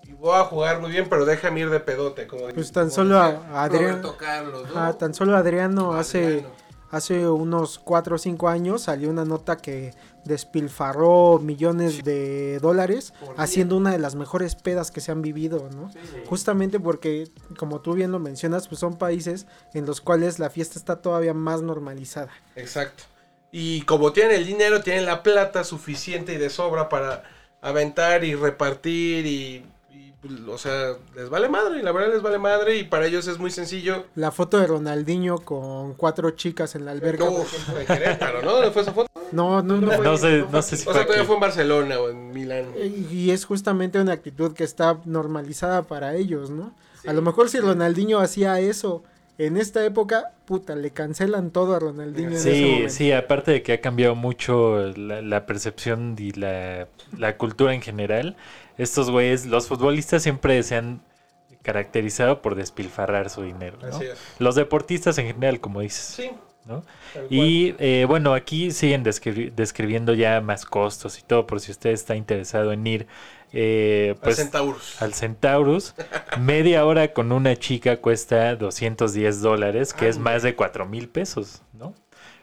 y 0.04 0.12
voy 0.14 0.36
a 0.36 0.44
jugar 0.46 0.80
muy 0.82 0.92
bien, 0.92 1.08
pero 1.10 1.24
déjame 1.26 1.62
ir 1.62 1.70
de 1.70 1.80
pedote. 1.80 2.28
Como 2.28 2.48
Pues 2.50 2.72
tan 2.74 2.86
como 2.90 2.96
solo 2.96 3.18
a- 3.20 3.32
decía 3.32 3.50
a 3.54 3.64
Adrián- 3.64 3.90
Roberto 3.92 4.18
Carlos, 4.18 4.64
¿no? 4.74 4.78
Ajá, 4.80 4.98
tan 4.98 5.14
solo 5.14 5.38
Adriano 5.38 5.94
Adriano. 5.94 5.94
hace 6.00 6.46
unos 6.92 7.80
4 7.80 8.16
o 8.16 8.18
5 8.18 8.48
años 8.48 8.84
salió 8.84 9.10
una 9.10 9.26
nota 9.26 9.58
que 9.58 9.94
despilfarró 10.24 11.40
millones 11.40 12.04
de 12.04 12.60
dólares 12.60 13.14
haciendo 13.38 13.78
una 13.78 13.92
de 13.92 14.00
las 14.00 14.16
mejores 14.16 14.56
pedas 14.56 14.92
que 14.92 15.02
se 15.02 15.12
han 15.12 15.22
vivido, 15.22 15.70
¿no? 15.76 15.90
Justamente 16.28 16.80
porque, 16.80 17.30
como 17.58 17.82
tú 17.82 17.94
bien 17.94 18.12
lo 18.12 18.20
mencionas, 18.20 18.68
pues 18.68 18.80
son 18.80 18.98
países 18.98 19.48
en 19.74 19.86
los 19.86 20.02
cuales 20.02 20.40
la 20.40 20.50
fiesta 20.50 20.78
está 20.80 21.02
todavía 21.02 21.34
más 21.34 21.62
normalizada. 21.62 22.32
Exacto. 22.56 23.04
Y 23.52 23.82
como 23.84 24.12
tienen 24.12 24.36
el 24.36 24.46
dinero, 24.46 24.82
tienen 24.82 25.06
la 25.06 25.24
plata 25.24 25.64
suficiente 25.64 26.34
y 26.34 26.38
de 26.38 26.50
sobra 26.50 26.90
para 26.90 27.24
aventar 27.62 28.24
y 28.24 28.36
repartir 28.36 29.26
y, 29.26 29.66
o 30.49 30.57
sea, 30.57 30.93
les 31.15 31.30
vale 31.30 31.49
madre, 31.49 31.80
y 31.80 31.82
la 31.84 31.91
verdad 31.91 32.13
les 32.13 32.21
vale 32.21 32.38
madre 32.39 32.78
y 32.78 32.84
para 32.84 33.05
ellos 33.05 33.28
es 33.28 33.38
muy 33.39 33.51
sencillo. 33.51 34.05
La 34.15 34.32
foto 34.32 34.57
de 34.59 34.67
Ronaldinho 34.67 35.38
con 35.39 35.93
cuatro 35.95 36.32
chicas 36.32 36.75
en 36.75 36.86
la 36.86 36.91
alberca. 36.91 37.25
No, 37.25 37.36
Querétaro, 37.86 38.41
¿no? 38.41 38.51
¿Dónde 38.53 38.71
fue 38.71 38.82
esa 38.82 38.93
foto? 38.93 39.09
No, 39.32 39.61
no, 39.61 39.78
no. 39.82 39.97
No 40.01 40.17
sé, 40.17 40.45
no 40.51 40.61
sé 40.61 40.78
si 40.78 40.84
O 40.84 40.86
fue 40.86 40.93
sea, 40.93 41.03
todavía 41.05 41.25
fue 41.25 41.36
en 41.36 41.41
Barcelona 41.41 41.99
o 41.99 42.09
en 42.09 42.32
Milán. 42.32 42.65
Y 43.11 43.32
es 43.32 43.45
justamente 43.45 43.99
una 43.99 44.13
actitud 44.13 44.53
que 44.53 44.63
está 44.63 44.99
normalizada 45.05 45.84
para 45.84 46.15
ellos, 46.15 46.49
¿no? 46.49 46.71
a 47.05 47.13
lo 47.13 47.21
mejor 47.21 47.47
si 47.49 47.59
Ronaldinho 47.59 48.19
hacía 48.19 48.59
eso 48.59 49.01
en 49.38 49.55
esta 49.55 49.86
época, 49.86 50.32
puta, 50.45 50.75
le 50.75 50.89
cancelan 50.91 51.51
todo 51.51 51.75
a 51.75 51.80
Ronaldinho 51.80 52.30
en 52.32 52.36
ese 52.36 52.53
Sí, 52.55 52.65
momento. 52.65 52.89
sí, 52.89 53.11
aparte 53.13 53.51
de 53.51 53.61
que 53.63 53.73
ha 53.73 53.82
cambiado 53.82 54.15
mucho 54.15 54.78
la, 54.97 55.21
la 55.21 55.45
percepción 55.45 56.15
y 56.17 56.32
la, 56.32 56.88
la 57.17 57.38
cultura 57.38 57.73
en 57.73 57.82
general, 57.82 58.36
estos 58.78 59.09
güeyes, 59.09 59.45
los 59.45 59.67
futbolistas 59.67 60.23
siempre 60.23 60.61
se 60.63 60.75
han 60.75 61.01
caracterizado 61.61 62.41
por 62.41 62.55
despilfarrar 62.55 63.30
su 63.30 63.43
dinero, 63.43 63.78
¿no? 63.82 63.88
Así 63.95 64.05
es. 64.05 64.17
Los 64.39 64.55
deportistas 64.55 65.17
en 65.17 65.28
general, 65.28 65.59
como 65.59 65.82
dices, 65.82 66.03
Sí. 66.15 66.32
¿no? 66.65 66.84
Y 67.30 67.75
eh, 67.80 68.05
bueno, 68.07 68.34
aquí 68.34 68.71
siguen 68.71 69.03
descri- 69.03 69.53
describiendo 69.53 70.13
ya 70.13 70.41
más 70.41 70.65
costos 70.65 71.17
y 71.19 71.23
todo, 71.23 71.47
por 71.47 71.59
si 71.61 71.71
usted 71.71 71.91
está 71.91 72.15
interesado 72.15 72.71
en 72.73 72.86
ir, 72.88 73.07
eh, 73.53 74.13
Al 74.15 74.21
pues 74.21 74.36
Centaurus. 74.38 75.01
al 75.01 75.13
Centaurus. 75.13 75.95
Media 76.39 76.86
hora 76.86 77.13
con 77.13 77.32
una 77.32 77.55
chica 77.55 77.97
cuesta 77.97 78.55
210 78.55 79.41
dólares, 79.41 79.93
que 79.93 80.07
es 80.09 80.17
más 80.19 80.43
de 80.43 80.55
4 80.55 80.86
mil 80.86 81.07
pesos, 81.09 81.61
¿no? 81.73 81.93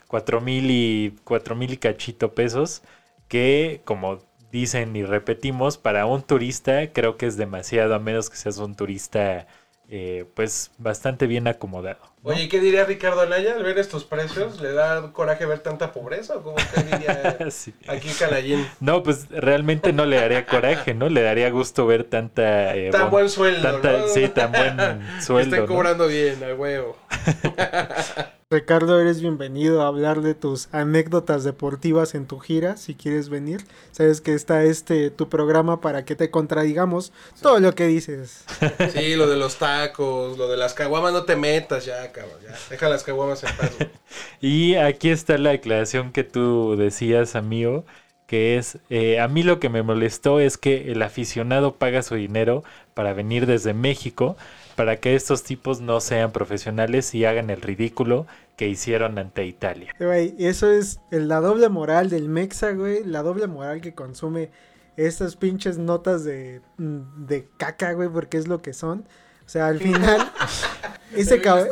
4 0.09 0.41
mil 0.41 0.71
y 0.71 1.17
4 1.25 1.55
mil 1.55 1.73
y 1.73 1.77
cachito 1.77 2.35
pesos, 2.35 2.83
que 3.29 3.83
como 3.85 4.21
dicen 4.55 4.95
y 4.95 5.03
repetimos, 5.03 5.79
para 5.79 6.07
un 6.07 6.23
turista 6.23 6.93
creo 6.93 7.17
que 7.17 7.27
es 7.27 7.37
demasiado, 7.37 7.95
a 7.95 7.99
menos 7.99 8.31
que 8.31 8.37
seas 8.37 8.59
un 8.59 8.77
turista 8.77 9.49
eh, 9.89 10.27
pues 10.35 10.71
bastante 10.79 11.27
bien 11.27 11.49
acomodado. 11.49 12.14
¿No? 12.25 12.31
Oye, 12.31 12.45
¿y 12.45 12.49
qué 12.49 12.59
diría 12.59 12.85
Ricardo 12.85 13.21
Anaya 13.21 13.55
al 13.55 13.63
ver 13.63 13.79
estos 13.79 14.05
precios? 14.05 14.61
¿Le 14.61 14.73
da 14.73 15.13
coraje 15.13 15.47
ver 15.47 15.59
tanta 15.61 15.93
pobreza 15.93 16.37
o 16.39 16.43
cómo 16.43 16.57
te 16.75 16.83
diría 16.83 17.39
Sí. 17.51 17.73
aquí 17.87 18.09
Calayín? 18.19 18.67
No, 18.81 19.03
pues 19.03 19.29
realmente 19.29 19.93
no 19.93 20.07
le 20.07 20.17
daría 20.17 20.47
coraje, 20.47 20.95
¿no? 20.95 21.09
Le 21.09 21.23
daría 21.23 21.51
gusto 21.51 21.87
ver 21.87 22.05
tanta... 22.05 22.75
eh, 22.75 22.91
Tan 22.91 23.03
bon- 23.03 23.11
buen 23.11 23.29
sueldo, 23.29 23.63
tanta- 23.73 23.99
¿no? 23.99 24.09
Sí, 24.09 24.29
tan 24.29 24.51
buen 24.53 24.77
sueldo. 25.23 25.57
Estén 25.57 25.61
¿no? 25.61 25.67
cobrando 25.75 26.07
bien, 26.09 26.43
a 26.43 26.55
huevo. 26.55 26.97
Ricardo, 28.51 29.01
eres 29.01 29.21
bienvenido 29.21 29.83
a 29.83 29.89
hablar 29.89 30.21
de 30.21 30.35
tus 30.35 30.69
anécdotas 30.71 31.43
deportivas 31.43 32.15
en 32.15 32.27
tu 32.27 32.39
gira, 32.39 32.77
si 32.77 32.95
quieres 32.95 33.29
venir. 33.29 33.65
Sabes 33.91 34.21
que 34.21 34.35
está 34.35 34.63
este 34.63 35.11
tu 35.11 35.29
programa 35.29 35.81
para 35.81 36.05
que 36.05 36.15
te 36.15 36.31
contradigamos 36.31 37.13
todo 37.43 37.59
lo 37.59 37.75
que 37.75 37.87
dices. 37.89 38.45
Sí, 38.93 39.17
lo 39.17 39.27
de 39.29 39.37
los 39.37 39.57
tacos, 39.57 40.39
lo 40.39 40.47
de 40.47 40.57
las 40.57 40.75
caguamas, 40.75 41.13
no 41.13 41.25
te 41.25 41.35
metas 41.35 41.85
ya, 41.85 42.13
cabrón. 42.15 42.39
Ya, 42.43 42.55
deja 42.71 42.89
las 42.89 43.05
caguamas 43.05 43.43
en 43.45 43.57
paz. 43.57 43.73
güey. 43.77 43.91
Y 44.41 44.77
aquí 44.77 45.11
está 45.11 45.37
la 45.39 45.51
declaración 45.51 46.13
que 46.13 46.25
tú 46.25 46.77
decías, 46.77 47.35
amigo, 47.35 47.85
que 48.27 48.57
es, 48.57 48.79
eh, 48.89 49.21
a 49.21 49.29
mí 49.29 49.43
lo 49.43 49.61
que 49.61 49.69
me 49.69 49.83
molestó 49.83 50.41
es 50.41 50.57
que 50.57 50.93
el 50.93 51.03
aficionado 51.03 51.75
paga 51.75 52.03
su 52.03 52.15
dinero 52.15 52.65
para 52.95 53.13
venir 53.13 53.47
desde 53.47 53.75
México 53.75 54.37
para 54.77 54.97
que 54.97 55.15
estos 55.15 55.43
tipos 55.43 55.81
no 55.81 56.01
sean 56.01 56.33
profesionales 56.33 57.15
y 57.15 57.25
hagan 57.25 57.51
el 57.51 57.61
ridículo 57.61 58.27
que 58.57 58.69
hicieron 58.69 59.19
ante 59.19 59.47
Italia. 59.47 59.95
Güey, 59.99 60.35
eso 60.39 60.71
es 60.71 61.01
la 61.11 61.41
doble 61.41 61.69
moral 61.69 62.11
del 62.11 62.29
Mexa, 62.29 62.73
güey. 62.73 63.05
La 63.05 63.23
doble 63.23 63.47
moral 63.47 63.81
que 63.81 63.95
consume 63.95 64.51
estas 64.97 65.37
pinches 65.37 65.79
notas 65.79 66.25
de, 66.25 66.61
de 66.79 67.49
caca, 67.57 67.93
güey, 67.93 68.09
porque 68.09 68.37
es 68.37 68.49
lo 68.49 68.63
que 68.63 68.73
son. 68.73 69.07
O 69.47 69.49
sea, 69.49 69.69
al 69.69 69.79
final, 69.79 70.33
ese, 71.15 71.41
cab- 71.43 71.69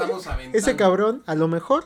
ese 0.53 0.77
cabrón, 0.77 1.23
a 1.27 1.35
lo 1.35 1.49
mejor, 1.49 1.85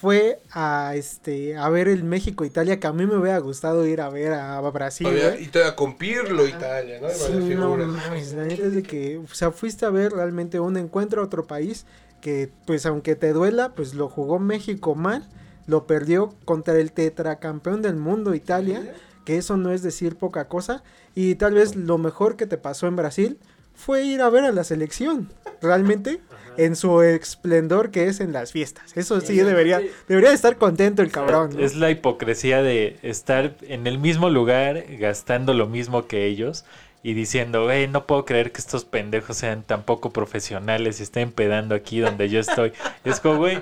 fue 0.00 0.38
a 0.50 0.92
este 0.96 1.56
a 1.56 1.68
ver 1.70 1.88
el 1.88 2.04
México-Italia, 2.04 2.78
que 2.78 2.86
a 2.86 2.92
mí 2.92 3.06
me 3.06 3.16
hubiera 3.16 3.38
gustado 3.38 3.86
ir 3.86 4.02
a 4.02 4.10
ver 4.10 4.34
a, 4.34 4.60
Brasil, 4.70 5.06
güey. 5.06 5.44
y 5.44 5.46
todavía 5.46 5.76
con 5.76 5.96
Pirlo, 5.96 6.46
Italia, 6.46 6.98
¿no? 7.00 7.08
Sí, 7.08 7.54
no 7.54 7.74
mames, 7.76 8.34
la 8.34 8.44
neta 8.44 8.64
es 8.64 8.74
de 8.74 8.82
que, 8.82 9.16
o 9.18 9.34
sea, 9.34 9.50
fuiste 9.50 9.86
a 9.86 9.90
ver 9.90 10.12
realmente 10.12 10.60
un 10.60 10.76
encuentro 10.76 11.22
a 11.22 11.24
otro 11.24 11.46
país 11.46 11.86
que, 12.20 12.50
pues, 12.66 12.84
aunque 12.86 13.16
te 13.16 13.32
duela, 13.32 13.72
pues 13.74 13.94
lo 13.94 14.08
jugó 14.08 14.38
México 14.38 14.94
mal, 14.94 15.26
lo 15.66 15.86
perdió 15.86 16.34
contra 16.44 16.78
el 16.78 16.92
tetracampeón 16.92 17.80
del 17.80 17.96
mundo, 17.96 18.34
Italia, 18.34 18.94
que 19.24 19.38
eso 19.38 19.56
no 19.56 19.72
es 19.72 19.82
decir 19.82 20.16
poca 20.16 20.48
cosa, 20.48 20.82
y 21.14 21.36
tal 21.36 21.54
vez 21.54 21.76
lo 21.76 21.96
mejor 21.96 22.36
que 22.36 22.46
te 22.46 22.58
pasó 22.58 22.86
en 22.88 22.96
Brasil 22.96 23.38
fue 23.74 24.04
ir 24.04 24.22
a 24.22 24.30
ver 24.30 24.44
a 24.44 24.52
la 24.52 24.64
selección, 24.64 25.30
realmente, 25.60 26.20
en 26.56 26.76
su 26.76 27.02
esplendor 27.02 27.90
que 27.90 28.06
es 28.06 28.20
en 28.20 28.32
las 28.32 28.52
fiestas. 28.52 28.96
Eso 28.96 29.20
sí, 29.20 29.36
debería, 29.36 29.80
debería 30.08 30.30
de 30.30 30.36
estar 30.36 30.56
contento 30.56 31.02
el 31.02 31.10
cabrón. 31.10 31.50
¿no? 31.54 31.60
Es 31.60 31.74
la 31.74 31.90
hipocresía 31.90 32.62
de 32.62 32.98
estar 33.02 33.56
en 33.62 33.86
el 33.86 33.98
mismo 33.98 34.30
lugar 34.30 34.84
gastando 34.98 35.54
lo 35.54 35.66
mismo 35.66 36.06
que 36.06 36.26
ellos 36.26 36.64
y 37.02 37.12
diciendo, 37.14 37.70
hey, 37.70 37.88
no 37.90 38.06
puedo 38.06 38.24
creer 38.24 38.52
que 38.52 38.60
estos 38.60 38.84
pendejos 38.84 39.36
sean 39.36 39.62
tan 39.62 39.82
poco 39.82 40.10
profesionales 40.10 41.00
y 41.00 41.02
estén 41.02 41.32
pedando 41.32 41.74
aquí 41.74 42.00
donde 42.00 42.28
yo 42.28 42.40
estoy. 42.40 42.72
Es 43.04 43.20
como, 43.20 43.36
güey, 43.38 43.58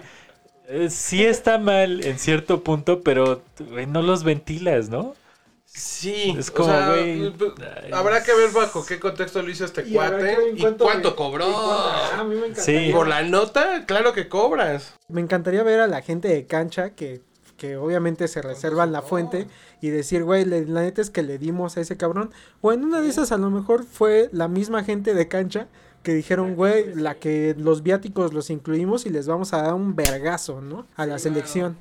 eh, 0.69 0.89
sí 0.91 1.25
está 1.25 1.59
mal 1.59 2.05
en 2.05 2.19
cierto 2.19 2.63
punto, 2.63 3.03
pero 3.03 3.43
güey, 3.59 3.87
no 3.87 4.01
los 4.03 4.23
ventilas, 4.23 4.89
¿no? 4.89 5.15
Sí, 5.75 6.35
Es 6.39 6.51
o 6.51 6.55
como, 6.55 6.69
sea, 6.69 6.89
güey, 6.91 7.31
pues, 7.33 7.53
ay, 7.83 7.91
habrá 7.93 8.23
que 8.23 8.35
ver 8.35 8.51
bajo 8.53 8.85
qué 8.85 9.01
contexto 9.01 9.41
lo 9.43 9.51
hizo 9.51 9.65
este 9.65 9.83
Y 9.89 9.95
cuate 9.95 10.37
y 10.55 10.61
cuánto 10.61 11.17
cobró. 11.17 11.49
y 11.49 11.53
cuánto- 11.53 11.71
Ah, 11.71 12.11
a 12.21 12.25
mí 12.25 12.35
me 12.35 12.47
encantaría. 12.49 12.87
Sí. 12.89 12.93
Por 12.93 13.09
la 13.09 13.23
nota, 13.23 13.87
claro 13.87 14.13
que 14.13 14.29
cobras. 14.29 14.95
Me 15.09 15.21
encantaría 15.23 15.63
ver 15.63 15.81
a 15.81 15.87
la 15.87 16.03
gente 16.03 16.29
de 16.29 16.47
cancha 16.47 16.91
que, 16.91 17.23
que 17.57 17.77
obviamente 17.79 18.29
se 18.29 18.43
reservan 18.43 18.93
la 18.93 19.01
fuente 19.03 19.47
y 19.81 19.89
decir, 19.89 20.25
güey, 20.25 20.45
le- 20.45 20.67
la 20.67 20.83
neta 20.83 21.01
es 21.01 21.09
que 21.11 21.23
le 21.23 21.39
dimos 21.39 21.77
a 21.77 21.81
ese 21.81 21.97
cabrón. 21.97 22.33
O 22.61 22.73
en 22.73 22.85
una 22.85 23.01
de 23.01 23.09
esas 23.09 23.33
a 23.33 23.39
lo 23.39 23.49
mejor 23.51 23.85
fue 23.85 24.29
la 24.33 24.49
misma 24.49 24.85
gente 24.85 25.15
de 25.15 25.27
cancha 25.29 25.69
que 26.03 26.13
dijeron, 26.13 26.55
güey, 26.57 26.95
la 26.95 27.15
que 27.15 27.55
los 27.57 27.83
viáticos 27.83 28.35
los 28.35 28.51
incluimos 28.51 29.07
y 29.07 29.11
les 29.11 29.27
vamos 29.27 29.55
a 29.55 29.63
dar 29.63 29.75
un 29.75 29.95
vergazo, 29.97 30.61
¿no? 30.61 30.87
A 30.97 31.07
la 31.07 31.19
selección. 31.19 31.79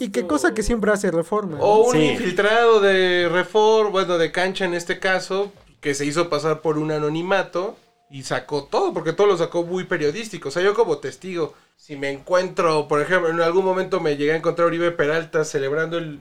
Y 0.00 0.10
qué 0.10 0.26
cosa 0.26 0.54
que 0.54 0.62
siempre 0.62 0.90
hace 0.92 1.10
reforma. 1.10 1.58
¿no? 1.58 1.64
O 1.64 1.86
un 1.88 1.92
Sí. 1.92 2.04
infiltrado 2.10 2.80
de 2.80 3.28
reform, 3.30 3.92
bueno, 3.92 4.18
de 4.18 4.32
cancha 4.32 4.64
en 4.64 4.74
este 4.74 4.98
caso, 4.98 5.52
que 5.80 5.94
se 5.94 6.04
hizo 6.06 6.28
pasar 6.28 6.60
por 6.60 6.78
un 6.78 6.90
anonimato 6.90 7.76
y 8.10 8.22
sacó 8.22 8.64
todo, 8.64 8.92
porque 8.92 9.12
todo 9.12 9.26
lo 9.26 9.36
sacó 9.36 9.64
muy 9.64 9.84
periodístico. 9.84 10.48
O 10.48 10.52
sea, 10.52 10.62
yo 10.62 10.74
como 10.74 10.98
testigo, 10.98 11.54
si 11.76 11.96
me 11.96 12.10
encuentro, 12.10 12.88
por 12.88 13.00
ejemplo, 13.00 13.28
en 13.30 13.40
algún 13.40 13.64
momento 13.64 14.00
me 14.00 14.16
llegué 14.16 14.32
a 14.32 14.36
encontrar 14.36 14.66
a 14.66 14.68
Uribe 14.68 14.90
Peralta 14.92 15.44
celebrando 15.44 15.98
el, 15.98 16.20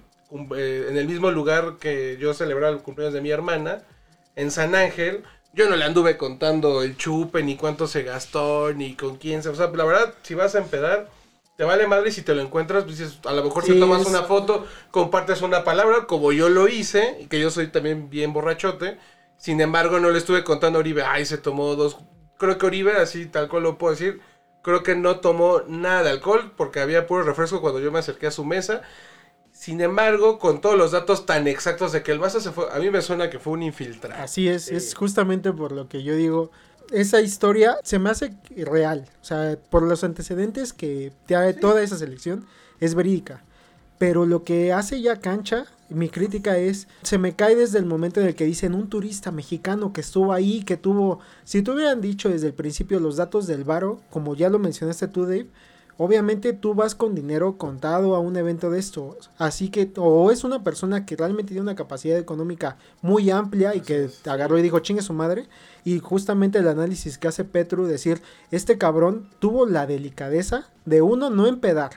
eh, 0.56 0.88
en 0.90 0.98
el 0.98 1.08
mismo 1.08 1.30
lugar 1.32 1.78
que 1.80 2.18
yo 2.20 2.34
celebraba 2.34 2.74
el 2.74 2.82
cumpleaños 2.82 3.14
de 3.14 3.22
mi 3.22 3.30
hermana, 3.32 3.84
en 4.36 4.52
San 4.52 4.76
Ángel. 4.76 5.24
Yo 5.54 5.70
no 5.70 5.76
le 5.76 5.86
anduve 5.86 6.18
contando 6.18 6.82
el 6.82 6.98
chupe, 6.98 7.44
ni 7.44 7.56
cuánto 7.56 7.88
se 7.88 8.02
gastó, 8.02 8.74
ni 8.74 8.96
con 8.96 9.18
quién 9.18 9.44
se... 9.44 9.50
O 9.50 9.56
sea, 9.56 9.68
la 9.68 9.86
verdad, 9.86 10.14
si 10.24 10.34
vas 10.34 10.56
a 10.56 10.58
empedar, 10.60 11.08
te 11.56 11.64
vale 11.64 11.88
madre 11.88 12.12
si 12.12 12.24
te 12.24 12.34
lo 12.36 12.42
encuentras, 12.42 12.84
pues 12.84 12.98
dices, 12.98 13.20
a 13.26 13.34
lo 13.34 13.44
mejor 13.44 13.64
Sí, 13.64 13.74
te 13.74 13.80
tomas 13.80 14.02
es- 14.02 14.08
una 14.08 14.24
foto, 14.24 14.66
compartes 14.92 15.42
una 15.42 15.64
palabra, 15.64 16.06
como 16.08 16.32
yo 16.32 16.50
lo 16.50 16.68
hice, 16.68 17.18
y 17.22 17.28
que 17.28 17.40
yo 17.40 17.52
soy 17.52 17.68
también 17.68 18.10
bien 18.10 18.34
borrachote. 18.34 18.98
Sin 19.38 19.62
embargo, 19.62 20.00
no 20.00 20.10
le 20.10 20.18
estuve 20.18 20.44
contando 20.44 20.80
a 20.80 20.82
Oribe, 20.82 21.04
ay, 21.04 21.26
se 21.26 21.38
tomó 21.38 21.76
dos. 21.76 21.98
Creo 22.38 22.58
que 22.58 22.66
Oribe, 22.66 22.94
así 22.98 23.26
tal 23.28 23.50
cual 23.50 23.64
lo 23.64 23.78
puedo 23.78 23.92
decir, 23.94 24.22
creo 24.62 24.82
que 24.84 24.96
no 24.96 25.20
tomó 25.20 25.62
nada 25.68 26.04
de 26.04 26.10
alcohol 26.12 26.52
porque 26.58 26.80
había 26.80 27.06
puro 27.08 27.24
refresco 27.24 27.62
cuando 27.62 27.80
yo 27.80 27.92
me 27.92 28.00
acerqué 28.00 28.28
a 28.28 28.32
su 28.32 28.46
mesa. 28.46 28.82
Sin 29.52 29.82
embargo, 29.82 30.40
con 30.40 30.62
todos 30.62 30.76
los 30.78 30.92
datos 30.92 31.28
tan 31.28 31.48
exactos 31.48 31.92
de 31.92 32.02
que 32.02 32.12
el 32.12 32.18
vaso 32.18 32.42
se 32.42 32.52
fue, 32.52 32.66
a 32.72 32.80
mí 32.80 32.90
me 32.90 33.02
suena 33.04 33.30
que 33.30 33.38
fue 33.38 33.54
un 33.54 33.62
infiltrado. 33.62 34.22
Así 34.22 34.48
es, 34.48 34.70
es 34.70 34.96
justamente 34.96 35.54
por 35.54 35.72
lo 35.72 35.88
que 35.88 36.02
yo 36.02 36.16
digo, 36.16 36.50
esa 36.94 37.22
historia 37.22 37.78
se 37.84 38.00
me 38.00 38.10
hace 38.12 38.34
real, 38.56 39.06
o 39.22 39.26
sea, 39.26 39.58
por 39.70 39.84
los 39.84 40.04
antecedentes 40.04 40.74
que 40.74 41.12
trae 41.26 41.54
toda 41.54 41.82
esa 41.82 41.98
selección, 41.98 42.46
es 42.80 42.96
verídica. 42.96 43.44
Pero 43.98 44.26
lo 44.26 44.44
que 44.44 44.74
hace 44.74 45.02
ya 45.02 45.20
cancha, 45.20 45.66
mi 45.90 46.10
crítica 46.10 46.58
es, 46.58 46.88
se 47.02 47.18
me 47.18 47.36
cae 47.36 47.56
desde 47.56 47.80
el 47.80 47.86
momento 47.86 48.22
en 48.22 48.28
el 48.28 48.36
que 48.36 48.46
dicen 48.46 48.76
un 48.76 48.90
turista 48.90 49.32
mexicano 49.32 49.92
que 49.92 50.02
estuvo 50.02 50.34
ahí, 50.34 50.64
que 50.64 50.78
tuvo, 50.78 51.20
si 51.44 51.62
te 51.62 51.72
hubieran 51.72 52.02
dicho 52.02 52.30
desde 52.30 52.48
el 52.48 52.54
principio 52.54 53.00
los 53.00 53.18
datos 53.18 53.48
del 53.48 53.64
varo, 53.64 54.02
como 54.10 54.36
ya 54.36 54.50
lo 54.50 54.60
mencionaste 54.60 55.08
tú, 55.08 55.24
Dave, 55.24 55.48
Obviamente 55.98 56.54
tú 56.54 56.74
vas 56.74 56.96
con 56.96 57.14
dinero 57.14 57.58
contado 57.58 58.16
a 58.16 58.20
un 58.20 58.36
evento 58.36 58.72
de 58.72 58.80
esto, 58.80 59.16
así 59.38 59.70
que 59.70 59.92
o 59.98 60.32
es 60.32 60.44
una 60.44 60.64
persona 60.64 61.06
que 61.06 61.16
realmente 61.16 61.50
tiene 61.50 61.62
una 61.62 61.76
capacidad 61.76 62.18
económica 62.18 62.78
muy 63.02 63.30
amplia 63.30 63.76
y 63.76 63.82
que 63.82 64.10
agarró 64.26 64.58
y 64.58 64.64
dijo 64.64 64.80
chingue 64.80 65.04
su 65.04 65.14
madre, 65.14 65.48
y 65.86 66.00
justamente 66.00 66.58
el 66.58 66.68
análisis 66.68 67.20
que 67.20 67.28
hace 67.28 67.46
Petru 67.46 67.86
decir, 67.86 68.22
este 68.50 68.80
cabrón 68.80 69.30
tuvo 69.38 69.68
la 69.68 69.86
delicadeza 69.86 70.68
de 70.86 71.04
uno 71.04 71.30
no 71.30 71.46
empedar, 71.46 71.92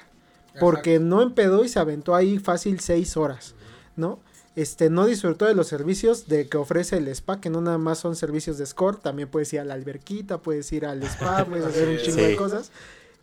porque 0.61 0.99
no 0.99 1.22
empedó 1.22 1.64
y 1.64 1.68
se 1.68 1.78
aventó 1.78 2.14
ahí 2.14 2.38
fácil 2.38 2.80
seis 2.80 3.16
horas, 3.16 3.55
¿no? 3.97 4.18
Este, 4.57 4.88
no 4.88 5.07
disfrutó 5.07 5.44
de 5.47 5.55
los 5.55 5.68
servicios 5.68 6.28
de 6.28 6.49
que 6.49 6.57
ofrece 6.57 6.97
el 6.97 7.09
spa, 7.09 7.40
que 7.40 7.51
no 7.51 7.61
nada 7.61 7.76
más 7.76 7.99
son 7.99 8.16
servicios 8.16 8.57
de 8.59 8.66
score, 8.66 8.99
también 8.99 9.28
puedes 9.28 9.53
ir 9.53 9.61
a 9.61 9.64
la 9.64 9.74
alberquita, 9.74 10.38
puedes 10.38 10.70
ir 10.72 10.84
al 10.86 11.03
spa, 11.03 11.44
puedes 11.49 11.64
hacer 11.64 11.88
un 11.88 11.99
chingo 11.99 12.22
de 12.22 12.36
cosas 12.36 12.70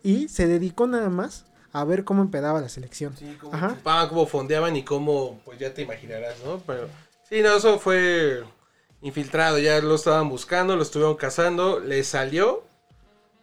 y 0.04 0.28
se 0.28 0.46
dedicó 0.46 0.86
nada 0.86 1.08
más 1.08 1.46
a 1.72 1.82
ver 1.82 2.04
cómo 2.04 2.22
empedaba 2.22 2.60
la 2.60 2.68
selección. 2.68 3.16
Sí, 3.16 3.36
cómo 3.40 3.52
Ajá. 3.52 3.70
chupaban, 3.70 4.08
cómo 4.08 4.26
fondeaban 4.26 4.76
y 4.76 4.84
cómo, 4.84 5.40
pues 5.44 5.58
ya 5.58 5.74
te 5.74 5.82
imaginarás, 5.82 6.36
¿no? 6.44 6.58
Pero 6.64 6.88
sí, 7.28 7.40
no, 7.42 7.56
eso 7.56 7.80
fue 7.80 8.44
infiltrado, 9.02 9.58
ya 9.58 9.80
lo 9.80 9.96
estaban 9.96 10.28
buscando, 10.28 10.76
lo 10.76 10.82
estuvieron 10.82 11.16
cazando, 11.16 11.80
le 11.80 12.04
salió 12.04 12.62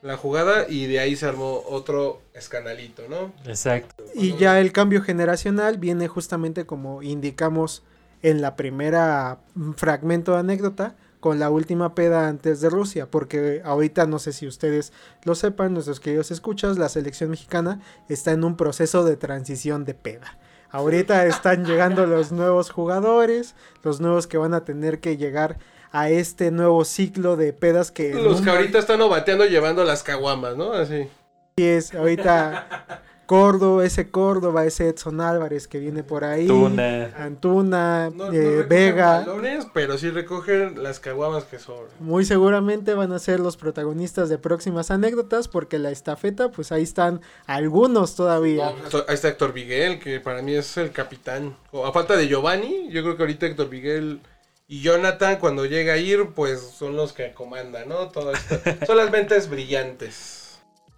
la 0.02 0.18
jugada 0.18 0.66
y 0.70 0.86
de 0.86 1.00
ahí 1.00 1.16
se 1.16 1.26
armó 1.26 1.64
otro 1.68 2.22
escandalito, 2.34 3.04
¿no? 3.10 3.34
Exacto. 3.46 4.06
Y 4.16 4.38
ya 4.38 4.60
el 4.60 4.72
cambio 4.72 5.02
generacional 5.02 5.78
viene 5.78 6.08
justamente 6.08 6.66
como 6.66 7.04
indicamos 7.04 7.84
en 8.22 8.42
la 8.42 8.56
primera 8.56 9.40
fragmento 9.76 10.34
de 10.34 10.40
anécdota 10.40 10.96
con 11.22 11.40
la 11.40 11.50
última 11.50 11.96
peda 11.96 12.28
antes 12.28 12.60
de 12.60 12.70
Rusia, 12.70 13.10
porque 13.10 13.62
ahorita 13.64 14.08
no 14.08 14.20
sé 14.20 14.34
si 14.34 14.48
ustedes 14.48 14.92
lo 15.24 15.36
sepan, 15.36 15.74
nuestros 15.74 16.00
queridos 16.00 16.32
escuchas, 16.32 16.78
la 16.78 16.90
selección 16.90 17.30
mexicana 17.30 17.80
está 18.10 18.32
en 18.32 18.44
un 18.44 18.58
proceso 18.58 19.06
de 19.06 19.16
transición 19.16 19.86
de 19.86 19.94
peda. 19.94 20.38
Ahorita 20.72 21.26
están 21.28 21.64
llegando 21.68 22.08
los 22.08 22.32
nuevos 22.32 22.72
jugadores, 22.72 23.56
los 23.84 24.02
nuevos 24.02 24.26
que 24.26 24.38
van 24.38 24.56
a 24.56 24.66
tener 24.66 25.00
que 25.00 25.16
llegar 25.16 25.60
a 25.92 26.10
este 26.10 26.50
nuevo 26.50 26.84
ciclo 26.86 27.36
de 27.36 27.54
pedas 27.54 27.92
que 27.92 28.14
Los 28.14 28.42
que 28.42 28.50
ahorita 28.50 28.80
están 28.80 29.02
obateando 29.02 29.46
llevando 29.46 29.84
las 29.84 30.04
caguamas, 30.04 30.58
¿no? 30.58 30.74
Así. 30.74 31.08
Sí, 31.56 31.66
es 31.66 31.94
ahorita 31.94 33.04
Córdoba, 33.32 33.86
ese 33.86 34.12
Córdoba, 34.12 34.66
ese 34.66 34.90
Edson 34.90 35.22
Álvarez 35.22 35.66
que 35.70 35.80
viene 35.80 36.04
por 36.04 36.26
ahí. 36.26 36.48
Tuna. 36.48 37.14
Antuna, 37.18 38.10
No, 38.14 38.26
no 38.26 38.34
eh, 38.34 38.64
Vega. 38.64 39.20
balones, 39.20 39.68
pero 39.74 39.98
sí 39.98 40.10
recogen 40.10 40.84
las 40.84 41.00
caguamas 41.00 41.46
que 41.46 41.58
sobran. 41.58 41.94
Muy 42.02 42.26
seguramente 42.26 42.94
van 42.94 43.14
a 43.14 43.20
ser 43.20 43.40
los 43.40 43.56
protagonistas 43.56 44.28
de 44.28 44.38
próximas 44.38 44.92
anécdotas 44.92 45.48
porque 45.48 45.80
la 45.80 45.92
estafeta, 45.92 46.52
pues 46.52 46.74
ahí 46.74 46.84
están 46.84 47.22
algunos 47.46 48.18
todavía. 48.18 48.74
Ahí 49.08 49.14
está 49.14 49.30
Héctor 49.30 49.54
Miguel, 49.54 50.00
que 50.00 50.20
para 50.20 50.42
mí 50.42 50.54
es 50.54 50.76
el 50.76 50.92
capitán. 50.92 51.56
O 51.72 51.86
A 51.86 51.94
falta 51.94 52.18
de 52.18 52.28
Giovanni, 52.28 52.90
yo 52.90 53.02
creo 53.02 53.16
que 53.16 53.24
ahorita 53.24 53.46
Héctor 53.46 53.70
Miguel 53.70 54.20
y 54.68 54.82
Jonathan, 54.82 55.38
cuando 55.38 55.66
llega 55.66 55.94
a 55.94 55.98
ir, 55.98 56.32
pues 56.36 56.60
son 56.60 56.98
los 56.98 57.14
que 57.14 57.32
comandan, 57.32 57.88
¿no? 57.88 58.10
Todo 58.10 58.34
esto. 58.34 58.60
Son 58.86 58.98
las 58.98 59.10
ventas 59.10 59.50
brillantes. 59.50 60.41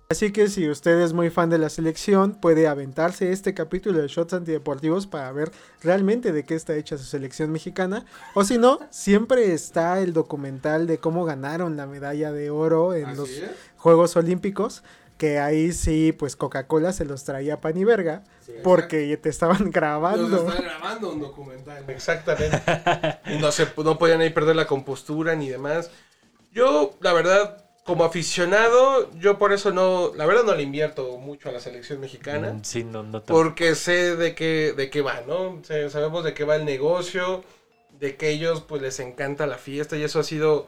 Así 0.10 0.32
que 0.32 0.48
si 0.48 0.70
usted 0.70 1.00
es 1.02 1.12
muy 1.14 1.30
fan 1.32 1.50
de 1.50 1.58
la 1.58 1.70
selección, 1.70 2.36
puede 2.36 2.68
aventarse 2.68 3.32
este 3.32 3.54
capítulo 3.56 4.00
de 4.00 4.08
Shots 4.08 4.34
Antideportivos 4.34 5.08
para 5.08 5.32
ver 5.32 5.52
realmente 5.82 6.32
de 6.32 6.44
qué 6.46 6.54
está 6.56 6.76
hecha 6.76 6.98
su 6.98 7.06
selección 7.06 7.52
mexicana. 7.52 8.06
O 8.36 8.44
si 8.44 8.60
no, 8.60 8.80
siempre 8.92 9.54
está 9.54 10.02
el 10.02 10.14
documental 10.14 10.86
de 10.86 11.00
cómo 11.00 11.26
ganaron 11.26 11.78
la 11.78 11.88
medalla 11.88 12.32
de 12.32 12.52
oro 12.52 12.94
en 12.94 13.06
Así 13.08 13.18
los 13.18 13.30
es. 13.30 13.50
Juegos 13.78 14.16
Olímpicos. 14.16 14.84
Que 15.18 15.40
ahí 15.40 15.72
sí, 15.72 16.12
pues 16.12 16.36
Coca-Cola 16.36 16.92
se 16.92 17.06
los 17.06 17.24
traía 17.24 17.62
pan 17.62 17.78
y 17.78 17.84
verga. 17.86 18.24
porque 18.64 19.16
te 19.18 19.30
estaban 19.30 19.72
grabando. 19.72 20.28
Nos 20.28 20.42
están 20.42 20.64
grabando 20.64 21.12
un 21.14 21.22
documental. 21.22 21.86
Exactamente. 21.88 22.62
Y 23.34 23.38
no, 23.40 23.52
se, 23.52 23.68
no 23.78 23.98
podían 23.98 24.22
ahí 24.22 24.32
perder 24.32 24.56
la 24.58 24.68
compostura 24.68 25.34
ni 25.36 25.50
demás. 25.50 25.90
Yo, 26.52 26.98
la 27.00 27.14
verdad, 27.14 27.63
como 27.84 28.06
aficionado, 28.06 29.12
yo 29.20 29.38
por 29.38 29.52
eso 29.54 29.72
no, 29.72 30.14
la 30.16 30.26
verdad 30.26 30.44
no 30.44 30.56
le 30.56 30.64
invierto 30.64 31.18
mucho 31.18 31.50
a 31.50 31.52
la 31.52 31.60
selección 31.60 32.00
mexicana. 32.00 32.54
Mm, 32.54 32.64
Sí, 32.64 32.84
no, 32.84 33.04
no 33.04 33.24
Porque 33.24 33.76
sé 33.76 34.16
de 34.16 34.36
qué, 34.36 34.74
de 34.76 34.90
qué 34.90 35.02
va, 35.02 35.22
¿no? 35.28 35.62
Sabemos 35.64 36.24
de 36.24 36.34
qué 36.34 36.44
va 36.46 36.56
el 36.56 36.66
negocio, 36.66 37.44
de 38.00 38.16
que 38.18 38.30
ellos 38.30 38.62
pues 38.62 38.82
les 38.82 39.00
encanta 39.00 39.48
la 39.48 39.58
fiesta 39.58 39.98
y 39.98 40.04
eso 40.04 40.20
ha 40.20 40.24
sido 40.24 40.68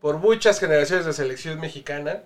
por 0.00 0.18
muchas 0.18 0.58
generaciones 0.60 1.06
de 1.06 1.12
selección 1.12 1.60
mexicana. 1.60 2.22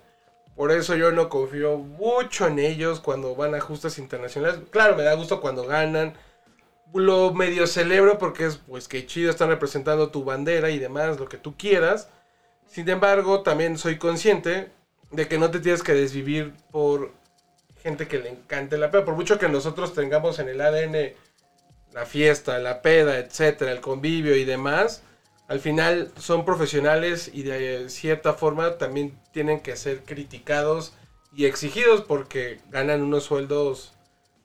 Por 0.57 0.73
eso 0.73 0.97
yo 0.97 1.13
no 1.13 1.29
confío 1.29 1.77
mucho 1.79 2.47
en 2.47 2.59
ellos 2.59 3.01
cuando 3.01 3.35
van 3.35 3.55
a 3.55 3.61
justas 3.61 3.99
internacionales. 3.99 4.61
Claro, 4.71 4.97
me 4.97 5.03
da 5.05 5.15
gusto 5.15 5.41
cuando 5.41 5.65
ganan. 5.67 6.15
Lo 6.93 7.33
medio 7.33 7.67
celebro 7.67 8.19
porque 8.19 8.47
es 8.47 8.57
pues 8.59 8.89
que 8.89 9.07
chido 9.07 9.31
están 9.31 9.49
representando 9.49 10.11
tu 10.11 10.25
bandera 10.25 10.71
y 10.71 10.79
demás, 10.79 11.21
lo 11.21 11.29
que 11.29 11.37
tú 11.39 11.57
quieras. 11.57 12.09
Sin 12.71 12.89
embargo, 12.89 13.43
también 13.43 13.77
soy 13.79 13.99
consciente 13.99 14.71
de 15.11 15.27
que 15.27 15.39
no 15.39 15.51
te 15.51 15.59
tienes 15.59 15.83
que 15.83 15.93
desvivir 15.93 16.55
por 16.71 17.13
gente 17.83 18.07
que 18.07 18.21
le 18.21 18.31
encante 18.31 18.79
la 18.79 18.93
peda. 18.93 19.05
Por 19.05 19.17
mucho 19.17 19.41
que 19.41 19.49
nosotros 19.49 19.93
tengamos 19.93 20.39
en 20.39 20.49
el 20.49 20.61
ADN 20.61 21.15
la 21.93 22.07
fiesta, 22.07 22.61
la 22.61 22.81
peda, 22.81 23.19
etcétera, 23.19 23.73
el 23.73 23.81
convivio 23.81 24.37
y 24.37 24.45
demás, 24.45 25.03
al 25.49 25.59
final 25.59 26.13
son 26.17 26.45
profesionales 26.45 27.29
y 27.33 27.43
de 27.43 27.89
cierta 27.89 28.35
forma 28.35 28.79
también 28.79 29.19
tienen 29.33 29.59
que 29.59 29.75
ser 29.75 30.05
criticados 30.05 30.93
y 31.35 31.47
exigidos 31.47 32.03
porque 32.03 32.61
ganan 32.71 33.03
unos 33.03 33.25
sueldos 33.25 33.95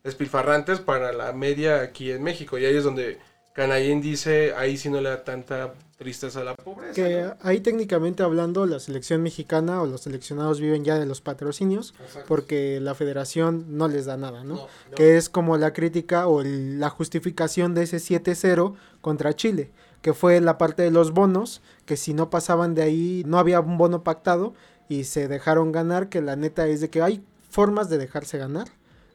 despilfarrantes 0.02 0.80
para 0.80 1.12
la 1.12 1.32
media 1.32 1.80
aquí 1.80 2.10
en 2.10 2.24
México. 2.24 2.58
Y 2.58 2.64
ahí 2.64 2.76
es 2.76 2.82
donde 2.82 3.20
Canallín 3.56 4.02
dice, 4.02 4.52
ahí 4.54 4.76
sí 4.76 4.90
no 4.90 5.00
le 5.00 5.08
da 5.08 5.24
tanta 5.24 5.72
tristeza 5.96 6.42
a 6.42 6.44
la 6.44 6.54
pobreza. 6.54 6.92
Que 6.92 7.22
¿no? 7.22 7.34
ahí 7.40 7.60
técnicamente 7.60 8.22
hablando, 8.22 8.66
la 8.66 8.78
selección 8.80 9.22
mexicana 9.22 9.80
o 9.80 9.86
los 9.86 10.02
seleccionados 10.02 10.60
viven 10.60 10.84
ya 10.84 10.98
de 10.98 11.06
los 11.06 11.22
patrocinios, 11.22 11.94
Exacto. 12.04 12.28
porque 12.28 12.80
la 12.80 12.94
federación 12.94 13.64
no 13.78 13.88
les 13.88 14.04
da 14.04 14.18
nada, 14.18 14.44
¿no? 14.44 14.56
No, 14.56 14.60
no. 14.90 14.94
Que 14.94 15.16
es 15.16 15.30
como 15.30 15.56
la 15.56 15.72
crítica 15.72 16.26
o 16.28 16.42
el- 16.42 16.78
la 16.78 16.90
justificación 16.90 17.74
de 17.74 17.84
ese 17.84 17.98
7-0 17.98 18.76
contra 19.00 19.34
Chile, 19.34 19.70
que 20.02 20.12
fue 20.12 20.38
la 20.42 20.58
parte 20.58 20.82
de 20.82 20.90
los 20.90 21.12
bonos, 21.12 21.62
que 21.86 21.96
si 21.96 22.12
no 22.12 22.28
pasaban 22.28 22.74
de 22.74 22.82
ahí, 22.82 23.22
no 23.26 23.38
había 23.38 23.60
un 23.60 23.78
bono 23.78 24.02
pactado 24.04 24.52
y 24.90 25.04
se 25.04 25.28
dejaron 25.28 25.72
ganar, 25.72 26.10
que 26.10 26.20
la 26.20 26.36
neta 26.36 26.66
es 26.68 26.82
de 26.82 26.90
que 26.90 27.00
hay 27.00 27.24
formas 27.48 27.88
de 27.88 27.96
dejarse 27.96 28.36
ganar 28.36 28.68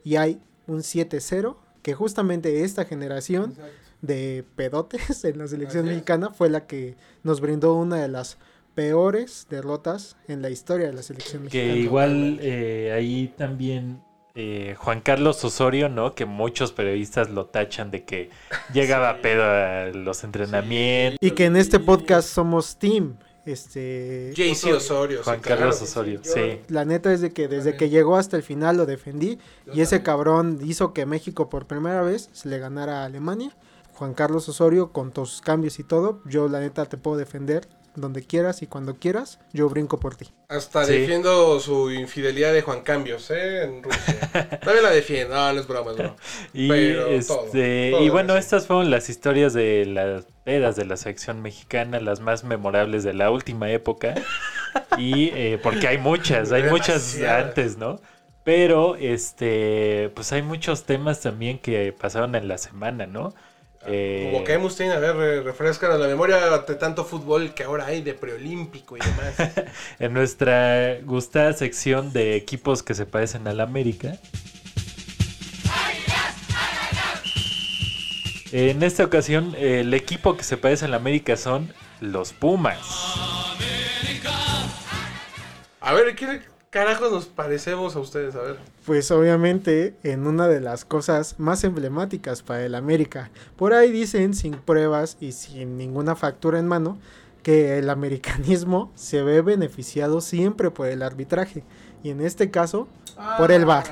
y 0.03 0.15
hay 0.15 0.41
un 0.65 0.79
7-0, 0.81 1.57
que 1.83 1.93
justamente 1.93 2.63
esta 2.63 2.85
generación 2.85 3.51
Exacto. 3.51 3.71
De 4.01 4.43
pedotes 4.55 5.23
en 5.25 5.37
la 5.39 5.47
selección 5.47 5.83
Así 5.85 5.89
es. 5.89 5.95
mexicana 5.95 6.31
fue 6.31 6.49
la 6.49 6.65
que 6.67 6.95
nos 7.23 7.41
brindó 7.41 7.75
una 7.75 7.97
de 7.97 8.07
las 8.07 8.37
peores 8.75 9.47
derrotas 9.49 10.15
en 10.27 10.41
la 10.41 10.49
historia 10.49 10.87
de 10.87 10.93
la 10.93 11.03
selección 11.03 11.43
Que 11.47 11.65
mexicana. 11.65 11.79
igual 11.81 12.39
eh, 12.41 12.91
ahí 12.95 13.33
también 13.37 14.01
eh, 14.33 14.75
Juan 14.77 15.01
Carlos 15.01 15.43
Osorio, 15.43 15.89
¿no? 15.89 16.15
Que 16.15 16.25
muchos 16.25 16.71
periodistas 16.71 17.29
lo 17.29 17.47
tachan 17.47 17.91
de 17.91 18.05
que 18.05 18.29
llegaba 18.73 19.21
pedo 19.21 19.43
a 19.43 19.87
los 19.93 20.23
entrenamientos. 20.23 21.17
Y 21.21 21.31
que 21.31 21.45
en 21.45 21.57
este 21.57 21.79
podcast 21.79 22.29
somos 22.29 22.77
team. 22.77 23.17
Este, 23.45 24.31
JC 24.35 24.73
Osorio. 24.75 25.21
Juan 25.23 25.37
sí, 25.37 25.41
Carlos 25.41 25.75
claro. 25.77 25.83
Osorio, 25.91 26.21
Yo- 26.21 26.31
sí. 26.33 26.59
la 26.69 26.85
neta 26.85 27.11
es 27.11 27.19
de 27.21 27.31
que 27.33 27.47
desde 27.49 27.71
También. 27.71 27.77
que 27.77 27.89
llegó 27.89 28.15
hasta 28.15 28.37
el 28.37 28.43
final 28.43 28.77
lo 28.77 28.85
defendí 28.85 29.37
Yo 29.65 29.73
y 29.73 29.81
ese 29.81 29.97
también. 29.97 30.03
cabrón 30.05 30.59
hizo 30.63 30.93
que 30.93 31.05
México 31.05 31.49
por 31.49 31.67
primera 31.67 32.01
vez 32.01 32.29
se 32.31 32.47
le 32.49 32.57
ganara 32.59 33.01
a 33.01 33.05
Alemania. 33.05 33.51
Juan 34.01 34.15
Carlos 34.15 34.49
Osorio 34.49 34.91
con 34.91 35.11
todos 35.11 35.29
sus 35.29 35.41
cambios 35.41 35.77
y 35.77 35.83
todo, 35.83 36.23
yo 36.25 36.47
la 36.47 36.59
neta 36.59 36.87
te 36.87 36.97
puedo 36.97 37.17
defender 37.17 37.67
donde 37.93 38.23
quieras 38.23 38.63
y 38.63 38.65
cuando 38.65 38.95
quieras, 38.95 39.37
yo 39.53 39.69
brinco 39.69 39.99
por 39.99 40.15
ti. 40.15 40.33
Hasta 40.49 40.85
Sí. 40.85 40.93
defiendo 40.93 41.59
su 41.59 41.91
infidelidad 41.91 42.51
de 42.51 42.63
Juan 42.63 42.81
Cambios, 42.81 43.29
¿eh? 43.29 43.61
En 43.61 43.83
Rusia. 43.83 43.99
También 44.63 44.81
la 44.81 44.89
defiendo. 44.89 45.35
No, 45.35 45.53
no 45.53 45.59
es 45.59 45.67
broma, 45.67 45.91
es 45.91 45.97
broma. 45.97 46.15
Y, 46.51 46.67
Pero 46.67 47.05
este, 47.09 47.91
todo, 47.91 48.03
y 48.03 48.09
bueno, 48.09 48.37
estas 48.37 48.65
fueron 48.65 48.89
las 48.89 49.07
historias 49.07 49.53
de 49.53 49.85
las 49.85 50.25
pedas 50.45 50.75
de 50.75 50.85
la 50.85 50.97
selección 50.97 51.43
mexicana, 51.43 51.99
las 51.99 52.21
más 52.21 52.43
memorables 52.43 53.03
de 53.03 53.13
la 53.13 53.29
última 53.29 53.69
época. 53.69 54.15
Y 54.97 55.29
eh, 55.35 55.59
porque 55.61 55.87
hay 55.87 55.99
muchas, 55.99 56.51
hay 56.51 56.63
muchas 56.63 57.21
antes, 57.21 57.77
¿no? 57.77 58.01
Pero 58.43 58.95
este, 58.95 60.11
pues 60.15 60.31
hay 60.31 60.41
muchos 60.41 60.85
temas 60.85 61.21
también 61.21 61.59
que 61.59 61.93
pasaron 61.93 62.33
en 62.33 62.47
la 62.47 62.57
semana, 62.57 63.05
¿no? 63.05 63.35
Eh, 63.87 64.29
Como 64.31 64.43
que 64.43 64.57
Mustin, 64.59 64.91
a 64.91 64.99
ver, 64.99 65.15
re- 65.15 65.41
refrescan 65.41 65.99
la 65.99 66.07
memoria 66.07 66.37
de 66.59 66.75
tanto 66.75 67.03
fútbol 67.03 67.53
que 67.55 67.63
ahora 67.63 67.87
hay 67.87 68.01
de 68.01 68.13
preolímpico 68.13 68.95
y 68.95 68.99
demás. 68.99 69.33
en 69.99 70.13
nuestra 70.13 70.99
gustada 71.03 71.53
sección 71.53 72.13
de 72.13 72.35
equipos 72.35 72.83
que 72.83 72.93
se 72.93 73.05
parecen 73.05 73.47
al 73.47 73.59
América. 73.59 74.17
En 78.51 78.83
esta 78.83 79.05
ocasión, 79.05 79.55
el 79.57 79.93
equipo 79.93 80.35
que 80.35 80.43
se 80.43 80.57
parece 80.57 80.85
al 80.85 80.93
América 80.93 81.37
son 81.37 81.73
los 82.01 82.33
Pumas. 82.33 82.79
A 85.79 85.93
ver, 85.93 86.15
¿qué 86.15 86.41
carajos 86.71 87.11
nos 87.11 87.25
parecemos 87.27 87.95
a 87.95 87.99
ustedes? 87.99 88.33
A 88.35 88.39
ver. 88.41 88.57
Pues 88.85 89.11
obviamente 89.11 89.93
en 90.03 90.25
una 90.25 90.47
de 90.47 90.61
las 90.61 90.85
cosas 90.85 91.35
más 91.37 91.63
emblemáticas 91.63 92.41
para 92.41 92.65
el 92.65 92.73
América. 92.75 93.29
Por 93.57 93.73
ahí 93.73 93.91
dicen 93.91 94.33
sin 94.33 94.53
pruebas 94.53 95.17
y 95.19 95.33
sin 95.33 95.77
ninguna 95.77 96.15
factura 96.15 96.57
en 96.59 96.67
mano 96.67 96.97
que 97.43 97.77
el 97.77 97.89
americanismo 97.89 98.91
se 98.95 99.21
ve 99.21 99.41
beneficiado 99.41 100.21
siempre 100.21 100.71
por 100.71 100.87
el 100.87 101.03
arbitraje 101.03 101.63
y 102.03 102.09
en 102.09 102.21
este 102.21 102.49
caso 102.51 102.87
por 103.37 103.51
el 103.51 103.65
VAR. 103.65 103.85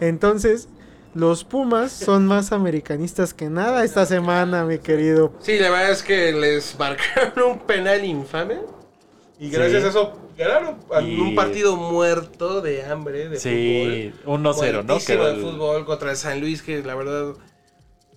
Entonces, 0.00 0.68
los 1.14 1.44
Pumas 1.44 1.92
son 1.92 2.26
más 2.26 2.50
americanistas 2.52 3.34
que 3.34 3.50
nada 3.50 3.84
esta 3.84 4.06
semana, 4.06 4.64
mi 4.64 4.78
querido. 4.78 5.34
Sí, 5.40 5.58
la 5.58 5.68
verdad 5.70 5.90
es 5.90 6.02
que 6.02 6.32
les 6.32 6.78
marcaron 6.78 7.50
un 7.52 7.58
penal 7.60 8.02
infame. 8.04 8.56
Y 9.38 9.50
gracias 9.50 9.82
Sí. 9.82 9.86
a 9.86 9.90
eso 9.90 10.21
ganaron 10.36 10.78
Y- 11.06 11.20
un 11.20 11.34
partido 11.34 11.76
muerto 11.76 12.60
de 12.60 12.84
hambre 12.84 13.28
de 13.28 13.38
Sí, 13.40 14.12
fútbol. 14.24 14.40
1-0, 14.40 14.82
¿no? 14.82 14.98
Quedó 14.98 15.28
el- 15.28 15.40
fútbol 15.40 15.84
contra 15.84 16.10
el 16.10 16.16
San 16.16 16.40
Luis, 16.40 16.62
que 16.62 16.82
la 16.82 16.94
verdad 16.94 17.34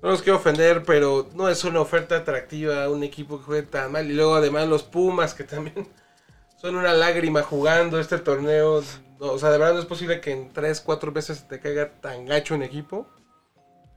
no 0.01 0.09
los 0.09 0.21
quiero 0.21 0.37
ofender, 0.37 0.83
pero 0.83 1.29
no 1.33 1.49
es 1.49 1.63
una 1.63 1.81
oferta 1.81 2.17
atractiva 2.17 2.89
un 2.89 3.03
equipo 3.03 3.37
que 3.39 3.43
juegue 3.45 3.63
tan 3.67 3.91
mal. 3.91 4.09
Y 4.09 4.13
luego 4.13 4.35
además 4.35 4.67
los 4.67 4.83
Pumas, 4.83 5.33
que 5.33 5.43
también 5.43 5.87
son 6.61 6.75
una 6.75 6.93
lágrima 6.93 7.41
jugando 7.43 7.99
este 7.99 8.17
torneo. 8.19 8.83
O 9.19 9.39
sea, 9.39 9.49
de 9.49 9.57
verdad 9.57 9.73
no 9.73 9.79
es 9.79 9.85
posible 9.85 10.19
que 10.21 10.31
en 10.31 10.51
3, 10.51 10.81
4 10.81 11.11
veces 11.11 11.47
te 11.47 11.59
caiga 11.59 11.89
tan 12.01 12.25
gacho 12.25 12.53
un 12.55 12.63
equipo. 12.63 13.07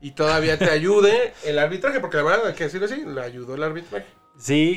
Y 0.01 0.11
todavía 0.11 0.57
te 0.57 0.69
ayude 0.69 1.33
el 1.43 1.59
arbitraje, 1.59 1.99
porque 1.99 2.15
la 2.17 2.23
verdad 2.23 2.47
hay 2.47 2.53
que 2.53 2.63
decirlo 2.63 2.85
así, 2.85 3.03
le 3.05 3.21
ayudó 3.21 3.55
el 3.55 3.63
arbitraje. 3.63 4.05
Sí, 4.39 4.73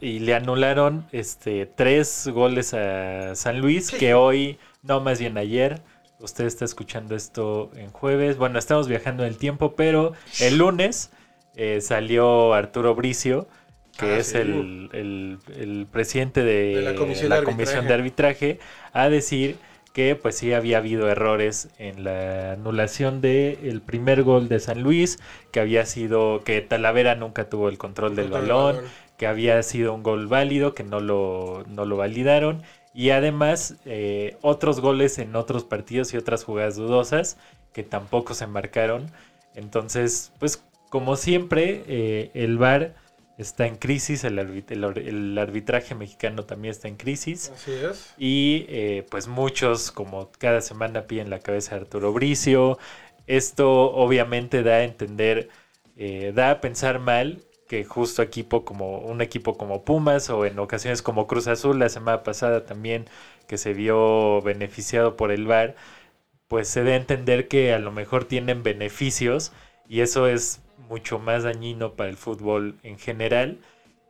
y, 0.00 0.06
y 0.06 0.18
le 0.18 0.34
anularon 0.34 1.06
este 1.12 1.64
tres 1.66 2.28
goles 2.32 2.74
a 2.74 3.34
San 3.36 3.60
Luis, 3.60 3.90
que 3.92 4.14
hoy, 4.14 4.58
no 4.82 5.00
más 5.00 5.20
bien 5.20 5.38
ayer, 5.38 5.80
usted 6.18 6.44
está 6.46 6.64
escuchando 6.64 7.14
esto 7.14 7.70
en 7.76 7.90
jueves. 7.90 8.36
Bueno, 8.36 8.58
estamos 8.58 8.88
viajando 8.88 9.22
en 9.22 9.28
el 9.28 9.36
tiempo, 9.38 9.76
pero 9.76 10.12
el 10.40 10.58
lunes 10.58 11.10
eh, 11.54 11.80
salió 11.80 12.52
Arturo 12.52 12.96
Bricio, 12.96 13.46
que 13.96 14.06
Ah, 14.06 14.18
es 14.18 14.26
sí. 14.28 14.38
el, 14.38 14.90
el- 14.92 15.38
el 15.56 15.86
presidente 15.90 16.42
de, 16.42 16.74
De 16.76 16.82
la 16.82 16.94
Comisión 16.96 17.28
la 17.30 17.36
de 17.40 17.44
Comisión 17.44 17.86
de 17.86 17.94
Arbitraje, 17.94 18.58
a 18.92 19.08
decir 19.08 19.56
que 19.96 20.14
pues 20.14 20.36
sí 20.36 20.52
había 20.52 20.76
habido 20.76 21.08
errores 21.08 21.70
en 21.78 22.04
la 22.04 22.52
anulación 22.52 23.22
del 23.22 23.80
primer 23.80 24.24
gol 24.24 24.46
de 24.46 24.60
San 24.60 24.82
Luis, 24.82 25.18
que 25.52 25.58
había 25.58 25.86
sido 25.86 26.44
que 26.44 26.60
Talavera 26.60 27.14
nunca 27.14 27.48
tuvo 27.48 27.70
el 27.70 27.78
control 27.78 28.14
del 28.14 28.28
balón, 28.28 28.76
que 29.16 29.26
había 29.26 29.62
sido 29.62 29.94
un 29.94 30.02
gol 30.02 30.26
válido, 30.26 30.74
que 30.74 30.84
no 30.84 31.00
lo, 31.00 31.64
no 31.66 31.86
lo 31.86 31.96
validaron. 31.96 32.62
Y 32.92 33.08
además 33.08 33.76
eh, 33.86 34.36
otros 34.42 34.80
goles 34.80 35.16
en 35.16 35.34
otros 35.34 35.64
partidos 35.64 36.12
y 36.12 36.18
otras 36.18 36.44
jugadas 36.44 36.76
dudosas 36.76 37.38
que 37.72 37.82
tampoco 37.82 38.34
se 38.34 38.46
marcaron. 38.46 39.10
Entonces, 39.54 40.30
pues 40.38 40.62
como 40.90 41.16
siempre, 41.16 41.84
eh, 41.86 42.30
el 42.34 42.58
VAR 42.58 42.92
está 43.38 43.66
en 43.66 43.76
crisis, 43.76 44.24
el, 44.24 44.38
arbit- 44.38 44.70
el 45.06 45.38
arbitraje 45.38 45.94
mexicano 45.94 46.44
también 46.44 46.72
está 46.72 46.88
en 46.88 46.96
crisis. 46.96 47.52
Así 47.54 47.72
es. 47.72 48.14
Y 48.18 48.66
eh, 48.68 49.06
pues 49.10 49.28
muchos, 49.28 49.92
como 49.92 50.30
cada 50.38 50.60
semana, 50.60 51.06
piden 51.06 51.30
la 51.30 51.40
cabeza 51.40 51.74
de 51.74 51.82
Arturo 51.82 52.12
Bricio. 52.12 52.78
Esto 53.26 53.92
obviamente 53.92 54.62
da 54.62 54.74
a 54.76 54.84
entender, 54.84 55.48
eh, 55.96 56.32
da 56.34 56.50
a 56.52 56.60
pensar 56.60 56.98
mal 57.00 57.42
que 57.68 57.84
justo 57.84 58.22
equipo 58.22 58.64
como 58.64 58.98
un 59.00 59.20
equipo 59.20 59.56
como 59.56 59.84
Pumas 59.84 60.30
o 60.30 60.46
en 60.46 60.58
ocasiones 60.60 61.02
como 61.02 61.26
Cruz 61.26 61.48
Azul 61.48 61.78
la 61.80 61.88
semana 61.88 62.22
pasada 62.22 62.64
también 62.64 63.06
que 63.48 63.58
se 63.58 63.74
vio 63.74 64.40
beneficiado 64.42 65.16
por 65.16 65.32
el 65.32 65.46
VAR, 65.46 65.74
pues 66.48 66.68
se 66.68 66.84
da 66.84 66.92
a 66.92 66.96
entender 66.96 67.48
que 67.48 67.72
a 67.72 67.78
lo 67.80 67.92
mejor 67.92 68.24
tienen 68.24 68.62
beneficios 68.62 69.52
y 69.88 70.00
eso 70.00 70.28
es 70.28 70.60
mucho 70.88 71.18
más 71.18 71.42
dañino 71.42 71.94
para 71.94 72.10
el 72.10 72.16
fútbol 72.16 72.78
en 72.82 72.98
general 72.98 73.58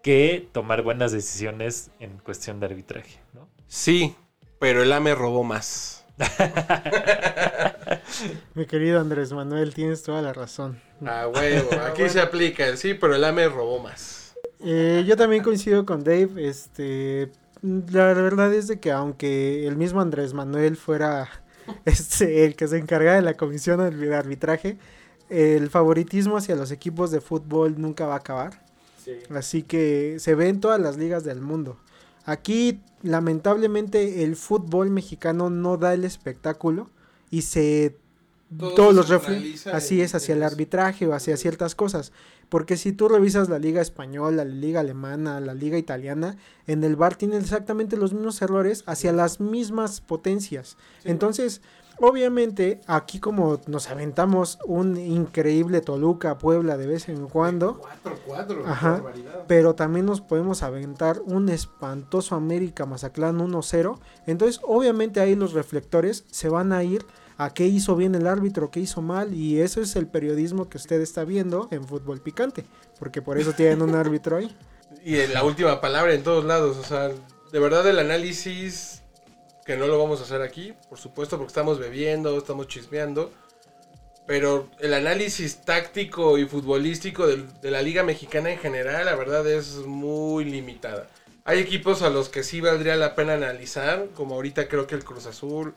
que 0.02 0.48
tomar 0.52 0.82
buenas 0.82 1.12
decisiones 1.12 1.90
en 2.00 2.18
cuestión 2.18 2.60
de 2.60 2.66
arbitraje, 2.66 3.20
¿no? 3.34 3.48
Sí, 3.66 4.14
pero 4.58 4.82
el 4.82 4.92
AME 4.92 5.14
robó 5.14 5.44
más. 5.44 6.04
Mi 8.54 8.66
querido 8.66 9.00
Andrés 9.00 9.32
Manuel, 9.32 9.74
tienes 9.74 10.02
toda 10.02 10.22
la 10.22 10.32
razón. 10.32 10.80
Ah, 11.04 11.28
huevo. 11.28 11.70
Aquí 11.86 12.08
se 12.08 12.20
aplica 12.20 12.74
sí, 12.76 12.94
pero 12.94 13.16
el 13.16 13.24
AME 13.24 13.48
robó 13.48 13.80
más. 13.80 14.34
Eh, 14.60 15.04
yo 15.06 15.16
también 15.16 15.42
coincido 15.42 15.84
con 15.84 16.04
Dave. 16.04 16.48
Este, 16.48 17.32
la 17.62 18.12
verdad 18.12 18.54
es 18.54 18.68
de 18.68 18.80
que 18.80 18.92
aunque 18.92 19.66
el 19.66 19.76
mismo 19.76 20.00
Andrés 20.00 20.34
Manuel 20.34 20.76
fuera 20.76 21.28
este, 21.84 22.44
el 22.44 22.56
que 22.56 22.68
se 22.68 22.78
encargara 22.78 23.16
de 23.16 23.22
la 23.22 23.34
comisión 23.34 23.98
de 23.98 24.14
arbitraje, 24.14 24.78
el 25.28 25.70
favoritismo 25.70 26.36
hacia 26.36 26.56
los 26.56 26.70
equipos 26.70 27.10
de 27.10 27.20
fútbol 27.20 27.80
nunca 27.80 28.06
va 28.06 28.14
a 28.14 28.18
acabar. 28.18 28.64
Así 29.30 29.62
que 29.62 30.16
se 30.18 30.34
ve 30.34 30.48
en 30.48 30.60
todas 30.60 30.80
las 30.80 30.96
ligas 30.96 31.22
del 31.24 31.40
mundo. 31.40 31.76
Aquí, 32.24 32.80
lamentablemente, 33.02 34.24
el 34.24 34.36
fútbol 34.36 34.90
mexicano 34.90 35.48
no 35.50 35.76
da 35.76 35.94
el 35.94 36.04
espectáculo 36.04 36.90
y 37.30 37.42
se 37.42 37.96
Todo 38.58 38.74
todos 38.74 38.94
los 38.94 39.08
refle- 39.10 39.26
centraliza 39.34 39.76
así 39.76 40.00
es 40.00 40.14
hacia 40.14 40.34
el 40.34 40.42
arbitraje 40.42 41.06
o 41.06 41.12
hacia 41.14 41.36
ciertas 41.36 41.74
cosas. 41.74 42.12
Porque 42.48 42.76
si 42.76 42.92
tú 42.92 43.08
revisas 43.08 43.48
la 43.48 43.58
liga 43.58 43.80
española 43.82 44.44
la 44.44 44.50
liga 44.52 44.80
alemana 44.80 45.40
la 45.40 45.54
liga 45.54 45.78
italiana 45.78 46.36
en 46.68 46.84
el 46.84 46.94
bar 46.94 47.16
tienen 47.16 47.40
exactamente 47.42 47.96
los 47.96 48.12
mismos 48.12 48.40
errores 48.42 48.84
hacia 48.86 49.12
las 49.12 49.40
mismas 49.40 50.00
potencias. 50.00 50.76
Entonces 51.04 51.60
obviamente 52.00 52.80
aquí 52.86 53.18
como 53.20 53.60
nos 53.66 53.88
aventamos 53.90 54.58
un 54.64 54.96
increíble 54.96 55.80
Toluca 55.80 56.38
Puebla 56.38 56.76
de 56.76 56.86
vez 56.86 57.08
en 57.08 57.26
cuando 57.28 57.80
4-4, 58.26 58.62
Ajá. 58.66 58.90
barbaridad. 58.92 59.44
pero 59.46 59.74
también 59.74 60.06
nos 60.06 60.20
podemos 60.20 60.62
aventar 60.62 61.20
un 61.24 61.48
espantoso 61.48 62.34
América 62.34 62.86
Mazatlán 62.86 63.38
1-0. 63.38 63.98
Entonces, 64.26 64.60
obviamente 64.64 65.20
ahí 65.20 65.34
los 65.34 65.52
reflectores 65.52 66.24
se 66.30 66.48
van 66.48 66.72
a 66.72 66.82
ir 66.84 67.04
a 67.38 67.52
qué 67.52 67.66
hizo 67.66 67.96
bien 67.96 68.14
el 68.14 68.26
árbitro, 68.26 68.70
qué 68.70 68.80
hizo 68.80 69.02
mal, 69.02 69.34
y 69.34 69.60
eso 69.60 69.82
es 69.82 69.94
el 69.96 70.06
periodismo 70.06 70.70
que 70.70 70.78
usted 70.78 71.00
está 71.02 71.24
viendo 71.24 71.68
en 71.70 71.84
fútbol 71.84 72.20
picante, 72.22 72.64
porque 72.98 73.20
por 73.20 73.36
eso 73.38 73.52
tienen 73.52 73.82
un 73.82 73.94
árbitro 73.94 74.36
ahí. 74.38 74.54
Y 75.04 75.18
en 75.18 75.34
la 75.34 75.44
última 75.44 75.80
palabra 75.80 76.14
en 76.14 76.22
todos 76.22 76.44
lados. 76.44 76.76
O 76.78 76.82
sea, 76.82 77.10
de 77.52 77.58
verdad 77.60 77.86
el 77.88 77.98
análisis, 77.98 78.95
que 79.66 79.76
no 79.76 79.88
lo 79.88 79.98
vamos 79.98 80.20
a 80.20 80.22
hacer 80.22 80.42
aquí, 80.42 80.74
por 80.88 80.96
supuesto, 80.96 81.36
porque 81.36 81.50
estamos 81.50 81.80
bebiendo, 81.80 82.38
estamos 82.38 82.68
chismeando. 82.68 83.32
Pero 84.24 84.70
el 84.78 84.94
análisis 84.94 85.62
táctico 85.64 86.38
y 86.38 86.46
futbolístico 86.46 87.26
de, 87.26 87.70
la 87.70 87.82
Liga 87.82 88.04
Mexicana 88.04 88.50
en 88.50 88.58
general, 88.58 89.04
la 89.04 89.16
verdad 89.16 89.46
es 89.46 89.76
muy 89.78 90.44
limitada. 90.44 91.08
Hay 91.44 91.58
equipos 91.58 92.02
a 92.02 92.10
los 92.10 92.28
que 92.28 92.44
sí 92.44 92.60
valdría 92.60 92.96
la 92.96 93.14
pena 93.14 93.34
analizar, 93.34 94.06
como 94.14 94.36
ahorita 94.36 94.68
creo 94.68 94.86
que 94.86 94.94
el 94.94 95.04
Cruz 95.04 95.26
Azul. 95.26 95.74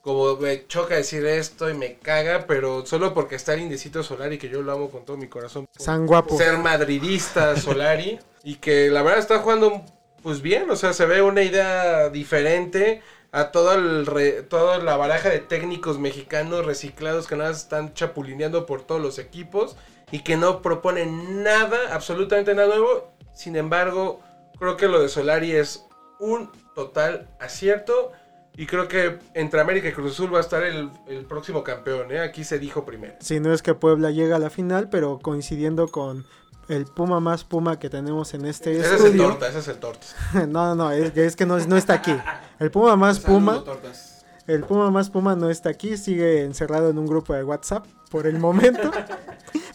Como 0.00 0.36
me 0.36 0.66
choca 0.66 0.96
decir 0.96 1.24
esto 1.24 1.70
y 1.70 1.74
me 1.74 1.94
caga, 1.94 2.46
pero 2.46 2.84
solo 2.84 3.14
porque 3.14 3.36
está 3.36 3.54
el 3.54 3.60
Indecito 3.60 4.02
Solari, 4.02 4.36
que 4.36 4.50
yo 4.50 4.60
lo 4.60 4.72
amo 4.72 4.90
con 4.90 5.06
todo 5.06 5.16
mi 5.16 5.28
corazón. 5.28 5.66
San 5.78 6.06
guapo. 6.06 6.36
ser 6.36 6.58
madridista 6.58 7.56
Solari 7.56 8.18
y 8.42 8.56
que 8.56 8.90
la 8.90 9.02
verdad 9.02 9.20
está 9.20 9.38
jugando 9.38 9.82
pues 10.24 10.40
bien, 10.40 10.70
o 10.70 10.76
sea, 10.76 10.94
se 10.94 11.04
ve 11.04 11.20
una 11.20 11.42
idea 11.42 12.08
diferente 12.08 13.02
a 13.30 13.52
toda 13.52 13.76
la 13.76 14.96
baraja 14.96 15.28
de 15.28 15.40
técnicos 15.40 15.98
mexicanos 15.98 16.64
reciclados 16.64 17.26
que 17.26 17.36
nada 17.36 17.50
están 17.50 17.92
chapulineando 17.92 18.64
por 18.64 18.80
todos 18.80 19.02
los 19.02 19.18
equipos 19.18 19.76
y 20.10 20.20
que 20.20 20.38
no 20.38 20.62
proponen 20.62 21.42
nada, 21.42 21.76
absolutamente 21.94 22.54
nada 22.54 22.68
nuevo. 22.68 23.12
Sin 23.34 23.54
embargo, 23.54 24.22
creo 24.58 24.78
que 24.78 24.88
lo 24.88 25.02
de 25.02 25.10
Solari 25.10 25.52
es 25.52 25.84
un 26.18 26.50
total 26.74 27.28
acierto 27.38 28.12
y 28.56 28.64
creo 28.64 28.88
que 28.88 29.18
entre 29.34 29.60
América 29.60 29.88
y 29.88 29.92
Cruz 29.92 30.12
Azul 30.12 30.32
va 30.32 30.38
a 30.38 30.40
estar 30.40 30.62
el, 30.62 30.88
próximo 31.28 31.62
campeón, 31.62 32.12
¿eh? 32.12 32.20
Aquí 32.20 32.44
se 32.44 32.58
dijo 32.58 32.86
primero. 32.86 33.16
Si 33.20 33.40
no 33.40 33.52
es 33.52 33.60
que 33.60 33.74
Puebla 33.74 34.10
llega 34.10 34.36
a 34.36 34.38
la 34.38 34.48
final, 34.48 34.88
pero 34.88 35.18
coincidiendo 35.18 35.88
con 35.88 36.24
el 36.68 36.84
Puma 36.86 37.20
más 37.20 37.44
Puma 37.44 37.78
que 37.78 37.90
tenemos 37.90 38.32
en 38.34 38.46
este 38.46 38.78
Ese 38.78 38.94
es 38.96 39.04
el 39.04 39.16
torta, 39.16 39.48
ese 39.48 39.58
es 39.58 39.68
el 39.68 39.76
torta. 39.78 40.06
no, 40.48 40.74
no, 40.74 40.90
es, 40.90 41.12
que- 41.12 41.26
es 41.26 41.36
que 41.36 41.46
no, 41.46 41.58
no 41.58 41.76
está 41.76 41.94
aquí. 41.94 42.16
El 42.58 42.70
Puma 42.70 42.96
más 42.96 43.20
Puma. 43.20 43.62
tortas. 43.64 44.24
El 44.46 44.62
Puma 44.64 44.90
más 44.90 45.08
Puma 45.10 45.34
no 45.36 45.48
está 45.50 45.70
aquí, 45.70 45.96
sigue 45.96 46.42
encerrado 46.42 46.90
en 46.90 46.98
un 46.98 47.06
grupo 47.06 47.32
de 47.34 47.44
WhatsApp 47.44 47.86
por 48.10 48.26
el 48.26 48.38
momento. 48.38 48.90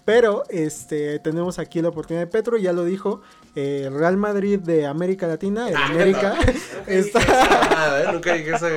Pero 0.05 0.43
este 0.49 1.19
tenemos 1.19 1.59
aquí 1.59 1.81
la 1.81 1.89
oportunidad 1.89 2.23
de 2.25 2.27
Petro, 2.31 2.57
ya 2.57 2.73
lo 2.73 2.83
dijo, 2.85 3.21
eh, 3.55 3.83
el 3.87 3.93
Real 3.97 4.17
Madrid 4.17 4.59
de 4.59 4.85
América 4.85 5.27
Latina, 5.27 5.69
el 5.69 5.75
Ah, 5.75 5.85
América 5.87 6.35
está 6.87 7.19
Nada, 7.69 8.03
¿eh? 8.03 8.13
Nunca 8.13 8.33
dije 8.33 8.55
esa. 8.55 8.69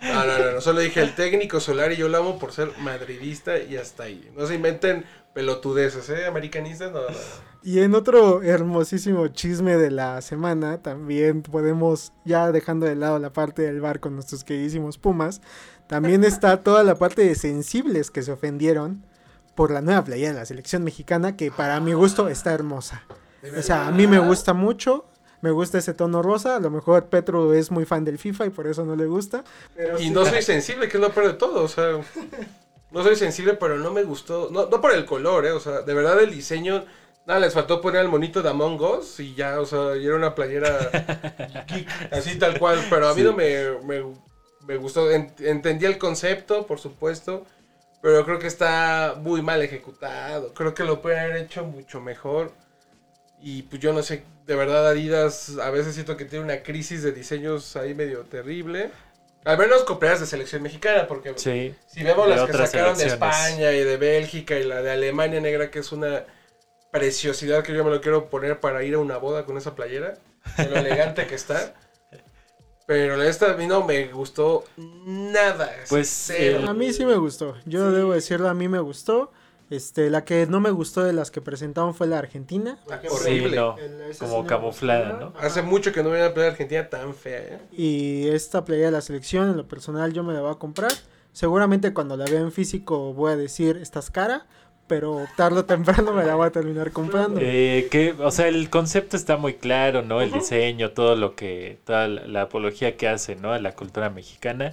No, 0.00 0.24
no, 0.24 0.38
no, 0.38 0.52
no, 0.52 0.60
solo 0.60 0.80
dije 0.80 1.00
el 1.02 1.14
técnico 1.16 1.58
Solari, 1.58 1.96
yo 1.96 2.08
lo 2.08 2.18
amo 2.18 2.38
por 2.38 2.52
ser 2.52 2.70
madridista 2.78 3.58
y 3.58 3.76
hasta 3.76 4.04
ahí. 4.04 4.30
No 4.36 4.46
se 4.46 4.54
inventen 4.54 5.04
pelotudeces, 5.38 6.10
¿eh? 6.10 6.26
Americanistas, 6.26 6.90
no, 6.90 7.02
no. 7.02 7.10
no. 7.10 7.16
Y 7.62 7.78
en 7.78 7.94
otro 7.94 8.42
hermosísimo 8.42 9.28
chisme 9.28 9.76
de 9.76 9.92
la 9.92 10.20
semana, 10.20 10.82
también 10.82 11.42
podemos, 11.42 12.12
ya 12.24 12.50
dejando 12.50 12.86
de 12.86 12.96
lado 12.96 13.20
la 13.20 13.32
parte 13.32 13.62
del 13.62 13.80
bar 13.80 14.00
con 14.00 14.16
nuestros 14.16 14.42
queridísimos 14.42 14.98
Pumas, 14.98 15.40
también 15.86 16.24
está 16.24 16.64
toda 16.64 16.82
la 16.82 16.96
parte 16.96 17.22
de 17.22 17.36
sensibles 17.36 18.10
que 18.10 18.22
se 18.24 18.32
ofendieron 18.32 19.06
por 19.54 19.70
la 19.70 19.80
nueva 19.80 20.02
playa 20.02 20.26
de 20.32 20.34
la 20.34 20.44
selección 20.44 20.82
mexicana, 20.82 21.36
que 21.36 21.52
para 21.52 21.78
mi 21.78 21.92
gusto 21.92 22.28
está 22.28 22.52
hermosa. 22.52 23.04
O 23.56 23.62
sea, 23.62 23.86
a 23.86 23.92
mí 23.92 24.08
me 24.08 24.18
gusta 24.18 24.54
mucho, 24.54 25.06
me 25.40 25.52
gusta 25.52 25.78
ese 25.78 25.94
tono 25.94 26.20
rosa, 26.20 26.56
a 26.56 26.60
lo 26.60 26.70
mejor 26.70 27.06
Petro 27.06 27.54
es 27.54 27.70
muy 27.70 27.84
fan 27.84 28.04
del 28.04 28.18
FIFA 28.18 28.46
y 28.46 28.50
por 28.50 28.66
eso 28.66 28.84
no 28.84 28.96
le 28.96 29.06
gusta. 29.06 29.44
Pero 29.76 30.00
Y 30.00 30.08
sí. 30.08 30.10
no 30.10 30.26
soy 30.26 30.42
sensible, 30.42 30.88
que 30.88 30.96
es 30.96 31.00
lo 31.00 31.10
peor 31.10 31.28
de 31.28 31.34
todo, 31.34 31.62
o 31.62 31.68
sea. 31.68 32.00
No 32.90 33.02
soy 33.02 33.16
sensible, 33.16 33.54
pero 33.54 33.76
no 33.78 33.92
me 33.92 34.02
gustó. 34.02 34.48
No, 34.50 34.66
no 34.66 34.80
por 34.80 34.92
el 34.92 35.04
color, 35.04 35.46
¿eh? 35.46 35.52
O 35.52 35.60
sea, 35.60 35.82
de 35.82 35.94
verdad 35.94 36.18
el 36.20 36.30
diseño. 36.30 36.84
Nada, 37.26 37.40
les 37.40 37.52
faltó 37.52 37.80
poner 37.82 38.00
al 38.00 38.08
monito 38.08 38.40
de 38.42 38.48
Among 38.48 38.80
Us 38.80 39.20
y 39.20 39.34
ya, 39.34 39.60
o 39.60 39.66
sea, 39.66 39.94
y 39.96 40.06
era 40.06 40.16
una 40.16 40.34
playera 40.34 40.78
geek, 41.68 41.88
así 42.12 42.38
tal 42.38 42.58
cual. 42.58 42.78
Pero 42.88 43.08
a 43.08 43.14
mí 43.14 43.20
Sí. 43.20 43.26
no 43.26 43.34
me, 43.34 43.72
me, 43.84 44.02
me 44.66 44.76
gustó. 44.78 45.10
En- 45.10 45.34
entendí 45.40 45.84
el 45.84 45.98
concepto, 45.98 46.66
por 46.66 46.78
supuesto, 46.78 47.44
pero 48.00 48.24
creo 48.24 48.38
que 48.38 48.46
está 48.46 49.16
muy 49.20 49.42
mal 49.42 49.60
ejecutado. 49.60 50.54
Creo 50.54 50.72
que 50.74 50.84
lo 50.84 51.02
pueden 51.02 51.18
haber 51.18 51.36
hecho 51.36 51.64
mucho 51.64 52.00
mejor. 52.00 52.52
Y 53.42 53.62
pues 53.64 53.80
yo 53.82 53.92
no 53.92 54.02
sé, 54.02 54.24
de 54.46 54.56
verdad 54.56 54.88
Adidas 54.88 55.58
a 55.62 55.70
veces 55.70 55.94
siento 55.94 56.16
que 56.16 56.24
tiene 56.24 56.44
una 56.46 56.62
crisis 56.62 57.02
de 57.02 57.12
diseños 57.12 57.76
ahí 57.76 57.94
medio 57.94 58.20
terrible. 58.22 58.90
Al 59.44 59.56
menos 59.56 59.84
playeras 59.84 60.20
de 60.20 60.26
selección 60.26 60.62
mexicana, 60.62 61.06
porque 61.06 61.32
Sí. 61.36 61.74
si 61.86 62.02
vemos 62.02 62.28
las 62.28 62.44
que 62.44 62.52
sacaron 62.52 62.98
de. 62.98 63.06
España 63.06 63.72
y 63.72 63.82
de 63.84 63.96
Bélgica 63.96 64.56
y 64.58 64.64
la 64.64 64.82
de 64.82 64.90
Alemania 64.90 65.40
negra, 65.40 65.70
que 65.70 65.78
es 65.78 65.92
una 65.92 66.24
preciosidad 66.90 67.62
que 67.62 67.74
yo 67.74 67.84
me 67.84 67.90
lo 67.90 68.00
quiero 68.00 68.28
poner 68.28 68.60
para 68.60 68.82
ir 68.82 68.94
a 68.94 68.98
una 68.98 69.16
boda 69.18 69.44
con 69.44 69.56
esa 69.56 69.74
playera, 69.74 70.14
de 70.56 70.68
lo 70.68 70.76
elegante 70.76 71.26
que 71.26 71.34
está. 71.34 71.74
Pero 72.86 73.22
esta 73.22 73.52
a 73.52 73.54
mí 73.54 73.66
no 73.66 73.84
me 73.84 74.06
gustó 74.06 74.64
nada. 74.76 75.70
Pues, 75.88 76.08
cero. 76.08 76.64
A 76.66 76.72
mí 76.72 76.92
sí 76.92 77.04
me 77.04 77.16
gustó, 77.16 77.56
yo 77.66 77.92
debo 77.92 78.14
decirlo, 78.14 78.48
a 78.48 78.54
mí 78.54 78.68
me 78.68 78.80
gustó. 78.80 79.30
Este, 79.70 80.08
la 80.08 80.24
que 80.24 80.46
no 80.46 80.60
me 80.60 80.70
gustó 80.70 81.04
de 81.04 81.12
las 81.12 81.30
que 81.30 81.40
presentaron 81.42 81.94
fue 81.94 82.06
la 82.06 82.18
Argentina. 82.18 82.78
Ah, 82.90 82.98
Sí, 83.02 83.08
horrible. 83.10 83.56
no. 83.56 83.76
El- 83.78 84.14
sí 84.14 84.20
Como 84.20 84.42
me 84.42 84.48
camuflada. 84.48 85.18
¿no? 85.20 85.32
Hace 85.38 85.60
mucho 85.62 85.92
que 85.92 86.02
no 86.02 86.10
veo 86.10 86.24
una 86.24 86.32
playa 86.34 86.50
argentina 86.52 86.88
tan 86.88 87.14
fea, 87.14 87.38
¿eh? 87.40 87.58
Y 87.72 88.28
esta 88.28 88.64
playa 88.64 88.86
de 88.86 88.92
la 88.92 89.00
selección, 89.02 89.50
en 89.50 89.56
lo 89.58 89.68
personal, 89.68 90.12
yo 90.14 90.22
me 90.22 90.32
la 90.32 90.40
voy 90.40 90.52
a 90.52 90.54
comprar. 90.54 90.90
Seguramente 91.32 91.92
cuando 91.92 92.16
la 92.16 92.24
vea 92.24 92.40
en 92.40 92.50
físico 92.52 93.12
voy 93.12 93.32
a 93.32 93.36
decir, 93.36 93.76
estás 93.76 94.10
cara, 94.10 94.46
pero 94.86 95.26
tarde 95.36 95.60
o 95.60 95.64
temprano 95.66 96.12
me 96.14 96.24
la 96.24 96.34
voy 96.34 96.46
a 96.46 96.50
terminar 96.50 96.90
comprando. 96.90 97.38
Eh, 97.42 97.88
que, 97.90 98.12
o 98.12 98.30
sea, 98.30 98.48
el 98.48 98.70
concepto 98.70 99.16
está 99.18 99.36
muy 99.36 99.52
claro, 99.54 100.00
¿no? 100.02 100.22
El 100.22 100.32
diseño, 100.32 100.92
todo 100.92 101.14
lo 101.14 101.36
que, 101.36 101.78
toda 101.84 102.08
la, 102.08 102.26
la 102.26 102.42
apología 102.42 102.96
que 102.96 103.06
hace, 103.06 103.36
¿no? 103.36 103.52
A 103.52 103.58
la 103.60 103.72
cultura 103.76 104.08
mexicana. 104.08 104.72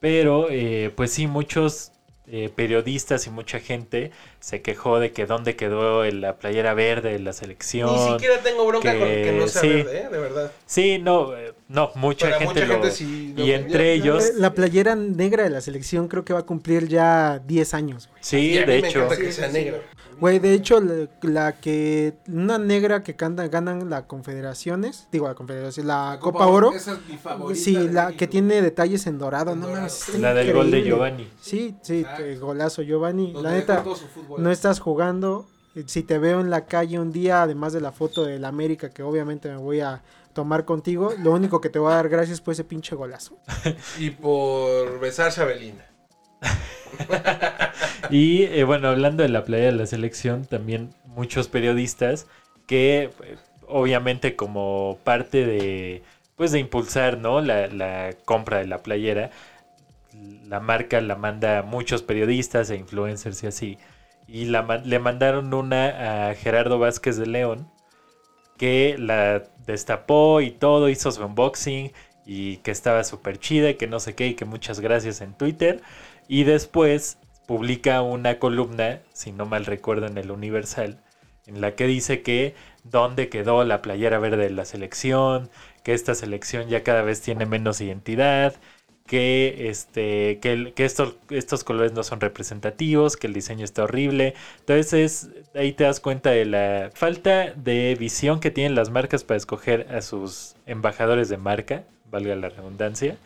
Pero, 0.00 0.48
eh, 0.50 0.92
pues 0.94 1.12
sí, 1.12 1.26
muchos 1.26 1.92
eh, 2.26 2.50
periodistas 2.54 3.26
y 3.26 3.30
mucha 3.30 3.60
gente 3.60 4.10
se 4.40 4.62
quejó 4.62 4.98
de 4.98 5.12
que 5.12 5.26
dónde 5.26 5.56
quedó 5.56 6.04
el- 6.04 6.22
la 6.22 6.36
playera 6.38 6.72
verde 6.72 7.12
de 7.12 7.18
la 7.18 7.34
selección. 7.34 7.92
Ni 7.94 8.12
siquiera 8.12 8.38
tengo 8.42 8.66
bronca 8.66 8.92
que- 8.92 8.98
con 8.98 9.08
que 9.08 9.32
no 9.38 9.46
sea 9.48 9.60
sí. 9.60 9.68
verde, 9.68 9.98
¿eh? 9.98 10.08
De 10.10 10.18
verdad. 10.18 10.52
Sí, 10.64 10.98
no, 10.98 11.36
eh, 11.36 11.52
no, 11.68 11.90
mucha 11.96 12.26
Para 12.30 12.38
gente 12.38 12.54
mucha 12.62 12.66
lo- 12.66 12.74
gente 12.82 12.90
sí 12.92 13.34
lo 13.36 13.44
y 13.44 13.52
entre 13.52 13.92
ellos, 13.92 14.32
La 14.36 14.54
playera 14.54 14.94
negra 14.94 15.42
de 15.44 15.50
la 15.50 15.60
selección 15.60 16.08
creo 16.08 16.24
que 16.24 16.32
va 16.32 16.40
a 16.40 16.46
cumplir 16.46 16.88
ya 16.88 17.40
10 17.46 17.74
años, 17.74 18.08
güey. 18.08 18.18
sí, 18.22 18.52
Y 18.52 18.58
a 18.58 18.66
mí 18.66 18.72
de 18.72 18.80
me 18.82 18.88
hecho, 18.88 19.04
encanta 19.04 19.16
que 19.22 19.30
sea 19.32 19.48
negra. 19.48 19.78
Güey, 20.20 20.38
de 20.38 20.54
hecho, 20.54 20.80
la, 20.80 21.08
la 21.22 21.60
que. 21.60 22.14
Una 22.28 22.58
negra 22.58 23.02
que 23.02 23.16
canta, 23.16 23.46
ganan 23.48 23.90
la 23.90 24.06
Confederaciones. 24.06 25.08
Digo, 25.12 25.28
la 25.28 25.34
Confederación. 25.34 25.86
La 25.86 26.18
Copa, 26.20 26.46
Oro. 26.46 26.72
Esa 26.72 26.92
es 26.92 27.06
mi 27.08 27.16
favorita. 27.16 27.60
Sí, 27.60 27.72
la 27.74 28.06
México. 28.06 28.18
que 28.18 28.26
tiene 28.26 28.62
detalles 28.62 29.06
en 29.06 29.18
dorado. 29.18 29.54
No 29.54 29.62
dorado. 29.62 29.76
mames, 29.82 30.08
está 30.08 30.18
la 30.18 30.34
del 30.34 30.52
gol 30.52 30.70
de. 30.70 30.82
Giovanni. 30.82 31.30
Sí, 31.40 31.76
sí, 31.82 32.04
golazo 32.40 32.82
Giovanni. 32.82 33.32
La 33.34 33.52
neta, 33.52 33.84
no 34.38 34.50
estás 34.50 34.80
jugando. 34.80 35.46
Si 35.86 36.04
te 36.04 36.18
veo 36.18 36.40
en 36.40 36.50
la 36.50 36.66
calle 36.66 37.00
un 37.00 37.10
día, 37.10 37.42
además 37.42 37.72
de 37.72 37.80
la 37.80 37.90
foto 37.90 38.24
del 38.24 38.44
América, 38.44 38.90
que 38.90 39.02
obviamente 39.02 39.48
me 39.48 39.56
voy 39.56 39.80
a 39.80 40.02
tomar 40.32 40.64
contigo, 40.64 41.12
lo 41.18 41.32
único 41.32 41.60
que 41.60 41.68
te 41.68 41.78
voy 41.78 41.92
a 41.92 41.96
dar 41.96 42.08
gracias 42.08 42.40
por 42.40 42.52
ese 42.52 42.64
pinche 42.64 42.94
golazo. 42.94 43.38
Y 43.98 44.10
por 44.10 45.00
besarse 45.00 45.40
a 45.40 45.44
Belinda. 45.44 45.90
Y 48.10 48.44
eh, 48.44 48.64
bueno, 48.64 48.88
hablando 48.88 49.22
de 49.22 49.28
la 49.28 49.44
playa 49.44 49.66
de 49.66 49.72
la 49.72 49.86
selección, 49.86 50.44
también 50.44 50.90
muchos 51.06 51.48
periodistas 51.48 52.26
que 52.66 53.10
eh, 53.22 53.36
obviamente 53.66 54.36
como 54.36 54.98
parte 55.04 55.46
de 55.46 56.02
pues 56.36 56.52
de 56.52 56.58
impulsar 56.58 57.18
¿no? 57.18 57.40
la, 57.40 58.10
compra 58.24 58.58
de 58.58 58.66
la 58.66 58.78
playera, 58.78 59.30
la 60.46 60.60
marca 60.60 61.00
la 61.00 61.16
manda 61.16 61.58
a 61.58 61.62
muchos 61.62 62.02
periodistas 62.02 62.70
e 62.70 62.76
influencers 62.76 63.42
y 63.42 63.46
así. 63.46 63.78
Y 64.26 64.46
le 64.46 64.98
mandaron 64.98 65.52
una 65.54 66.30
a 66.30 66.34
Gerardo 66.34 66.78
Vázquez 66.78 67.16
de 67.16 67.26
León, 67.26 67.70
que 68.56 68.96
la 68.98 69.44
destapó 69.66 70.40
y 70.40 70.50
todo, 70.50 70.88
hizo 70.88 71.12
su 71.12 71.24
unboxing 71.24 71.92
y 72.26 72.56
que 72.58 72.70
estaba 72.70 73.04
súper 73.04 73.38
chida 73.38 73.70
y 73.70 73.74
que 73.74 73.86
no 73.86 74.00
sé 74.00 74.14
qué 74.14 74.28
y 74.28 74.34
que 74.34 74.44
muchas 74.44 74.80
gracias 74.80 75.20
en 75.20 75.34
Twitter. 75.34 75.82
Y 76.28 76.44
después 76.44 77.18
publica 77.46 78.02
una 78.02 78.38
columna, 78.38 79.00
si 79.12 79.32
no 79.32 79.46
mal 79.46 79.66
recuerdo, 79.66 80.06
en 80.06 80.18
el 80.18 80.30
Universal, 80.30 80.98
en 81.46 81.60
la 81.60 81.74
que 81.74 81.86
dice 81.86 82.22
que 82.22 82.54
dónde 82.84 83.28
quedó 83.28 83.64
la 83.64 83.82
playera 83.82 84.18
verde 84.18 84.44
de 84.44 84.50
la 84.50 84.64
selección, 84.64 85.50
que 85.82 85.92
esta 85.92 86.14
selección 86.14 86.68
ya 86.68 86.82
cada 86.82 87.02
vez 87.02 87.20
tiene 87.20 87.46
menos 87.46 87.80
identidad, 87.80 88.54
que, 89.06 89.68
este, 89.68 90.38
que, 90.40 90.72
estos, 90.76 91.16
estos 91.28 91.62
colores 91.64 91.92
no 91.92 92.02
son 92.02 92.20
representativos, 92.20 93.16
que 93.16 93.26
el 93.26 93.34
diseño 93.34 93.64
está 93.64 93.84
horrible. 93.84 94.34
Entonces 94.60 95.28
ahí 95.54 95.72
te 95.72 95.84
das 95.84 96.00
cuenta 96.00 96.30
de 96.30 96.46
la 96.46 96.90
falta 96.94 97.52
de 97.52 97.96
visión 97.98 98.40
que 98.40 98.50
tienen 98.50 98.74
las 98.74 98.90
marcas 98.90 99.24
para 99.24 99.36
escoger 99.36 99.88
a 99.94 100.00
sus 100.00 100.56
embajadores 100.66 101.28
de 101.28 101.36
marca, 101.36 101.84
valga 102.10 102.34
la 102.34 102.48
redundancia, 102.48 103.18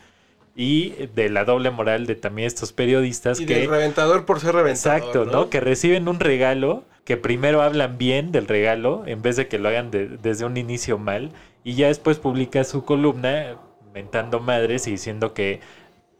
y 0.61 1.07
de 1.15 1.29
la 1.29 1.45
doble 1.45 1.69
moral 1.71 2.05
de 2.05 2.15
también 2.15 2.45
estos 2.45 2.73
periodistas 2.73 3.39
Y 3.39 3.45
que... 3.45 3.59
del 3.59 3.69
reventador 3.69 4.25
por 4.25 4.41
ser 4.41 4.53
reventador. 4.55 4.97
Exacto, 4.99 5.23
¿no? 5.25 5.49
Que 5.49 5.61
reciben 5.61 6.09
un 6.09 6.19
regalo, 6.19 6.83
que 7.05 7.15
primero 7.15 7.61
hablan 7.61 7.97
bien 7.97 8.33
del 8.33 8.45
regalo, 8.45 9.03
en 9.05 9.21
vez 9.21 9.37
de 9.37 9.47
que 9.47 9.57
lo 9.57 9.69
hagan 9.69 9.89
de- 9.89 10.09
desde 10.21 10.43
un 10.43 10.57
inicio 10.57 10.97
mal, 10.97 11.31
y 11.63 11.75
ya 11.75 11.87
después 11.87 12.19
publica 12.19 12.65
su 12.65 12.83
columna 12.83 13.55
mentando 13.93 14.41
madres 14.41 14.85
y 14.87 14.91
diciendo 14.91 15.33
que 15.33 15.61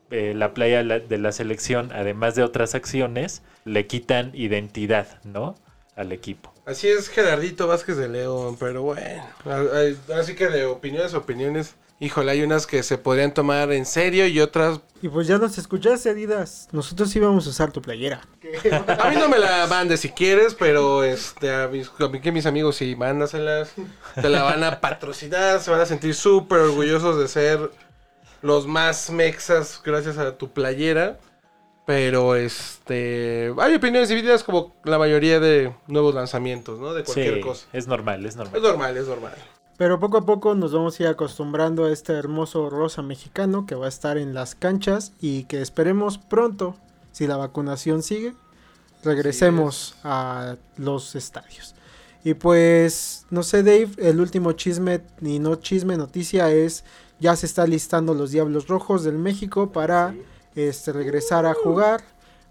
eh, 0.10 0.34
la 0.34 0.54
playa 0.54 0.84
la- 0.84 1.00
de 1.00 1.18
la 1.18 1.34
selección, 1.34 1.92
además 1.92 2.36
de 2.36 2.44
otras 2.44 2.76
acciones, 2.76 3.42
le 3.66 3.88
quitan 3.88 4.32
identidad, 4.34 5.20
¿no? 5.26 5.56
Al 5.98 6.14
equipo. 6.14 6.54
Así 6.66 6.88
es 6.88 7.10
Gerardito 7.10 7.68
Vázquez 7.68 7.98
de 7.98 8.08
León, 8.08 8.56
pero 8.58 8.84
bueno. 8.84 9.04
a- 9.46 10.16
a- 10.16 10.18
Así 10.18 10.34
que 10.34 10.48
de 10.48 10.64
opiniones, 10.66 11.14
opiniones. 11.14 11.76
Híjole, 12.02 12.32
hay 12.32 12.41
unas 12.43 12.66
que 12.66 12.82
se 12.82 12.97
podrían 12.97 13.34
tomar 13.34 13.74
en 13.74 13.86
serio 13.86 14.26
y 14.26 14.39
otras... 14.39 14.80
Y 15.02 15.10
pues 15.10 15.28
ya 15.28 15.38
nos 15.38 15.58
escuchaste, 15.58 16.10
Adidas. 16.10 16.70
Nosotros 16.72 17.10
sí 17.10 17.20
vamos 17.20 17.45
a 17.45 17.50
usar 17.50 17.72
tu 17.74 17.82
playera. 17.82 18.22
A 19.00 19.10
mí 19.10 19.18
no 19.18 19.28
me 19.28 19.38
la 19.38 19.68
mandes 19.68 20.00
si 20.00 20.10
quieres, 20.10 20.56
pero 20.56 21.04
este, 21.04 21.54
a, 21.54 21.68
mis, 21.68 21.91
a 22.00 22.08
mí 22.08 22.22
que 22.22 22.32
mis 22.32 22.45
amigos 22.45 22.78
sí, 22.78 22.95
mándaselas. 22.95 23.74
Te 24.16 24.30
la 24.30 24.43
van 24.43 24.64
a 24.64 24.80
patrocinar, 24.80 25.60
se 25.60 25.72
van 25.72 25.82
a 25.82 25.86
sentir 25.86 26.16
súper 26.16 26.60
orgullosos 26.60 27.20
de 27.20 27.28
ser 27.28 27.70
los 28.41 28.66
más 28.66 29.10
mexas 29.10 29.82
gracias 29.84 30.18
a 30.18 30.38
tu 30.38 30.52
playera. 30.52 31.18
Pero 31.86 32.36
este 32.36 33.52
hay 33.60 33.74
opiniones 33.76 34.10
divididas 34.10 34.43
como 34.43 34.76
la 34.84 35.00
mayoría 35.00 35.39
de 35.39 35.74
nuevos 35.88 36.14
lanzamientos, 36.14 36.80
¿no? 36.80 36.93
De 36.93 37.04
cualquier 37.04 37.36
Sí, 37.36 37.41
cosa. 37.41 37.66
es 37.74 37.88
normal, 37.88 38.26
es 38.26 38.36
normal. 38.36 38.56
Es 38.56 38.62
normal, 38.62 38.97
es 38.97 39.08
normal. 39.08 39.34
Pero 39.80 39.97
poco 39.97 40.17
a 40.17 40.25
poco 40.25 40.55
nos 40.55 40.73
vamos 40.73 40.99
a 40.99 41.03
ir 41.03 41.07
acostumbrando 41.07 41.86
a 41.86 41.91
este 41.93 42.11
hermoso 42.11 42.69
rosa 42.69 43.01
mexicano 43.01 43.65
que 43.65 43.75
va 43.75 43.86
a 43.86 43.89
estar 43.89 44.17
en 44.17 44.34
las 44.34 44.53
canchas 44.53 45.13
y 45.21 45.45
que 45.45 45.61
esperemos 45.61 46.17
pronto, 46.17 46.75
si 47.13 47.27
la 47.27 47.38
vacunación 47.38 48.03
sigue, 48.03 48.34
regresemos 49.05 49.95
a 50.03 50.57
los 50.75 51.15
estadios. 51.15 51.75
Y 52.25 52.34
pues, 52.34 53.25
no 53.30 53.41
sé 53.41 53.63
Dave, 53.63 53.91
el 53.99 54.19
último 54.19 54.51
chisme, 54.51 54.99
y 55.21 55.39
no 55.39 55.55
chisme, 55.55 55.95
noticia 55.95 56.51
es, 56.51 56.84
ya 57.21 57.38
se 57.38 57.45
está 57.45 57.65
listando 57.65 58.13
los 58.13 58.32
Diablos 58.32 58.67
Rojos 58.67 59.05
del 59.05 59.17
México 59.17 59.71
para 59.71 60.13
este, 60.55 60.91
regresar 60.91 61.45
a 61.45 61.53
jugar. 61.53 62.03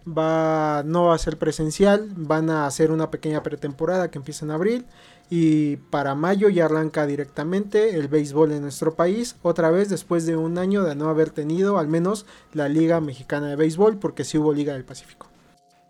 Va, 0.09 0.83
no 0.87 1.09
va 1.09 1.15
a 1.15 1.19
ser 1.19 1.37
presencial, 1.37 2.09
van 2.17 2.49
a 2.49 2.65
hacer 2.65 2.91
una 2.91 3.11
pequeña 3.11 3.43
pretemporada 3.43 4.11
que 4.11 4.17
empieza 4.17 4.47
en 4.47 4.53
abril. 4.53 4.87
Y 5.31 5.77
para 5.77 6.15
mayo 6.15 6.49
ya 6.49 6.65
arranca 6.65 7.07
directamente 7.07 7.97
el 7.97 8.09
béisbol 8.09 8.53
en 8.53 8.63
nuestro 8.63 8.95
país, 8.95 9.37
otra 9.43 9.71
vez 9.71 9.91
después 9.91 10.25
de 10.25 10.37
un 10.37 10.57
año 10.57 10.85
de 10.85 10.95
no 10.95 11.09
haber 11.11 11.31
tenido 11.31 11.79
al 11.79 11.89
menos 11.89 12.25
la 12.55 12.69
Liga 12.69 13.01
Mexicana 13.01 13.49
de 13.49 13.57
Béisbol, 13.57 13.99
porque 13.99 14.25
sí 14.25 14.39
hubo 14.39 14.55
Liga 14.55 14.73
del 14.73 14.85
Pacífico. 14.85 15.29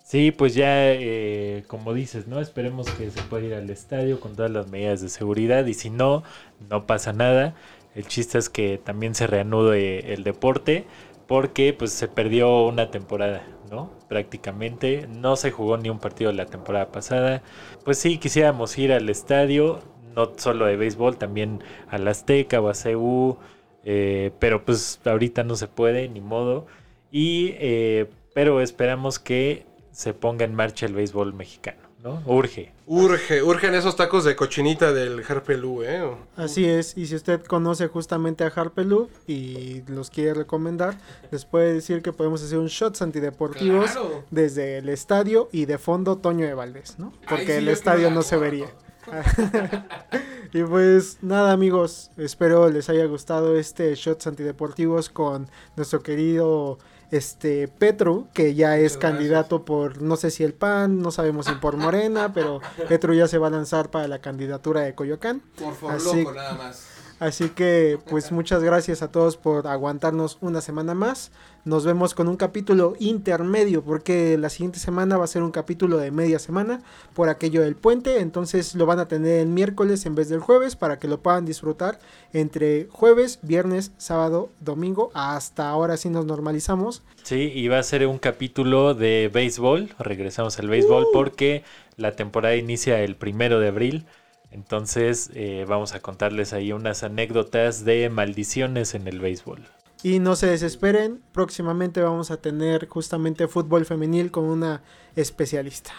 Sí, 0.02 0.30
pues 0.30 0.54
ya, 0.54 0.90
eh, 0.90 1.64
como 1.66 1.92
dices, 1.92 2.26
¿no? 2.26 2.40
Esperemos 2.40 2.88
que 2.88 3.10
se 3.10 3.20
pueda 3.24 3.44
ir 3.44 3.54
al 3.54 3.68
estadio 3.68 4.20
con 4.20 4.34
todas 4.34 4.50
las 4.50 4.68
medidas 4.68 5.02
de 5.02 5.10
seguridad 5.10 5.66
y 5.66 5.74
si 5.74 5.90
no, 5.90 6.22
no 6.70 6.86
pasa 6.86 7.12
nada. 7.12 7.54
El 7.94 8.06
chiste 8.06 8.38
es 8.38 8.48
que 8.48 8.78
también 8.82 9.14
se 9.14 9.26
reanude 9.26 10.14
el 10.14 10.24
deporte 10.24 10.86
porque 11.28 11.74
pues 11.74 11.92
se 11.92 12.08
perdió 12.08 12.66
una 12.66 12.90
temporada, 12.90 13.46
¿no? 13.70 13.90
Prácticamente 14.08 15.06
no 15.08 15.36
se 15.36 15.50
jugó 15.50 15.76
ni 15.76 15.90
un 15.90 16.00
partido 16.00 16.32
la 16.32 16.46
temporada 16.46 16.90
pasada. 16.90 17.42
Pues 17.84 17.98
sí, 17.98 18.18
quisiéramos 18.18 18.76
ir 18.78 18.92
al 18.92 19.08
estadio, 19.10 19.80
no 20.16 20.32
solo 20.36 20.64
de 20.66 20.76
béisbol, 20.76 21.18
también 21.18 21.62
al 21.90 22.08
Azteca 22.08 22.60
o 22.62 22.70
a 22.70 22.72
CU, 22.72 23.36
eh, 23.84 24.32
pero 24.38 24.64
pues 24.64 25.00
ahorita 25.04 25.44
no 25.44 25.54
se 25.54 25.68
puede, 25.68 26.08
ni 26.08 26.22
modo. 26.22 26.66
Y, 27.12 27.54
eh, 27.58 28.06
pero 28.34 28.62
esperamos 28.62 29.18
que 29.18 29.66
se 29.90 30.14
ponga 30.14 30.46
en 30.46 30.54
marcha 30.54 30.86
el 30.86 30.94
béisbol 30.94 31.34
mexicano, 31.34 31.87
¿no? 32.02 32.22
Urge. 32.26 32.72
Urge, 32.86 33.42
urgen 33.42 33.74
esos 33.74 33.96
tacos 33.96 34.24
de 34.24 34.36
cochinita 34.36 34.92
del 34.92 35.22
Harpelú, 35.28 35.82
¿eh? 35.82 36.08
Así 36.36 36.64
es, 36.64 36.96
y 36.96 37.06
si 37.06 37.14
usted 37.16 37.42
conoce 37.44 37.88
justamente 37.88 38.44
a 38.44 38.48
Harpelú 38.54 39.08
y 39.26 39.82
los 39.88 40.10
quiere 40.10 40.34
recomendar, 40.34 40.96
les 41.30 41.44
puede 41.44 41.74
decir 41.74 42.00
que 42.02 42.12
podemos 42.12 42.42
hacer 42.42 42.58
un 42.58 42.68
shots 42.68 43.02
antideportivos 43.02 43.90
Claro. 43.90 44.24
desde 44.30 44.78
el 44.78 44.88
estadio 44.88 45.48
y 45.52 45.66
de 45.66 45.78
fondo 45.78 46.16
Toño 46.18 46.46
de 46.46 46.54
Valdés, 46.54 46.98
¿no? 46.98 47.12
Porque 47.28 47.46
sí 47.46 47.52
el 47.52 47.68
estadio 47.68 48.10
no 48.10 48.22
se 48.22 48.36
vería. 48.36 48.68
y 50.52 50.62
pues 50.64 51.18
nada 51.22 51.52
amigos, 51.52 52.10
espero 52.16 52.68
les 52.70 52.88
haya 52.88 53.06
gustado 53.06 53.56
este 53.58 53.94
shots 53.94 54.26
antideportivos 54.26 55.08
con 55.08 55.48
nuestro 55.76 56.02
querido 56.02 56.78
este 57.10 57.68
Petro, 57.68 58.28
que 58.34 58.54
ya 58.54 58.76
es 58.78 58.96
candidato 58.96 59.64
por 59.64 60.02
no 60.02 60.16
sé 60.16 60.30
si 60.30 60.44
el 60.44 60.52
PAN, 60.54 61.00
no 61.00 61.10
sabemos 61.10 61.46
si 61.46 61.52
por 61.52 61.76
Morena, 61.76 62.32
pero 62.32 62.60
Petro 62.88 63.14
ya 63.14 63.26
se 63.28 63.38
va 63.38 63.46
a 63.46 63.50
lanzar 63.50 63.90
para 63.90 64.08
la 64.08 64.18
candidatura 64.20 64.82
de 64.82 64.94
Coyoacán. 64.94 65.42
Por 65.58 65.74
favor, 65.74 65.96
Así- 65.96 66.22
loco, 66.24 66.34
nada 66.34 66.54
más. 66.54 66.86
Así 67.20 67.48
que 67.48 67.98
pues 68.08 68.30
muchas 68.30 68.62
gracias 68.62 69.02
a 69.02 69.10
todos 69.10 69.36
por 69.36 69.66
aguantarnos 69.66 70.38
una 70.40 70.60
semana 70.60 70.94
más. 70.94 71.32
Nos 71.64 71.84
vemos 71.84 72.14
con 72.14 72.28
un 72.28 72.36
capítulo 72.36 72.94
intermedio 73.00 73.82
porque 73.82 74.38
la 74.38 74.48
siguiente 74.48 74.78
semana 74.78 75.18
va 75.18 75.24
a 75.24 75.28
ser 75.28 75.42
un 75.42 75.50
capítulo 75.50 75.98
de 75.98 76.12
media 76.12 76.38
semana 76.38 76.80
por 77.14 77.28
aquello 77.28 77.62
del 77.62 77.74
puente. 77.74 78.20
Entonces 78.20 78.74
lo 78.76 78.86
van 78.86 79.00
a 79.00 79.08
tener 79.08 79.40
el 79.40 79.48
miércoles 79.48 80.06
en 80.06 80.14
vez 80.14 80.28
del 80.28 80.40
jueves 80.40 80.76
para 80.76 81.00
que 81.00 81.08
lo 81.08 81.20
puedan 81.20 81.44
disfrutar 81.44 81.98
entre 82.32 82.86
jueves, 82.90 83.40
viernes, 83.42 83.92
sábado, 83.98 84.50
domingo. 84.60 85.10
Hasta 85.12 85.68
ahora 85.68 85.96
sí 85.96 86.10
nos 86.10 86.24
normalizamos. 86.24 87.02
Sí, 87.24 87.50
y 87.52 87.66
va 87.66 87.80
a 87.80 87.82
ser 87.82 88.06
un 88.06 88.18
capítulo 88.18 88.94
de 88.94 89.28
béisbol. 89.32 89.90
Regresamos 89.98 90.58
al 90.60 90.68
béisbol 90.68 91.08
porque 91.12 91.64
la 91.96 92.12
temporada 92.12 92.54
inicia 92.54 93.00
el 93.00 93.16
primero 93.16 93.58
de 93.58 93.68
abril. 93.68 94.06
Entonces 94.50 95.30
eh, 95.34 95.64
vamos 95.68 95.94
a 95.94 96.00
contarles 96.00 96.52
ahí 96.52 96.72
unas 96.72 97.02
anécdotas 97.02 97.84
de 97.84 98.08
maldiciones 98.08 98.94
en 98.94 99.06
el 99.06 99.20
béisbol. 99.20 99.62
Y 100.02 100.20
no 100.20 100.36
se 100.36 100.46
desesperen, 100.46 101.20
próximamente 101.32 102.00
vamos 102.00 102.30
a 102.30 102.40
tener 102.40 102.86
justamente 102.88 103.48
fútbol 103.48 103.84
femenil 103.84 104.30
con 104.30 104.44
una 104.44 104.82
especialista. 105.16 105.92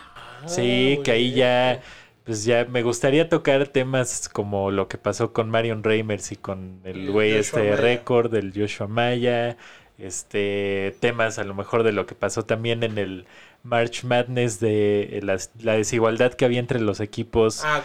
Sí, 0.45 0.93
muy 0.95 1.03
que 1.03 1.11
ahí 1.11 1.33
ya, 1.33 1.81
pues 2.23 2.45
ya 2.45 2.65
me 2.65 2.81
gustaría 2.81 3.27
tocar 3.27 3.67
temas 3.67 4.29
como 4.29 4.71
lo 4.71 4.87
que 4.87 4.97
pasó 4.97 5.33
con 5.33 5.49
Marion 5.49 5.83
Reimers 5.83 6.31
y 6.31 6.37
con 6.37 6.79
el 6.85 7.11
güey 7.11 7.33
este 7.33 7.75
récord 7.75 8.31
del 8.31 8.53
Joshua 8.55 8.87
Maya, 8.87 9.57
este 9.97 10.95
temas 11.01 11.37
a 11.37 11.43
lo 11.43 11.53
mejor 11.53 11.83
de 11.83 11.91
lo 11.91 12.05
que 12.05 12.15
pasó 12.15 12.43
también 12.43 12.83
en 12.83 12.97
el 12.97 13.25
March 13.63 14.03
Madness 14.03 14.59
de 14.59 15.17
eh, 15.17 15.21
la, 15.21 15.73
desigualdad 15.73 16.33
que 16.33 16.45
había 16.45 16.59
entre 16.59 16.79
los 16.79 16.99
equipos 16.99 17.61
Ah, 17.63 17.83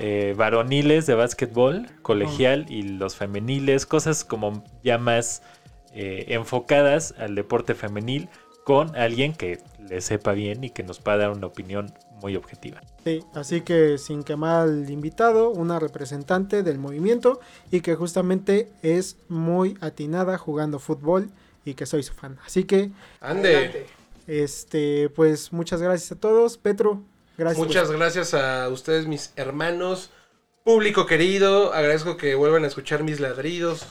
eh, 0.00 0.34
varoniles 0.36 1.06
de 1.06 1.14
básquetbol 1.14 1.86
colegial 2.02 2.66
y 2.68 2.82
los 2.82 3.16
femeniles, 3.16 3.86
cosas 3.86 4.24
como 4.24 4.64
ya 4.82 4.98
más 4.98 5.42
eh, 5.94 6.26
enfocadas 6.28 7.14
al 7.18 7.34
deporte 7.34 7.74
femenil 7.74 8.28
con 8.64 8.96
alguien 8.96 9.34
que 9.34 9.60
le 9.78 10.00
sepa 10.00 10.32
bien 10.32 10.64
y 10.64 10.70
que 10.70 10.82
nos 10.82 10.98
pueda 10.98 11.18
dar 11.18 11.30
una 11.30 11.46
opinión 11.46 11.92
muy 12.20 12.36
objetiva. 12.36 12.80
Sí, 13.04 13.22
así 13.34 13.60
que 13.60 13.98
sin 13.98 14.24
quemar 14.24 14.62
al 14.62 14.90
invitado, 14.90 15.50
una 15.50 15.78
representante 15.78 16.62
del 16.62 16.78
movimiento 16.78 17.40
y 17.70 17.80
que 17.80 17.94
justamente 17.94 18.70
es 18.82 19.18
muy 19.28 19.76
atinada 19.80 20.38
jugando 20.38 20.78
fútbol 20.78 21.30
y 21.64 21.74
que 21.74 21.86
soy 21.86 22.02
su 22.02 22.14
fan. 22.14 22.38
Así 22.46 22.64
que, 22.64 22.90
Ande. 23.20 23.86
Este, 24.26 25.10
pues 25.10 25.52
muchas 25.52 25.82
gracias 25.82 26.12
a 26.12 26.16
todos. 26.16 26.58
Petro, 26.58 27.02
gracias. 27.36 27.66
Muchas 27.66 27.90
gracias 27.90 28.34
a 28.34 28.68
ustedes, 28.68 29.06
mis 29.06 29.32
hermanos. 29.36 30.10
Público 30.64 31.06
querido, 31.06 31.74
agradezco 31.74 32.16
que 32.16 32.34
vuelvan 32.34 32.64
a 32.64 32.68
escuchar 32.68 33.02
mis 33.02 33.20
ladridos 33.20 33.86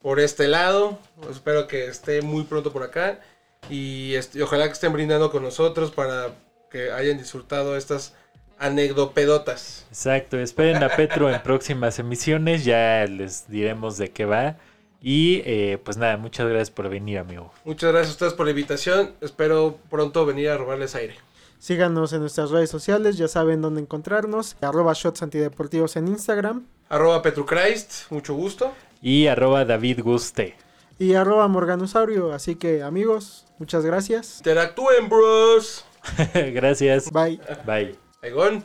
por 0.00 0.18
este 0.18 0.48
lado. 0.48 0.98
Espero 1.30 1.66
que 1.66 1.86
esté 1.86 2.22
muy 2.22 2.44
pronto 2.44 2.72
por 2.72 2.82
acá. 2.82 3.20
Y 3.68 4.14
este, 4.14 4.42
ojalá 4.42 4.66
que 4.66 4.72
estén 4.72 4.92
brindando 4.92 5.30
con 5.30 5.42
nosotros 5.42 5.90
para 5.90 6.34
que 6.70 6.90
hayan 6.90 7.18
disfrutado 7.18 7.76
estas 7.76 8.14
anecdopedotas. 8.58 9.86
Exacto, 9.88 10.38
esperen 10.38 10.82
a 10.82 10.88
Petro 10.90 11.30
en 11.30 11.42
próximas 11.42 11.98
emisiones, 11.98 12.64
ya 12.64 13.04
les 13.06 13.48
diremos 13.48 13.98
de 13.98 14.10
qué 14.10 14.24
va. 14.24 14.56
Y 15.02 15.42
eh, 15.46 15.78
pues 15.82 15.96
nada, 15.96 16.16
muchas 16.18 16.46
gracias 16.48 16.70
por 16.70 16.88
venir, 16.88 17.18
amigo. 17.18 17.52
Muchas 17.64 17.90
gracias 17.92 18.10
a 18.10 18.12
ustedes 18.12 18.34
por 18.34 18.46
la 18.46 18.50
invitación. 18.50 19.12
Espero 19.20 19.78
pronto 19.88 20.26
venir 20.26 20.50
a 20.50 20.58
robarles 20.58 20.94
aire. 20.94 21.14
Síganos 21.58 22.12
en 22.12 22.20
nuestras 22.20 22.50
redes 22.50 22.70
sociales, 22.70 23.16
ya 23.18 23.28
saben 23.28 23.60
dónde 23.62 23.80
encontrarnos. 23.82 24.56
Arroba 24.62 24.92
shots 24.94 25.22
antideportivos 25.22 25.96
en 25.96 26.08
Instagram 26.08 26.66
Arroba 26.88 27.20
Petruchrist, 27.22 28.10
mucho 28.10 28.34
gusto. 28.34 28.72
Y 29.02 29.26
arroba 29.26 29.64
David 29.64 30.00
Guste. 30.02 30.56
y 30.98 31.14
arroba 31.14 31.48
Morganusaurio. 31.48 32.32
Así 32.32 32.56
que 32.56 32.82
amigos, 32.82 33.46
muchas 33.58 33.84
gracias. 33.84 34.38
Interactúen, 34.38 35.08
bros. 35.08 35.84
gracias. 36.34 37.10
Bye. 37.12 37.40
Bye. 37.66 37.96
Aigón. 38.22 38.64